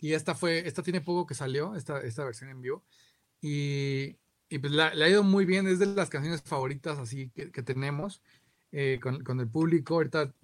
Y 0.00 0.12
esta 0.12 0.34
fue, 0.34 0.68
esta 0.68 0.82
tiene 0.82 1.00
poco 1.00 1.26
que 1.26 1.34
salió, 1.34 1.74
esta, 1.76 2.00
esta 2.02 2.24
versión 2.24 2.50
en 2.50 2.60
vivo. 2.60 2.84
Y, 3.40 4.18
y 4.50 4.58
pues 4.58 4.72
la- 4.74 4.92
le 4.92 5.06
ha 5.06 5.08
ido 5.08 5.22
muy 5.22 5.46
bien, 5.46 5.66
es 5.66 5.78
de 5.78 5.86
las 5.86 6.10
canciones 6.10 6.42
favoritas 6.42 6.98
así 6.98 7.30
que, 7.30 7.50
que 7.50 7.62
tenemos 7.62 8.22
eh, 8.70 9.00
con, 9.02 9.24
con 9.24 9.40
el 9.40 9.48
público. 9.48 9.94
Ahorita, 9.94 10.34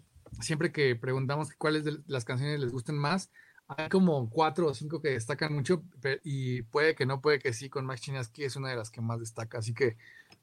siempre 0.40 0.72
que 0.72 0.96
preguntamos 0.96 1.52
cuáles 1.58 1.84
de 1.84 1.98
las 2.06 2.24
canciones 2.24 2.58
les 2.58 2.72
gustan 2.72 2.96
más, 2.96 3.30
hay 3.68 3.90
como 3.90 4.30
cuatro 4.30 4.68
o 4.68 4.74
cinco 4.74 5.00
que 5.00 5.10
destacan 5.10 5.52
mucho 5.52 5.84
y 6.22 6.62
puede 6.62 6.94
que 6.94 7.06
no, 7.06 7.20
puede 7.20 7.38
que 7.38 7.52
sí, 7.52 7.68
con 7.68 7.86
Max 7.86 8.02
Chinaski 8.02 8.44
es 8.44 8.56
una 8.56 8.70
de 8.70 8.76
las 8.76 8.90
que 8.90 9.00
más 9.00 9.20
destaca, 9.20 9.58
así 9.58 9.72
que 9.72 9.96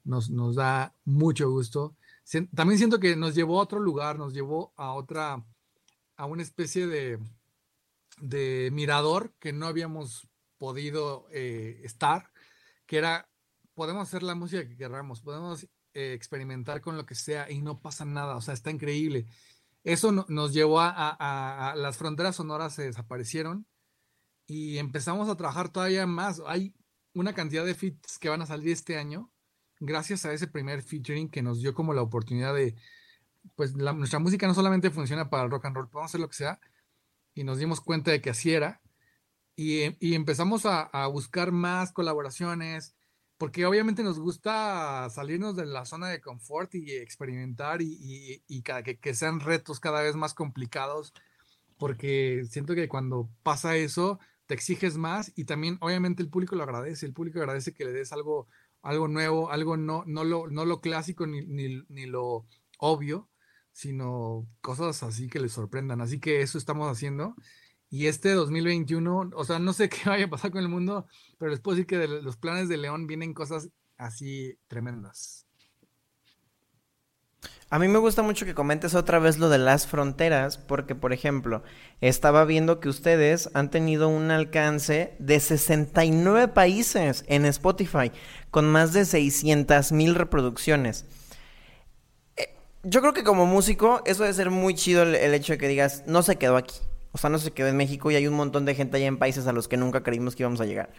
nos, 0.03 0.29
nos 0.29 0.55
da 0.55 0.93
mucho 1.05 1.49
gusto 1.49 1.95
también 2.53 2.77
siento 2.77 2.99
que 2.99 3.15
nos 3.17 3.35
llevó 3.35 3.59
a 3.59 3.63
otro 3.63 3.79
lugar, 3.79 4.17
nos 4.17 4.33
llevó 4.33 4.73
a 4.77 4.93
otra, 4.93 5.43
a 6.15 6.25
una 6.25 6.41
especie 6.43 6.87
de, 6.87 7.19
de 8.19 8.69
mirador 8.71 9.33
que 9.39 9.51
no 9.51 9.65
habíamos 9.67 10.27
podido 10.57 11.27
eh, 11.31 11.81
estar, 11.83 12.31
que 12.85 12.97
era, 12.97 13.27
podemos 13.73 14.07
hacer 14.07 14.23
la 14.23 14.35
música 14.35 14.67
que 14.67 14.77
queramos, 14.77 15.21
podemos 15.21 15.63
eh, 15.93 16.13
experimentar 16.13 16.79
con 16.81 16.95
lo 16.95 17.05
que 17.05 17.15
sea 17.15 17.49
y 17.51 17.61
no 17.61 17.81
pasa 17.81 18.05
nada, 18.05 18.35
o 18.37 18.41
sea, 18.41 18.53
está 18.53 18.71
increíble. 18.71 19.25
Eso 19.83 20.11
no- 20.11 20.25
nos 20.29 20.53
llevó 20.53 20.79
a, 20.79 20.89
a- 20.89 21.71
a- 21.71 21.75
las 21.75 21.97
fronteras 21.97 22.35
sonoras 22.35 22.75
se 22.75 22.83
desaparecieron 22.83 23.65
y 24.47 24.77
empezamos 24.77 25.27
a 25.27 25.35
trabajar 25.35 25.69
todavía 25.69 26.05
más. 26.05 26.41
Hay 26.45 26.73
una 27.13 27.33
cantidad 27.33 27.65
de 27.65 27.75
feats 27.75 28.19
que 28.19 28.29
van 28.29 28.41
a 28.41 28.45
salir 28.45 28.69
este 28.71 28.97
año 28.97 29.31
gracias 29.81 30.25
a 30.25 30.31
ese 30.33 30.47
primer 30.47 30.81
featuring 30.83 31.29
que 31.29 31.41
nos 31.41 31.59
dio 31.61 31.73
como 31.73 31.93
la 31.93 32.01
oportunidad 32.01 32.55
de, 32.55 32.75
pues 33.55 33.75
la- 33.75 33.93
nuestra 33.93 34.19
música 34.19 34.47
no 34.47 34.53
solamente 34.53 34.91
funciona 34.91 35.29
para 35.29 35.43
el 35.43 35.51
rock 35.51 35.65
and 35.65 35.75
roll, 35.75 35.89
podemos 35.89 36.11
hacer 36.11 36.21
lo 36.21 36.29
que 36.29 36.35
sea 36.35 36.59
y 37.33 37.43
nos 37.43 37.57
dimos 37.57 37.81
cuenta 37.81 38.11
de 38.11 38.21
que 38.21 38.29
así 38.29 38.53
era 38.53 38.81
y, 39.55 39.81
em- 39.81 39.97
y 39.99 40.13
empezamos 40.15 40.65
a, 40.65 40.89
buscar 41.07 41.51
más 41.51 41.91
colaboraciones 41.91 42.95
porque 43.37 43.65
obviamente 43.65 44.03
nos 44.03 44.19
gusta 44.19 45.09
salirnos 45.09 45.55
de 45.55 45.65
la 45.65 45.83
zona 45.85 46.07
de 46.09 46.21
confort 46.21 46.75
y 46.75 46.91
experimentar 46.93 47.81
y, 47.81 48.43
y- 48.47 48.61
cada- 48.61 48.83
que 48.83 49.13
sean 49.15 49.39
retos 49.39 49.79
cada 49.79 50.01
vez 50.03 50.15
más 50.15 50.33
complicados 50.33 51.13
porque 51.77 52.43
siento 52.47 52.75
que 52.75 52.87
cuando 52.87 53.31
pasa 53.41 53.75
eso 53.75 54.19
te 54.45 54.53
exiges 54.53 54.97
más 54.97 55.31
y 55.35 55.45
también 55.45 55.77
obviamente 55.81 56.21
el 56.21 56.29
público 56.29 56.55
lo 56.55 56.63
agradece, 56.63 57.07
el 57.07 57.13
público 57.13 57.39
agradece 57.39 57.73
que 57.73 57.85
le 57.85 57.91
des 57.91 58.11
algo, 58.13 58.47
algo 58.81 59.07
nuevo, 59.07 59.51
algo 59.51 59.77
no, 59.77 60.03
no, 60.05 60.23
lo, 60.23 60.47
no 60.47 60.65
lo 60.65 60.81
clásico 60.81 61.27
ni, 61.27 61.45
ni, 61.45 61.83
ni 61.89 62.05
lo 62.05 62.47
obvio, 62.79 63.29
sino 63.71 64.47
cosas 64.61 65.03
así 65.03 65.27
que 65.27 65.39
les 65.39 65.53
sorprendan. 65.53 66.01
Así 66.01 66.19
que 66.19 66.41
eso 66.41 66.57
estamos 66.57 66.89
haciendo. 66.91 67.35
Y 67.89 68.07
este 68.07 68.31
2021, 68.31 69.31
o 69.33 69.43
sea, 69.43 69.59
no 69.59 69.73
sé 69.73 69.89
qué 69.89 70.09
vaya 70.09 70.25
a 70.25 70.29
pasar 70.29 70.51
con 70.51 70.61
el 70.61 70.69
mundo, 70.69 71.07
pero 71.37 71.51
les 71.51 71.59
puedo 71.59 71.75
decir 71.75 71.87
que 71.87 71.97
de 71.97 72.07
los 72.07 72.37
planes 72.37 72.69
de 72.69 72.77
León 72.77 73.07
vienen 73.07 73.33
cosas 73.33 73.69
así 73.97 74.57
tremendas. 74.67 75.45
A 77.73 77.79
mí 77.79 77.87
me 77.87 77.99
gusta 77.99 78.21
mucho 78.21 78.45
que 78.45 78.53
comentes 78.53 78.95
otra 78.95 79.17
vez 79.19 79.37
lo 79.37 79.47
de 79.47 79.57
las 79.57 79.87
fronteras, 79.87 80.57
porque 80.57 80.93
por 80.93 81.13
ejemplo, 81.13 81.63
estaba 82.01 82.43
viendo 82.43 82.81
que 82.81 82.89
ustedes 82.89 83.49
han 83.53 83.71
tenido 83.71 84.09
un 84.09 84.29
alcance 84.29 85.15
de 85.19 85.39
69 85.39 86.49
países 86.49 87.23
en 87.27 87.45
Spotify, 87.45 88.11
con 88.49 88.69
más 88.69 88.91
de 88.91 89.05
600 89.05 89.93
mil 89.93 90.15
reproducciones. 90.15 91.05
Eh, 92.35 92.49
Yo 92.83 92.99
creo 93.01 93.13
que 93.13 93.23
como 93.23 93.45
músico, 93.45 94.01
eso 94.05 94.23
debe 94.23 94.33
ser 94.33 94.49
muy 94.49 94.75
chido 94.75 95.03
el, 95.03 95.15
el 95.15 95.33
hecho 95.33 95.53
de 95.53 95.57
que 95.57 95.69
digas, 95.69 96.03
no 96.07 96.23
se 96.23 96.35
quedó 96.35 96.57
aquí. 96.57 96.75
O 97.13 97.17
sea, 97.17 97.29
no 97.29 97.39
se 97.39 97.51
quedó 97.51 97.67
en 97.69 97.77
México 97.77 98.11
y 98.11 98.15
hay 98.15 98.27
un 98.27 98.35
montón 98.35 98.65
de 98.65 98.75
gente 98.75 98.97
allá 98.97 99.07
en 99.07 99.17
países 99.17 99.47
a 99.47 99.53
los 99.53 99.69
que 99.69 99.77
nunca 99.77 100.03
creímos 100.03 100.35
que 100.35 100.43
íbamos 100.43 100.61
a 100.61 100.65
llegar. 100.65 100.91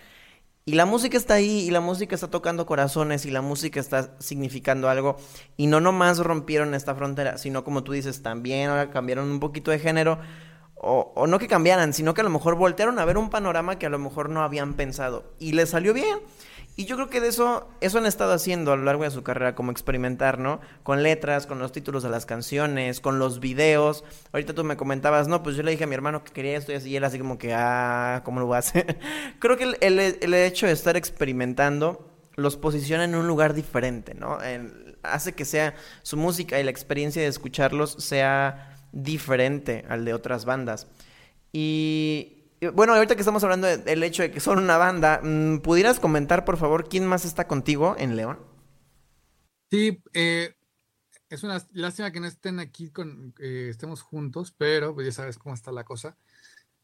Y 0.64 0.74
la 0.74 0.86
música 0.86 1.16
está 1.16 1.34
ahí, 1.34 1.60
y 1.66 1.70
la 1.70 1.80
música 1.80 2.14
está 2.14 2.30
tocando 2.30 2.66
corazones, 2.66 3.26
y 3.26 3.30
la 3.30 3.42
música 3.42 3.80
está 3.80 4.14
significando 4.20 4.88
algo. 4.88 5.16
Y 5.56 5.66
no 5.66 5.80
nomás 5.80 6.18
rompieron 6.18 6.74
esta 6.74 6.94
frontera, 6.94 7.36
sino 7.36 7.64
como 7.64 7.82
tú 7.82 7.92
dices, 7.92 8.22
también 8.22 8.70
ahora 8.70 8.90
cambiaron 8.90 9.30
un 9.30 9.40
poquito 9.40 9.70
de 9.70 9.80
género. 9.80 10.20
O, 10.74 11.12
o 11.14 11.26
no 11.26 11.38
que 11.38 11.48
cambiaran, 11.48 11.92
sino 11.92 12.14
que 12.14 12.22
a 12.22 12.24
lo 12.24 12.30
mejor 12.30 12.56
voltearon 12.56 12.98
a 12.98 13.04
ver 13.04 13.16
un 13.16 13.30
panorama 13.30 13.78
que 13.78 13.86
a 13.86 13.90
lo 13.90 13.98
mejor 13.98 14.30
no 14.30 14.42
habían 14.42 14.74
pensado. 14.74 15.32
Y 15.38 15.52
les 15.52 15.70
salió 15.70 15.94
bien. 15.94 16.18
Y 16.74 16.86
yo 16.86 16.96
creo 16.96 17.10
que 17.10 17.20
de 17.20 17.28
eso, 17.28 17.68
eso 17.82 17.98
han 17.98 18.06
estado 18.06 18.32
haciendo 18.32 18.72
a 18.72 18.76
lo 18.76 18.84
largo 18.84 19.04
de 19.04 19.10
su 19.10 19.22
carrera, 19.22 19.54
como 19.54 19.70
experimentar, 19.72 20.38
¿no? 20.38 20.60
Con 20.82 21.02
letras, 21.02 21.46
con 21.46 21.58
los 21.58 21.70
títulos 21.70 22.02
de 22.02 22.08
las 22.08 22.24
canciones, 22.24 23.00
con 23.00 23.18
los 23.18 23.40
videos. 23.40 24.04
Ahorita 24.32 24.54
tú 24.54 24.64
me 24.64 24.76
comentabas, 24.78 25.28
no, 25.28 25.42
pues 25.42 25.54
yo 25.56 25.62
le 25.62 25.72
dije 25.72 25.84
a 25.84 25.86
mi 25.86 25.94
hermano 25.94 26.24
que 26.24 26.32
quería 26.32 26.56
esto 26.56 26.72
y 26.72 26.76
así, 26.76 26.88
y 26.90 26.96
él 26.96 27.04
así 27.04 27.18
como 27.18 27.36
que, 27.36 27.52
ah, 27.54 28.22
¿cómo 28.24 28.40
lo 28.40 28.46
voy 28.46 28.56
a 28.56 28.60
hacer? 28.60 28.98
creo 29.38 29.58
que 29.58 29.64
el, 29.64 29.76
el- 30.00 30.34
hecho 30.34 30.66
de 30.66 30.72
estar 30.72 30.96
experimentando 30.96 32.08
los 32.36 32.56
posiciona 32.56 33.04
en 33.04 33.14
un 33.16 33.26
lugar 33.28 33.52
diferente, 33.52 34.14
¿no? 34.14 34.38
Hace 35.02 35.34
que 35.34 35.44
sea 35.44 35.74
su 36.02 36.16
música 36.16 36.58
y 36.58 36.64
la 36.64 36.70
experiencia 36.70 37.20
de 37.20 37.28
escucharlos 37.28 37.92
sea 37.98 38.78
diferente 38.92 39.84
al 39.90 40.04
de 40.06 40.14
otras 40.14 40.46
bandas. 40.46 40.86
Y 41.52 42.41
bueno, 42.70 42.94
ahorita 42.94 43.14
que 43.16 43.20
estamos 43.22 43.42
hablando 43.44 43.66
de- 43.66 43.78
del 43.78 44.02
hecho 44.02 44.22
de 44.22 44.30
que 44.30 44.40
son 44.40 44.58
una 44.58 44.76
banda, 44.78 45.20
mm, 45.22 45.58
¿pudieras 45.60 46.00
comentar, 46.00 46.44
por 46.44 46.56
favor, 46.56 46.88
quién 46.88 47.06
más 47.06 47.24
está 47.24 47.46
contigo 47.48 47.96
en 47.98 48.16
León? 48.16 48.38
Sí, 49.70 50.02
eh, 50.12 50.54
es 51.30 51.44
una 51.44 51.64
lástima 51.72 52.12
que 52.12 52.20
no 52.20 52.26
estén 52.28 52.60
aquí 52.60 52.90
con, 52.90 53.34
eh, 53.40 53.68
estemos 53.70 54.02
juntos, 54.02 54.52
pero 54.56 54.94
pues 54.94 55.06
ya 55.06 55.12
sabes 55.12 55.38
cómo 55.38 55.54
está 55.54 55.72
la 55.72 55.84
cosa. 55.84 56.16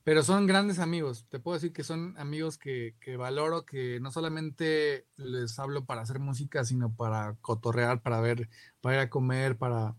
Pero 0.05 0.22
son 0.24 0.47
grandes 0.47 0.81
amigos. 0.81 1.26
Te 1.31 1.41
puedo 1.41 1.57
decir 1.57 1.72
que 1.72 1.85
son 1.85 2.16
amigos 2.18 2.59
que, 2.59 2.95
valoro, 3.18 3.66
que 3.66 4.01
no 4.01 4.11
solamente 4.12 5.07
les 5.16 5.59
hablo 5.59 5.87
para 5.87 6.03
hacer 6.03 6.20
música, 6.20 6.64
sino 6.64 6.95
para 6.97 7.37
cotorrear, 7.43 8.03
para 8.03 8.20
ver, 8.20 8.49
para 8.83 8.97
ir 8.97 9.01
a 9.03 9.11
comer, 9.11 9.59
para... 9.59 9.97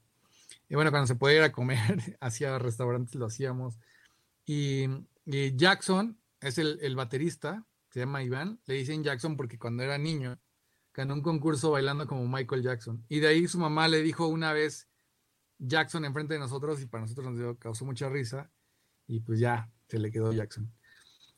Y 0.70 0.76
bueno, 0.76 0.92
cuando 0.92 1.08
se 1.08 1.16
podía 1.16 1.38
ir 1.38 1.44
a 1.44 1.52
comer 1.52 1.80
hacia 2.22 2.60
restaurantes 2.60 3.16
lo 3.16 3.28
hacíamos. 3.28 3.80
Y, 4.46 4.88
y 5.26 5.56
Jackson 5.56 6.20
es 6.42 6.58
el, 6.58 6.80
el 6.82 6.96
baterista, 6.96 7.66
se 7.92 8.00
llama 8.02 8.24
Iván. 8.24 8.60
Le 8.66 8.76
dicen 8.76 9.04
Jackson 9.04 9.36
porque 9.38 9.58
cuando 9.60 9.84
era 9.84 9.98
niño 9.98 10.40
ganó 10.94 11.14
un 11.14 11.22
concurso 11.22 11.72
bailando 11.72 12.08
como 12.08 12.28
Michael 12.28 12.64
Jackson. 12.64 13.06
Y 13.10 13.20
de 13.20 13.28
ahí 13.28 13.48
su 13.48 13.60
mamá 13.60 13.88
le 13.88 14.02
dijo 14.02 14.28
una 14.28 14.54
vez 14.54 14.88
Jackson 15.60 16.06
enfrente 16.06 16.34
de 16.34 16.40
nosotros 16.40 16.82
y 16.82 16.86
para 16.88 17.02
nosotros 17.02 17.28
nos 17.28 17.38
dio- 17.38 17.58
causó 17.58 17.86
mucha 17.86 18.10
risa. 18.10 18.52
Y 19.08 19.20
pues 19.22 19.40
ya 19.40 19.72
se 19.88 20.00
le 20.00 20.12
quedó 20.12 20.32
Jackson. 20.34 20.72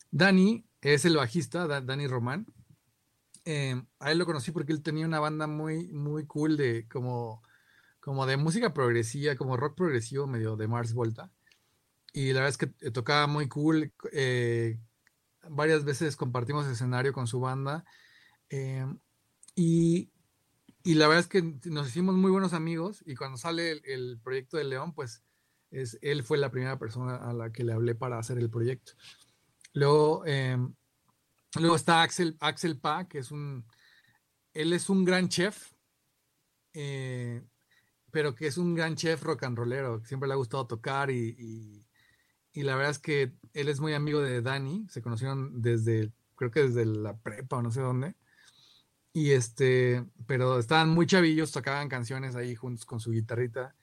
Dani 0.10 0.66
es 0.82 1.06
el 1.06 1.16
bajista, 1.18 1.68
Da- 1.68 1.82
Dani 1.82 2.08
Román. 2.08 2.46
Eh, 3.46 3.82
a 4.00 4.12
él 4.12 4.18
lo 4.20 4.26
conocí 4.26 4.52
porque 4.52 4.72
él 4.74 4.84
tenía 4.84 5.06
una 5.06 5.20
banda 5.20 5.48
muy, 5.48 5.88
muy 5.92 6.26
cool 6.26 6.58
de 6.58 6.88
como, 6.88 7.42
como 8.00 8.26
de 8.26 8.38
música 8.38 8.74
progresiva, 8.74 9.36
como 9.36 9.58
rock 9.58 9.76
progresivo, 9.76 10.28
medio 10.28 10.56
de 10.56 10.68
Mars 10.68 10.94
Volta. 10.94 11.32
Y 12.14 12.34
la 12.34 12.42
verdad 12.42 12.50
es 12.50 12.58
que 12.58 12.74
eh, 12.86 12.92
tocaba 12.92 13.28
muy 13.28 13.48
cool. 13.48 13.94
eh, 14.12 14.78
varias 15.50 15.84
veces 15.86 16.16
compartimos 16.16 16.68
escenario 16.68 17.14
con 17.14 17.28
su 17.28 17.40
banda. 17.40 17.86
eh, 18.50 18.86
y, 19.56 20.12
y 20.84 20.96
la 20.96 21.08
verdad 21.08 21.22
es 21.22 21.28
que 21.28 21.42
nos 21.70 21.88
hicimos 21.90 22.16
muy 22.16 22.32
buenos 22.32 22.54
amigos. 22.54 23.04
Y 23.06 23.16
cuando 23.16 23.38
sale 23.38 23.82
el, 23.86 24.20
proyecto 24.24 24.58
de 24.58 24.64
León, 24.66 24.94
pues 24.94 25.24
es, 25.72 25.98
él 26.02 26.24
fue 26.24 26.38
la 26.38 26.52
primera 26.52 26.80
persona 26.80 27.18
a 27.18 27.34
la 27.34 27.52
que 27.52 27.64
le 27.64 27.74
hablé 27.74 27.96
para 27.96 28.18
hacer 28.20 28.38
el 28.40 28.50
proyecto. 28.50 28.94
Luego, 29.74 30.24
luego 31.60 31.76
está 31.76 32.02
Axel, 32.02 32.38
Axel 32.40 32.80
Pa, 32.80 33.08
que 33.08 33.20
es 33.20 33.32
un. 33.32 33.66
Él 34.54 34.74
es 34.74 34.90
un 34.90 35.06
gran 35.06 35.30
chef. 35.30 35.72
pero 38.12 38.36
que 38.36 38.48
es 38.48 38.58
un 38.58 38.76
gran 38.76 38.96
chef 38.96 39.24
rock 39.24 39.44
and 39.44 39.58
rollero, 39.58 40.04
siempre 40.06 40.28
le 40.28 40.34
ha 40.34 40.38
gustado 40.38 40.68
tocar 40.68 41.10
y- 41.12 41.86
y 42.54 42.64
la 42.64 42.76
verdad 42.76 42.92
es 42.92 43.00
que 43.00 43.34
él 43.54 43.70
es 43.70 43.80
muy 43.80 43.94
amigo 43.94 44.22
de 44.22 44.42
Dani, 44.42 44.86
se 44.90 45.02
conocieron 45.02 45.62
desde, 45.62 46.12
creo 46.36 46.52
que 46.52 46.64
desde 46.64 46.86
la 46.86 47.18
prepa 47.18 47.58
o 47.58 47.62
no 47.62 47.72
sé 47.72 47.82
dónde, 47.82 48.16
y 49.14 49.32
este, 49.32 50.06
pero 50.26 50.60
estaban 50.60 50.90
muy 50.90 51.06
chavillos, 51.06 51.52
tocaban 51.52 51.90
canciones 51.90 52.36
ahí 52.36 52.56
juntos 52.56 52.86
con 52.86 53.00
su 53.00 53.12
guitarrita, 53.12 53.76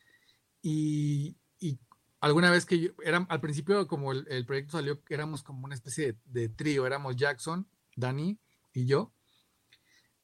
y, 0.63 1.37
y 1.61 1.79
alguna 2.21 2.51
vez 2.51 2.67
que 2.67 2.81
yo, 2.81 2.91
al 3.29 3.41
principio 3.41 3.87
como 3.87 4.13
el, 4.13 4.47
proyecto 4.47 4.73
salió, 4.73 5.01
éramos 5.09 5.43
como 5.43 5.65
una 5.65 5.75
especie 5.75 6.17
de, 6.27 6.49
trío, 6.49 6.87
éramos 6.87 7.17
Jackson, 7.17 7.67
Dani 7.97 8.39
y 8.73 8.87
yo, 8.87 9.13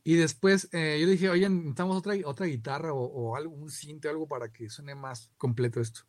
y 0.02 0.16
después 0.16 0.68
eh, 0.72 0.98
yo 1.00 1.06
dije, 1.06 1.30
oye, 1.30 1.48
necesitamos 1.48 1.96
otra, 1.96 2.14
otra 2.26 2.46
guitarra 2.46 2.92
o, 2.92 3.04
o 3.04 3.36
algo, 3.36 3.54
un 3.54 3.70
algo 4.06 4.28
para 4.28 4.52
que 4.52 4.68
suene 4.68 4.94
más 4.94 5.30
completo 5.38 5.80
esto. 5.80 6.02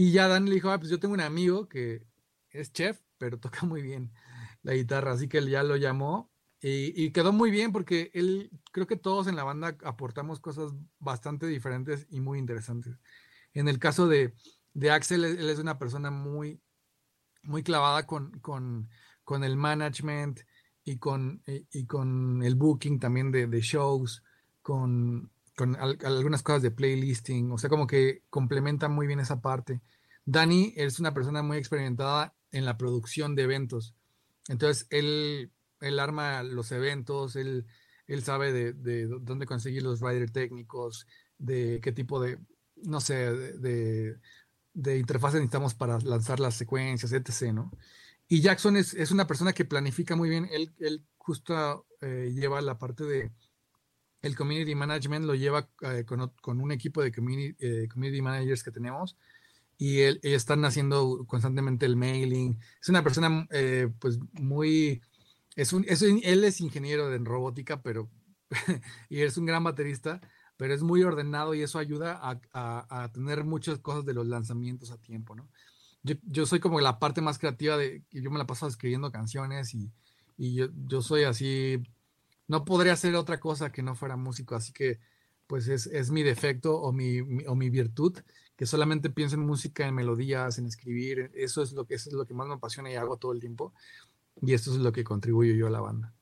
Y 0.00 0.12
ya 0.12 0.28
Dani 0.28 0.48
le 0.48 0.54
dijo, 0.54 0.70
ah, 0.70 0.78
pues 0.78 0.90
yo 0.90 0.98
tengo 0.98 1.12
un 1.12 1.20
amigo 1.20 1.68
que 1.68 2.06
es 2.48 2.72
chef, 2.72 3.02
pero 3.18 3.38
toca 3.38 3.66
muy 3.66 3.82
bien 3.82 4.14
la 4.62 4.72
guitarra, 4.72 5.12
así 5.12 5.28
que 5.28 5.36
él 5.36 5.50
ya 5.50 5.62
lo 5.62 5.76
llamó 5.76 6.32
y, 6.62 7.10
quedó 7.10 7.34
muy 7.34 7.50
bien 7.50 7.70
porque 7.70 8.10
él, 8.14 8.50
creo 8.72 8.86
que 8.86 8.96
todos 8.96 9.26
en 9.26 9.36
la 9.36 9.44
banda 9.44 9.76
aportamos 9.84 10.40
cosas 10.40 10.72
bastante 11.00 11.46
diferentes 11.46 12.06
y 12.08 12.20
muy 12.20 12.38
interesantes. 12.38 12.98
En 13.52 13.68
el 13.68 13.78
caso 13.78 14.08
de, 14.08 14.32
de 14.72 14.90
Axel, 14.90 15.22
él 15.22 15.50
es 15.50 15.58
una 15.58 15.78
persona 15.78 16.10
muy, 16.10 16.62
muy 17.42 17.62
clavada 17.62 18.06
con, 18.06 18.30
con, 18.40 18.88
con 19.22 19.44
el 19.44 19.58
management 19.58 20.40
y 20.82 20.96
con, 20.96 21.42
y, 21.46 21.66
y 21.78 21.84
con 21.84 22.42
el 22.42 22.54
booking 22.54 23.00
también 23.00 23.30
de, 23.30 23.46
de 23.48 23.60
shows, 23.60 24.22
con, 24.62 25.30
con 25.60 25.76
al- 25.76 25.98
algunas 26.04 26.42
cosas 26.42 26.62
de 26.62 26.70
playlisting, 26.70 27.52
o 27.52 27.58
sea, 27.58 27.70
como 27.70 27.86
que 27.86 28.22
complementa 28.30 28.88
muy 28.88 29.06
bien 29.06 29.20
esa 29.20 29.40
parte. 29.42 29.82
Dani 30.24 30.72
es 30.76 30.98
una 31.00 31.12
persona 31.14 31.42
muy 31.42 31.58
experimentada 31.58 32.34
en 32.52 32.64
la 32.64 32.78
producción 32.78 33.34
de 33.36 33.42
eventos. 33.44 33.94
Entonces, 34.48 34.86
él, 34.90 35.52
él 35.80 35.98
arma 36.00 36.42
los 36.42 36.72
eventos, 36.72 37.36
él, 37.36 37.66
él 38.06 38.22
sabe 38.24 38.52
de, 38.52 38.72
de 38.72 39.06
dónde 39.06 39.46
conseguir 39.46 39.82
los 39.82 40.00
rider 40.00 40.30
técnicos, 40.30 41.06
de 41.38 41.80
qué 41.82 41.92
tipo 41.92 42.20
de, 42.20 42.38
no 42.76 43.00
sé, 43.00 43.14
de, 43.14 43.52
de, 43.58 44.16
de 44.74 44.98
interfaces 44.98 45.40
necesitamos 45.40 45.74
para 45.74 45.98
lanzar 46.00 46.40
las 46.40 46.54
secuencias, 46.56 47.12
etc., 47.12 47.52
¿no? 47.52 47.70
Y 48.28 48.40
Jackson 48.42 48.76
es, 48.76 48.94
es 48.94 49.10
una 49.10 49.26
persona 49.26 49.52
que 49.52 49.64
planifica 49.64 50.14
muy 50.16 50.28
bien, 50.30 50.48
él, 50.52 50.72
él 50.78 51.04
justo 51.18 51.86
eh, 52.00 52.30
lleva 52.34 52.60
la 52.62 52.78
parte 52.78 53.04
de 53.04 53.32
el 54.22 54.36
community 54.36 54.74
management, 54.74 55.24
lo 55.26 55.34
lleva 55.34 55.68
eh, 55.82 56.04
con, 56.06 56.30
con 56.42 56.60
un 56.60 56.72
equipo 56.72 57.02
de 57.02 57.12
community, 57.12 57.56
eh, 57.60 57.88
community 57.88 58.22
managers 58.22 58.62
que 58.62 58.70
tenemos 58.70 59.16
y 59.78 60.00
él, 60.00 60.20
están 60.22 60.64
haciendo 60.64 61.24
constantemente 61.26 61.86
el 61.86 61.96
mailing. 61.96 62.58
Es 62.82 62.88
una 62.88 63.02
persona 63.02 63.46
eh, 63.50 63.88
pues 63.98 64.18
muy, 64.34 65.02
es 65.56 65.72
un, 65.72 65.84
es 65.88 66.02
él 66.02 66.44
es 66.44 66.60
ingeniero 66.60 67.12
en 67.14 67.24
robótica, 67.24 67.82
pero, 67.82 68.10
y 69.08 69.20
es 69.22 69.36
un 69.36 69.46
gran 69.46 69.64
baterista, 69.64 70.20
pero 70.56 70.74
es 70.74 70.82
muy 70.82 71.02
ordenado 71.02 71.54
y 71.54 71.62
eso 71.62 71.78
ayuda 71.78 72.18
a, 72.22 72.40
a- 72.52 73.04
a 73.04 73.12
tener 73.12 73.44
muchas 73.44 73.78
cosas 73.78 74.04
de 74.04 74.14
los 74.14 74.26
lanzamientos 74.26 74.90
a 74.90 74.98
tiempo, 75.00 75.34
¿no? 75.34 75.48
Yo, 76.02 76.14
yo 76.22 76.46
soy 76.46 76.60
como 76.60 76.80
la 76.80 76.98
parte 76.98 77.20
más 77.20 77.38
creativa 77.38 77.76
de, 77.76 78.04
yo 78.10 78.30
me 78.30 78.38
la 78.38 78.46
paso 78.46 78.66
escribiendo 78.66 79.12
canciones 79.12 79.74
y, 79.74 79.92
y 80.38 80.54
yo, 80.54 80.68
yo 80.86 81.02
soy 81.02 81.24
así, 81.24 81.82
no 82.50 82.64
podría 82.64 82.94
hacer 82.94 83.14
otra 83.14 83.38
cosa 83.38 83.70
que 83.70 83.80
no 83.80 83.94
fuera 83.94 84.16
músico, 84.16 84.56
así 84.56 84.72
que 84.72 84.98
pues 85.46 85.68
es, 85.68 85.86
es 85.86 86.10
mi 86.10 86.24
defecto 86.24 86.80
o 86.80 86.92
mi, 86.92 87.20
o 87.46 87.54
mi 87.54 87.70
virtud, 87.70 88.18
que 88.56 88.66
solamente 88.66 89.08
pienso 89.08 89.36
en 89.36 89.46
música, 89.46 89.86
en 89.86 89.94
melodías, 89.94 90.58
en 90.58 90.66
escribir, 90.66 91.30
eso 91.34 91.62
es 91.62 91.72
lo 91.72 91.84
que, 91.86 91.94
es 91.94 92.12
lo 92.12 92.26
que 92.26 92.34
más 92.34 92.48
me 92.48 92.54
apasiona 92.54 92.90
y 92.90 92.96
hago 92.96 93.18
todo 93.18 93.32
el 93.32 93.38
tiempo, 93.38 93.72
y 94.42 94.52
esto 94.52 94.72
es 94.72 94.78
lo 94.78 94.90
que 94.90 95.04
contribuyo 95.04 95.54
yo 95.54 95.68
a 95.68 95.70
la 95.70 95.80
banda. 95.80 96.12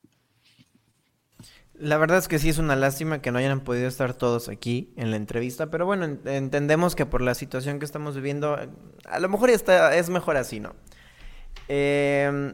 La 1.74 1.96
verdad 1.96 2.18
es 2.18 2.28
que 2.28 2.38
sí 2.38 2.50
es 2.50 2.58
una 2.58 2.76
lástima 2.76 3.22
que 3.22 3.30
no 3.32 3.38
hayan 3.38 3.60
podido 3.60 3.88
estar 3.88 4.12
todos 4.12 4.50
aquí 4.50 4.92
en 4.96 5.10
la 5.10 5.16
entrevista, 5.16 5.70
pero 5.70 5.86
bueno, 5.86 6.04
en- 6.04 6.20
entendemos 6.26 6.94
que 6.94 7.06
por 7.06 7.22
la 7.22 7.34
situación 7.34 7.78
que 7.78 7.86
estamos 7.86 8.16
viviendo, 8.16 8.58
a 9.04 9.18
lo 9.20 9.28
mejor 9.30 9.48
está, 9.48 9.96
es 9.96 10.10
mejor 10.10 10.36
así, 10.36 10.60
¿no? 10.60 10.74
Eh, 11.68 12.52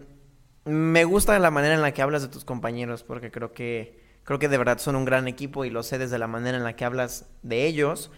me 0.65 1.05
gusta 1.05 1.39
la 1.39 1.51
manera 1.51 1.75
en 1.75 1.83
la 1.83 1.93
que 1.93 2.03
hablas 2.03 2.23
de 2.23 2.29
tus 2.29 2.45
compañeros, 2.45 3.03
porque 3.03 3.31
creo 3.31 3.53
que, 3.53 3.99
creo 4.25 4.39
que 4.39 4.49
de 4.49 4.59
verdad 4.59 4.79
son 4.79 4.97
un 4.97 5.05
gran 5.05 5.29
equipo 5.29 5.65
y 5.65 5.71
lo 5.71 5.83
sé 5.83 5.99
desde 5.99 6.19
la 6.19 6.27
manera 6.27 6.57
en 6.57 6.65
la 6.65 6.75
que 6.77 6.85
hablas 6.85 7.27
de 7.43 7.67
ellos. 7.67 8.11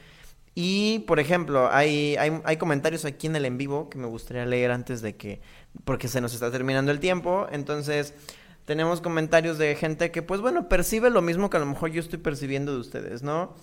Y, 0.54 1.00
por 1.00 1.20
ejemplo, 1.20 1.68
hay, 1.70 2.16
hay, 2.16 2.40
hay 2.44 2.56
comentarios 2.56 3.04
aquí 3.04 3.26
en 3.26 3.36
el 3.36 3.44
en 3.44 3.58
vivo 3.58 3.90
que 3.90 3.98
me 3.98 4.06
gustaría 4.06 4.46
leer 4.46 4.70
antes 4.70 5.02
de 5.02 5.14
que, 5.16 5.40
porque 5.84 6.08
se 6.08 6.20
nos 6.22 6.32
está 6.32 6.50
terminando 6.50 6.90
el 6.92 6.98
tiempo. 7.00 7.46
Entonces, 7.52 8.14
tenemos 8.64 9.00
comentarios 9.02 9.58
de 9.58 9.74
gente 9.76 10.10
que, 10.10 10.22
pues 10.22 10.40
bueno, 10.40 10.68
percibe 10.68 11.10
lo 11.10 11.20
mismo 11.20 11.50
que 11.50 11.58
a 11.58 11.60
lo 11.60 11.66
mejor 11.66 11.90
yo 11.90 12.00
estoy 12.00 12.18
percibiendo 12.20 12.72
de 12.72 12.78
ustedes, 12.80 13.22
¿no? 13.22 13.54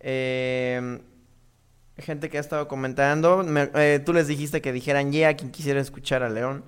Eh, 0.00 1.00
gente 1.98 2.28
que 2.28 2.38
ha 2.38 2.40
estado 2.40 2.68
comentando. 2.68 3.42
me- 3.42 3.70
eh, 3.74 4.00
tú 4.04 4.12
les 4.12 4.28
dijiste 4.28 4.60
que 4.60 4.72
dijeran 4.72 5.10
yeah, 5.12 5.34
quien 5.36 5.50
quisiera 5.50 5.80
escuchar 5.80 6.22
a 6.22 6.28
León. 6.28 6.64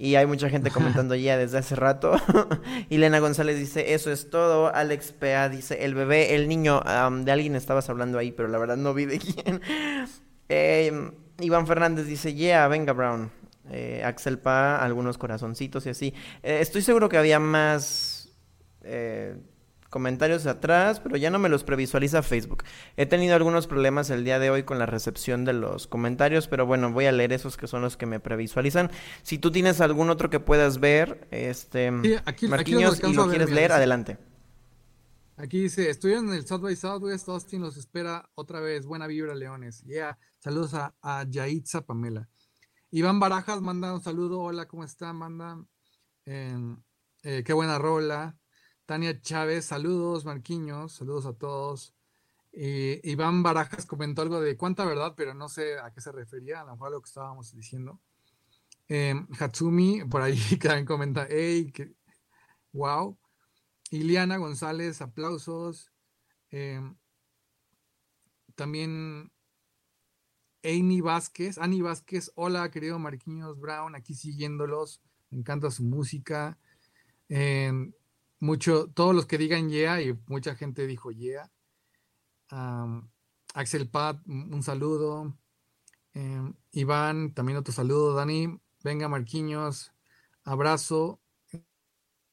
Y 0.00 0.14
hay 0.14 0.26
mucha 0.26 0.48
gente 0.48 0.70
comentando 0.70 1.16
yeah 1.16 1.36
desde 1.36 1.58
hace 1.58 1.74
rato. 1.74 2.12
y 2.88 2.98
Lena 2.98 3.18
González 3.18 3.58
dice, 3.58 3.94
eso 3.94 4.12
es 4.12 4.30
todo. 4.30 4.72
Alex 4.72 5.12
Pea 5.12 5.48
dice, 5.48 5.84
el 5.84 5.94
bebé, 5.94 6.36
el 6.36 6.48
niño, 6.48 6.80
de 6.80 7.32
alguien 7.32 7.56
estabas 7.56 7.90
hablando 7.90 8.16
ahí, 8.16 8.30
pero 8.30 8.48
la 8.48 8.58
verdad 8.58 8.76
no 8.76 8.94
vi 8.94 9.06
de 9.06 9.18
quién. 9.18 9.60
Eh, 10.50 10.90
Iván 11.40 11.66
Fernández 11.66 12.06
dice, 12.06 12.32
yeah, 12.32 12.66
venga 12.68 12.94
Brown. 12.94 13.30
Eh, 13.70 14.02
Axel 14.02 14.38
Pa, 14.38 14.76
algunos 14.76 15.18
corazoncitos 15.18 15.84
y 15.84 15.90
así. 15.90 16.14
Eh, 16.42 16.60
estoy 16.62 16.80
seguro 16.80 17.10
que 17.10 17.18
había 17.18 17.38
más 17.38 18.30
eh, 18.82 19.36
comentarios 19.90 20.46
atrás, 20.46 21.00
pero 21.00 21.16
ya 21.16 21.30
no 21.30 21.38
me 21.38 21.48
los 21.48 21.64
previsualiza 21.64 22.22
Facebook. 22.22 22.62
He 22.96 23.06
tenido 23.06 23.34
algunos 23.34 23.66
problemas 23.66 24.10
el 24.10 24.24
día 24.24 24.38
de 24.38 24.50
hoy 24.50 24.62
con 24.64 24.78
la 24.78 24.86
recepción 24.86 25.44
de 25.44 25.54
los 25.54 25.86
comentarios, 25.86 26.46
pero 26.48 26.66
bueno, 26.66 26.92
voy 26.92 27.06
a 27.06 27.12
leer 27.12 27.32
esos 27.32 27.56
que 27.56 27.66
son 27.66 27.82
los 27.82 27.96
que 27.96 28.06
me 28.06 28.20
previsualizan. 28.20 28.90
Si 29.22 29.38
tú 29.38 29.50
tienes 29.50 29.80
algún 29.80 30.10
otro 30.10 30.28
que 30.30 30.40
puedas 30.40 30.78
ver, 30.80 31.26
este 31.30 31.90
Sí, 32.02 32.14
aquí- 32.14 32.22
aquí 32.26 32.48
Marquinhos, 32.48 32.98
y 33.02 33.12
lo 33.14 33.22
ver, 33.22 33.30
quieres 33.30 33.48
mira, 33.48 33.60
leer, 33.60 33.72
adelante. 33.72 34.18
Aquí 35.36 35.60
dice, 35.60 35.88
estoy 35.88 36.14
en 36.14 36.30
el 36.32 36.44
South 36.46 36.62
by 36.62 36.74
Southwest, 36.74 37.28
Austin 37.28 37.62
los 37.62 37.76
espera 37.76 38.28
otra 38.34 38.58
vez, 38.60 38.86
buena 38.86 39.06
vibra, 39.06 39.34
Leones. 39.36 39.84
Yeah, 39.84 40.18
saludos 40.40 40.74
a, 40.74 40.94
a 41.00 41.24
Yaitza 41.28 41.82
Pamela. 41.86 42.28
Iván 42.90 43.20
Barajas 43.20 43.60
manda 43.60 43.94
un 43.94 44.02
saludo, 44.02 44.40
hola, 44.40 44.66
¿cómo 44.66 44.82
está? 44.82 45.12
Manda, 45.12 45.62
em, 46.24 46.76
eh, 47.22 47.42
qué 47.44 47.52
buena 47.52 47.78
rola. 47.78 48.36
Tania 48.88 49.20
Chávez, 49.20 49.66
saludos, 49.66 50.24
Marquiños, 50.24 50.92
saludos 50.92 51.26
a 51.26 51.34
todos. 51.34 51.92
Eh, 52.52 53.02
Iván 53.04 53.42
Barajas 53.42 53.84
comentó 53.84 54.22
algo 54.22 54.40
de 54.40 54.56
cuánta 54.56 54.86
verdad, 54.86 55.12
pero 55.14 55.34
no 55.34 55.50
sé 55.50 55.78
a 55.78 55.92
qué 55.92 56.00
se 56.00 56.10
refería, 56.10 56.62
a 56.62 56.64
lo 56.64 56.72
mejor 56.72 56.88
a 56.88 56.90
lo 56.92 57.02
que 57.02 57.08
estábamos 57.08 57.54
diciendo. 57.54 58.00
Em, 58.88 59.26
Hatsumi, 59.38 60.04
por 60.06 60.22
ahí 60.22 60.38
también 60.62 60.86
comenta, 60.86 61.26
hey, 61.28 61.70
wow. 62.72 63.18
Iliana 63.90 64.38
González, 64.38 65.02
aplausos. 65.02 65.92
Em, 66.50 66.96
también 68.54 69.30
Amy 70.64 71.02
Vázquez, 71.02 71.58
Ani 71.58 71.82
Vázquez, 71.82 72.32
hola 72.36 72.70
querido 72.70 72.98
Marquinhos 72.98 73.60
Brown, 73.60 73.94
aquí 73.94 74.14
siguiéndolos, 74.14 75.02
me 75.28 75.40
encanta 75.40 75.70
su 75.70 75.84
música. 75.84 76.58
Em, 77.28 77.92
mucho, 78.40 78.88
todos 78.88 79.14
los 79.14 79.26
que 79.26 79.38
digan 79.38 79.68
yeah, 79.68 80.00
y 80.00 80.18
mucha 80.26 80.54
gente 80.54 80.86
dijo 80.86 81.10
yeah. 81.10 81.50
Axel 83.54 83.88
Pat, 83.88 84.20
un 84.26 84.62
saludo. 84.62 85.36
Em, 86.14 86.54
Iván, 86.72 87.34
también 87.34 87.58
otro 87.58 87.72
saludo. 87.72 88.14
Dani, 88.14 88.58
venga 88.82 89.08
Marquinhos, 89.08 89.92
abrazo. 90.44 91.20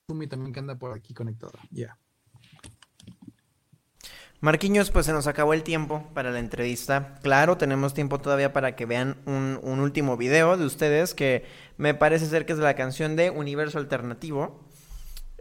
Sumi 0.07 0.27
también 0.27 0.53
que 0.53 0.59
anda 0.59 0.77
por 0.77 0.91
aquí 0.91 1.13
conectada. 1.13 1.59
Ya. 1.71 1.97
Marquinhos, 4.41 4.91
pues 4.91 5.07
se 5.07 5.13
nos 5.13 5.25
acabó 5.25 5.53
el 5.53 5.63
tiempo 5.63 6.07
para 6.13 6.29
la 6.29 6.39
entrevista. 6.39 7.15
Claro, 7.23 7.57
tenemos 7.57 7.95
tiempo 7.95 8.19
todavía 8.19 8.53
para 8.53 8.75
que 8.75 8.85
vean 8.85 9.17
un, 9.25 9.59
un 9.63 9.79
último 9.79 10.17
video 10.17 10.57
de 10.57 10.65
ustedes 10.65 11.15
que 11.15 11.45
me 11.77 11.95
parece 11.95 12.27
ser 12.27 12.45
que 12.45 12.53
es 12.53 12.59
la 12.59 12.75
canción 12.75 13.15
de 13.15 13.31
Universo 13.31 13.79
Alternativo. 13.79 14.64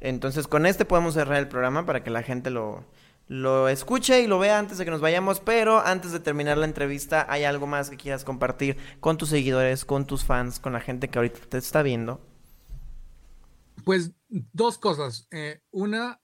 Entonces 0.04 0.46
con 0.46 0.66
este 0.66 0.84
podemos 0.84 1.14
cerrar 1.14 1.38
el 1.38 1.48
programa 1.48 1.86
para 1.86 2.04
que 2.04 2.10
la 2.10 2.22
gente 2.22 2.50
lo, 2.50 2.84
lo 3.26 3.70
escuche 3.70 4.20
y 4.20 4.26
lo 4.26 4.38
vea 4.38 4.58
antes 4.58 4.76
de 4.76 4.84
que 4.84 4.90
nos 4.90 5.00
vayamos. 5.00 5.40
Pero 5.40 5.80
antes 5.80 6.12
de 6.12 6.20
terminar 6.20 6.58
la 6.58 6.66
entrevista, 6.66 7.24
¿hay 7.30 7.44
algo 7.44 7.66
más 7.66 7.88
que 7.88 7.96
quieras 7.96 8.22
compartir 8.22 8.76
con 9.00 9.16
tus 9.16 9.30
seguidores, 9.30 9.86
con 9.86 10.06
tus 10.06 10.22
fans, 10.22 10.60
con 10.60 10.74
la 10.74 10.80
gente 10.80 11.08
que 11.08 11.18
ahorita 11.18 11.40
te 11.48 11.56
está 11.56 11.82
viendo? 11.82 12.20
Pues 13.82 14.12
dos 14.28 14.76
cosas. 14.76 15.26
Eh, 15.30 15.62
una, 15.70 16.20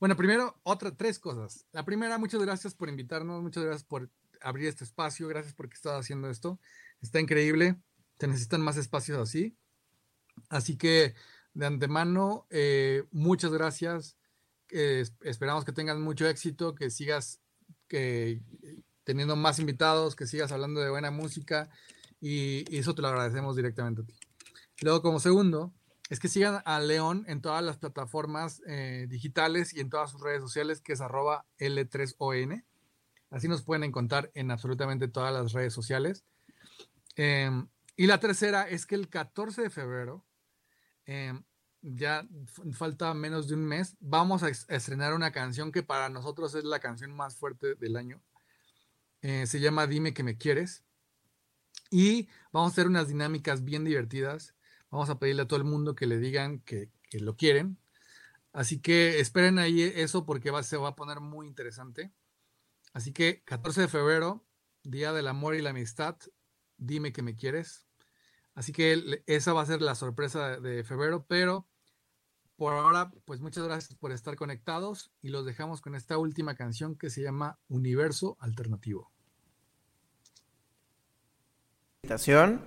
bueno, 0.00 0.16
primero, 0.16 0.58
otra, 0.64 0.90
tres 0.96 1.20
cosas. 1.20 1.66
La 1.70 1.84
primera, 1.84 2.18
muchas 2.18 2.42
gracias 2.42 2.74
por 2.74 2.88
invitarnos, 2.88 3.40
muchas 3.42 3.62
gracias 3.62 3.84
por 3.84 4.10
abrir 4.40 4.66
este 4.66 4.82
espacio, 4.82 5.28
gracias 5.28 5.54
por 5.54 5.68
que 5.68 5.76
estás 5.76 6.00
haciendo 6.00 6.28
esto. 6.28 6.58
Está 7.00 7.20
increíble. 7.20 7.76
Se 8.18 8.26
necesitan 8.26 8.60
más 8.60 8.76
espacios 8.76 9.18
así. 9.18 9.56
Así 10.48 10.76
que 10.76 11.14
de 11.54 11.66
antemano, 11.66 12.46
eh, 12.50 13.04
muchas 13.10 13.52
gracias. 13.52 14.16
Eh, 14.70 15.00
es- 15.02 15.14
esperamos 15.22 15.64
que 15.64 15.72
tengas 15.72 15.98
mucho 15.98 16.28
éxito, 16.28 16.74
que 16.74 16.90
sigas 16.90 17.40
que, 17.88 18.42
teniendo 19.04 19.36
más 19.36 19.58
invitados, 19.58 20.14
que 20.14 20.26
sigas 20.26 20.52
hablando 20.52 20.80
de 20.80 20.90
buena 20.90 21.10
música 21.10 21.68
y, 22.20 22.64
eso 22.76 22.94
te 22.94 23.02
lo 23.02 23.08
agradecemos 23.08 23.56
directamente 23.56 24.02
a 24.02 24.04
ti. 24.04 24.14
Luego, 24.82 25.02
como 25.02 25.20
segundo, 25.20 25.72
es 26.08 26.20
que 26.20 26.28
sigan 26.28 26.62
a 26.64 26.80
León 26.80 27.24
en 27.28 27.40
todas 27.40 27.62
las 27.62 27.78
plataformas 27.78 28.62
eh, 28.66 29.06
digitales 29.08 29.74
y 29.74 29.80
en 29.80 29.90
todas 29.90 30.10
sus 30.10 30.20
redes 30.20 30.40
sociales, 30.40 30.80
que 30.80 30.92
es 30.92 31.00
arroba 31.00 31.46
L3ON. 31.58 32.64
Así 33.30 33.48
nos 33.48 33.62
pueden 33.62 33.84
encontrar 33.84 34.30
en 34.34 34.50
absolutamente 34.50 35.08
todas 35.08 35.32
las 35.32 35.52
redes 35.52 35.72
sociales. 35.72 36.24
Em, 37.16 37.68
y 37.96 38.06
la 38.06 38.18
tercera 38.18 38.68
es 38.68 38.86
que 38.86 38.94
el 38.94 39.08
14 39.08 39.62
de 39.62 39.70
febrero, 39.70 40.24
em, 41.10 41.42
ya 41.82 42.24
falta 42.72 43.12
menos 43.14 43.48
de 43.48 43.54
un 43.54 43.64
mes, 43.66 43.96
vamos 44.00 44.42
a 44.44 44.48
es- 44.48 44.68
a 44.70 44.76
estrenar 44.76 45.12
una 45.14 45.32
canción 45.32 45.72
que 45.72 45.82
para 45.82 46.08
nosotros 46.08 46.54
es 46.54 46.64
la 46.64 46.78
canción 46.80 47.10
más 47.16 47.36
fuerte 47.36 47.74
del 47.74 47.96
año. 47.96 48.22
Eh, 49.22 49.46
se 49.46 49.60
llama 49.60 49.86
Dime 49.86 50.14
que 50.14 50.22
me 50.22 50.38
quieres. 50.38 50.84
Y 51.90 52.28
vamos 52.52 52.70
a 52.70 52.72
hacer 52.72 52.86
unas 52.86 53.08
dinámicas 53.08 53.64
bien 53.64 53.84
divertidas. 53.84 54.54
Vamos 54.90 55.10
a 55.10 55.18
pedirle 55.18 55.42
a 55.42 55.46
todo 55.48 55.58
el 55.58 55.64
mundo 55.64 55.94
que 55.94 56.06
le 56.06 56.18
digan 56.18 56.60
que, 56.60 56.90
que 57.10 57.18
lo 57.20 57.36
quieren. 57.36 57.78
Así 58.52 58.80
que 58.80 59.20
esperen 59.20 59.58
ahí 59.58 59.82
eso 59.82 60.26
porque 60.26 60.50
va, 60.50 60.62
se 60.62 60.76
va 60.76 60.90
a 60.90 60.96
poner 60.96 61.20
muy 61.20 61.46
interesante. 61.46 62.12
Así 62.92 63.12
que 63.12 63.42
14 63.44 63.82
de 63.82 63.88
febrero, 63.88 64.46
Día 64.84 65.12
del 65.12 65.28
Amor 65.28 65.54
y 65.56 65.62
la 65.62 65.70
Amistad, 65.70 66.16
dime 66.78 67.12
que 67.12 67.22
me 67.22 67.36
quieres. 67.36 67.86
Así 68.54 68.72
que 68.72 69.22
esa 69.26 69.52
va 69.52 69.62
a 69.62 69.66
ser 69.66 69.80
la 69.80 69.94
sorpresa 69.94 70.58
de, 70.60 70.84
febrero, 70.84 71.24
pero 71.28 71.66
por 72.56 72.74
ahora, 72.74 73.10
pues 73.24 73.40
muchas 73.40 73.64
gracias 73.64 73.94
por 73.94 74.12
estar 74.12 74.36
conectados 74.36 75.12
y 75.22 75.28
los 75.30 75.46
dejamos 75.46 75.80
con 75.80 75.94
esta 75.94 76.18
última 76.18 76.54
canción 76.54 76.94
que 76.94 77.08
se 77.08 77.22
llama 77.22 77.58
Universo 77.68 78.36
Alternativo. 78.40 79.10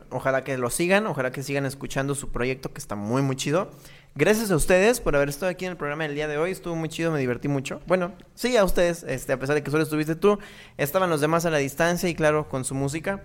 Ojalá 0.09 0.43
que 0.43 0.57
lo 0.57 0.69
sigan, 0.69 1.05
ojalá 1.05 1.31
que 1.31 1.43
sigan 1.43 1.65
escuchando 1.65 2.15
su 2.15 2.31
proyecto 2.31 2.71
que 2.71 2.79
está 2.79 2.95
muy, 2.95 3.21
muy 3.21 3.35
chido. 3.35 3.71
Gracias 4.15 4.51
a 4.51 4.55
ustedes 4.55 5.01
por 5.01 5.15
haber 5.15 5.27
estado 5.27 5.51
aquí 5.51 5.65
en 5.65 5.71
el 5.71 5.77
programa 5.77 6.03
del 6.03 6.15
día 6.15 6.27
de 6.27 6.37
hoy. 6.37 6.51
Estuvo 6.51 6.75
muy 6.75 6.87
chido, 6.87 7.11
me 7.11 7.19
divertí 7.19 7.47
mucho. 7.47 7.81
Bueno, 7.87 8.13
sí, 8.35 8.55
a 8.57 8.63
ustedes, 8.63 9.03
este, 9.03 9.33
a 9.33 9.39
pesar 9.39 9.55
de 9.55 9.63
que 9.63 9.71
solo 9.71 9.83
estuviste 9.83 10.15
tú, 10.15 10.39
estaban 10.77 11.09
los 11.09 11.19
demás 11.19 11.45
a 11.45 11.49
la 11.49 11.57
distancia 11.57 12.07
y 12.07 12.15
claro, 12.15 12.47
con 12.47 12.63
su 12.63 12.73
música. 12.73 13.23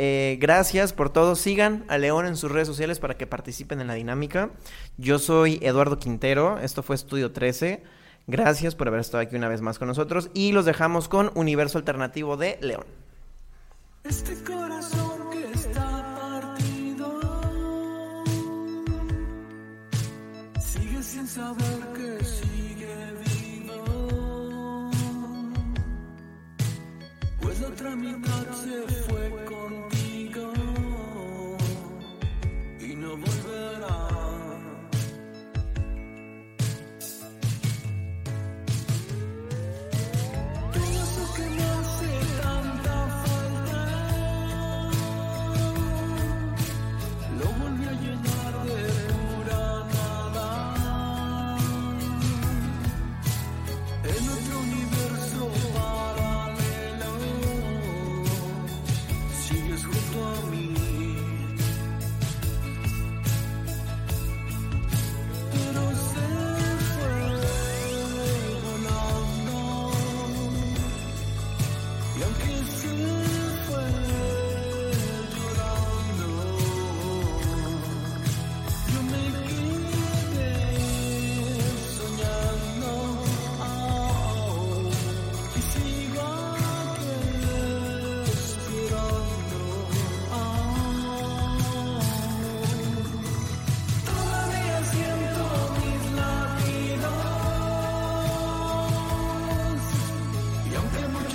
Eh, 0.00 0.38
gracias 0.40 0.92
por 0.92 1.10
todo. 1.10 1.34
Sigan 1.34 1.84
a 1.88 1.98
León 1.98 2.24
en 2.24 2.36
sus 2.36 2.52
redes 2.52 2.68
sociales 2.68 3.00
para 3.00 3.16
que 3.16 3.26
participen 3.26 3.80
en 3.80 3.88
la 3.88 3.94
dinámica. 3.94 4.50
Yo 4.96 5.18
soy 5.18 5.58
Eduardo 5.60 5.98
Quintero. 5.98 6.60
Esto 6.60 6.84
fue 6.84 6.94
Estudio 6.94 7.32
13. 7.32 7.82
Gracias 8.28 8.76
por 8.76 8.86
haber 8.86 9.00
estado 9.00 9.22
aquí 9.22 9.34
una 9.34 9.48
vez 9.48 9.60
más 9.60 9.76
con 9.80 9.88
nosotros. 9.88 10.30
Y 10.34 10.52
los 10.52 10.64
dejamos 10.64 11.08
con 11.08 11.32
Universo 11.34 11.78
Alternativo 11.78 12.36
de 12.36 12.58
León. 12.62 12.86
Este 14.04 14.36
corazón 14.44 14.97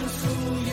aunque 0.04 0.73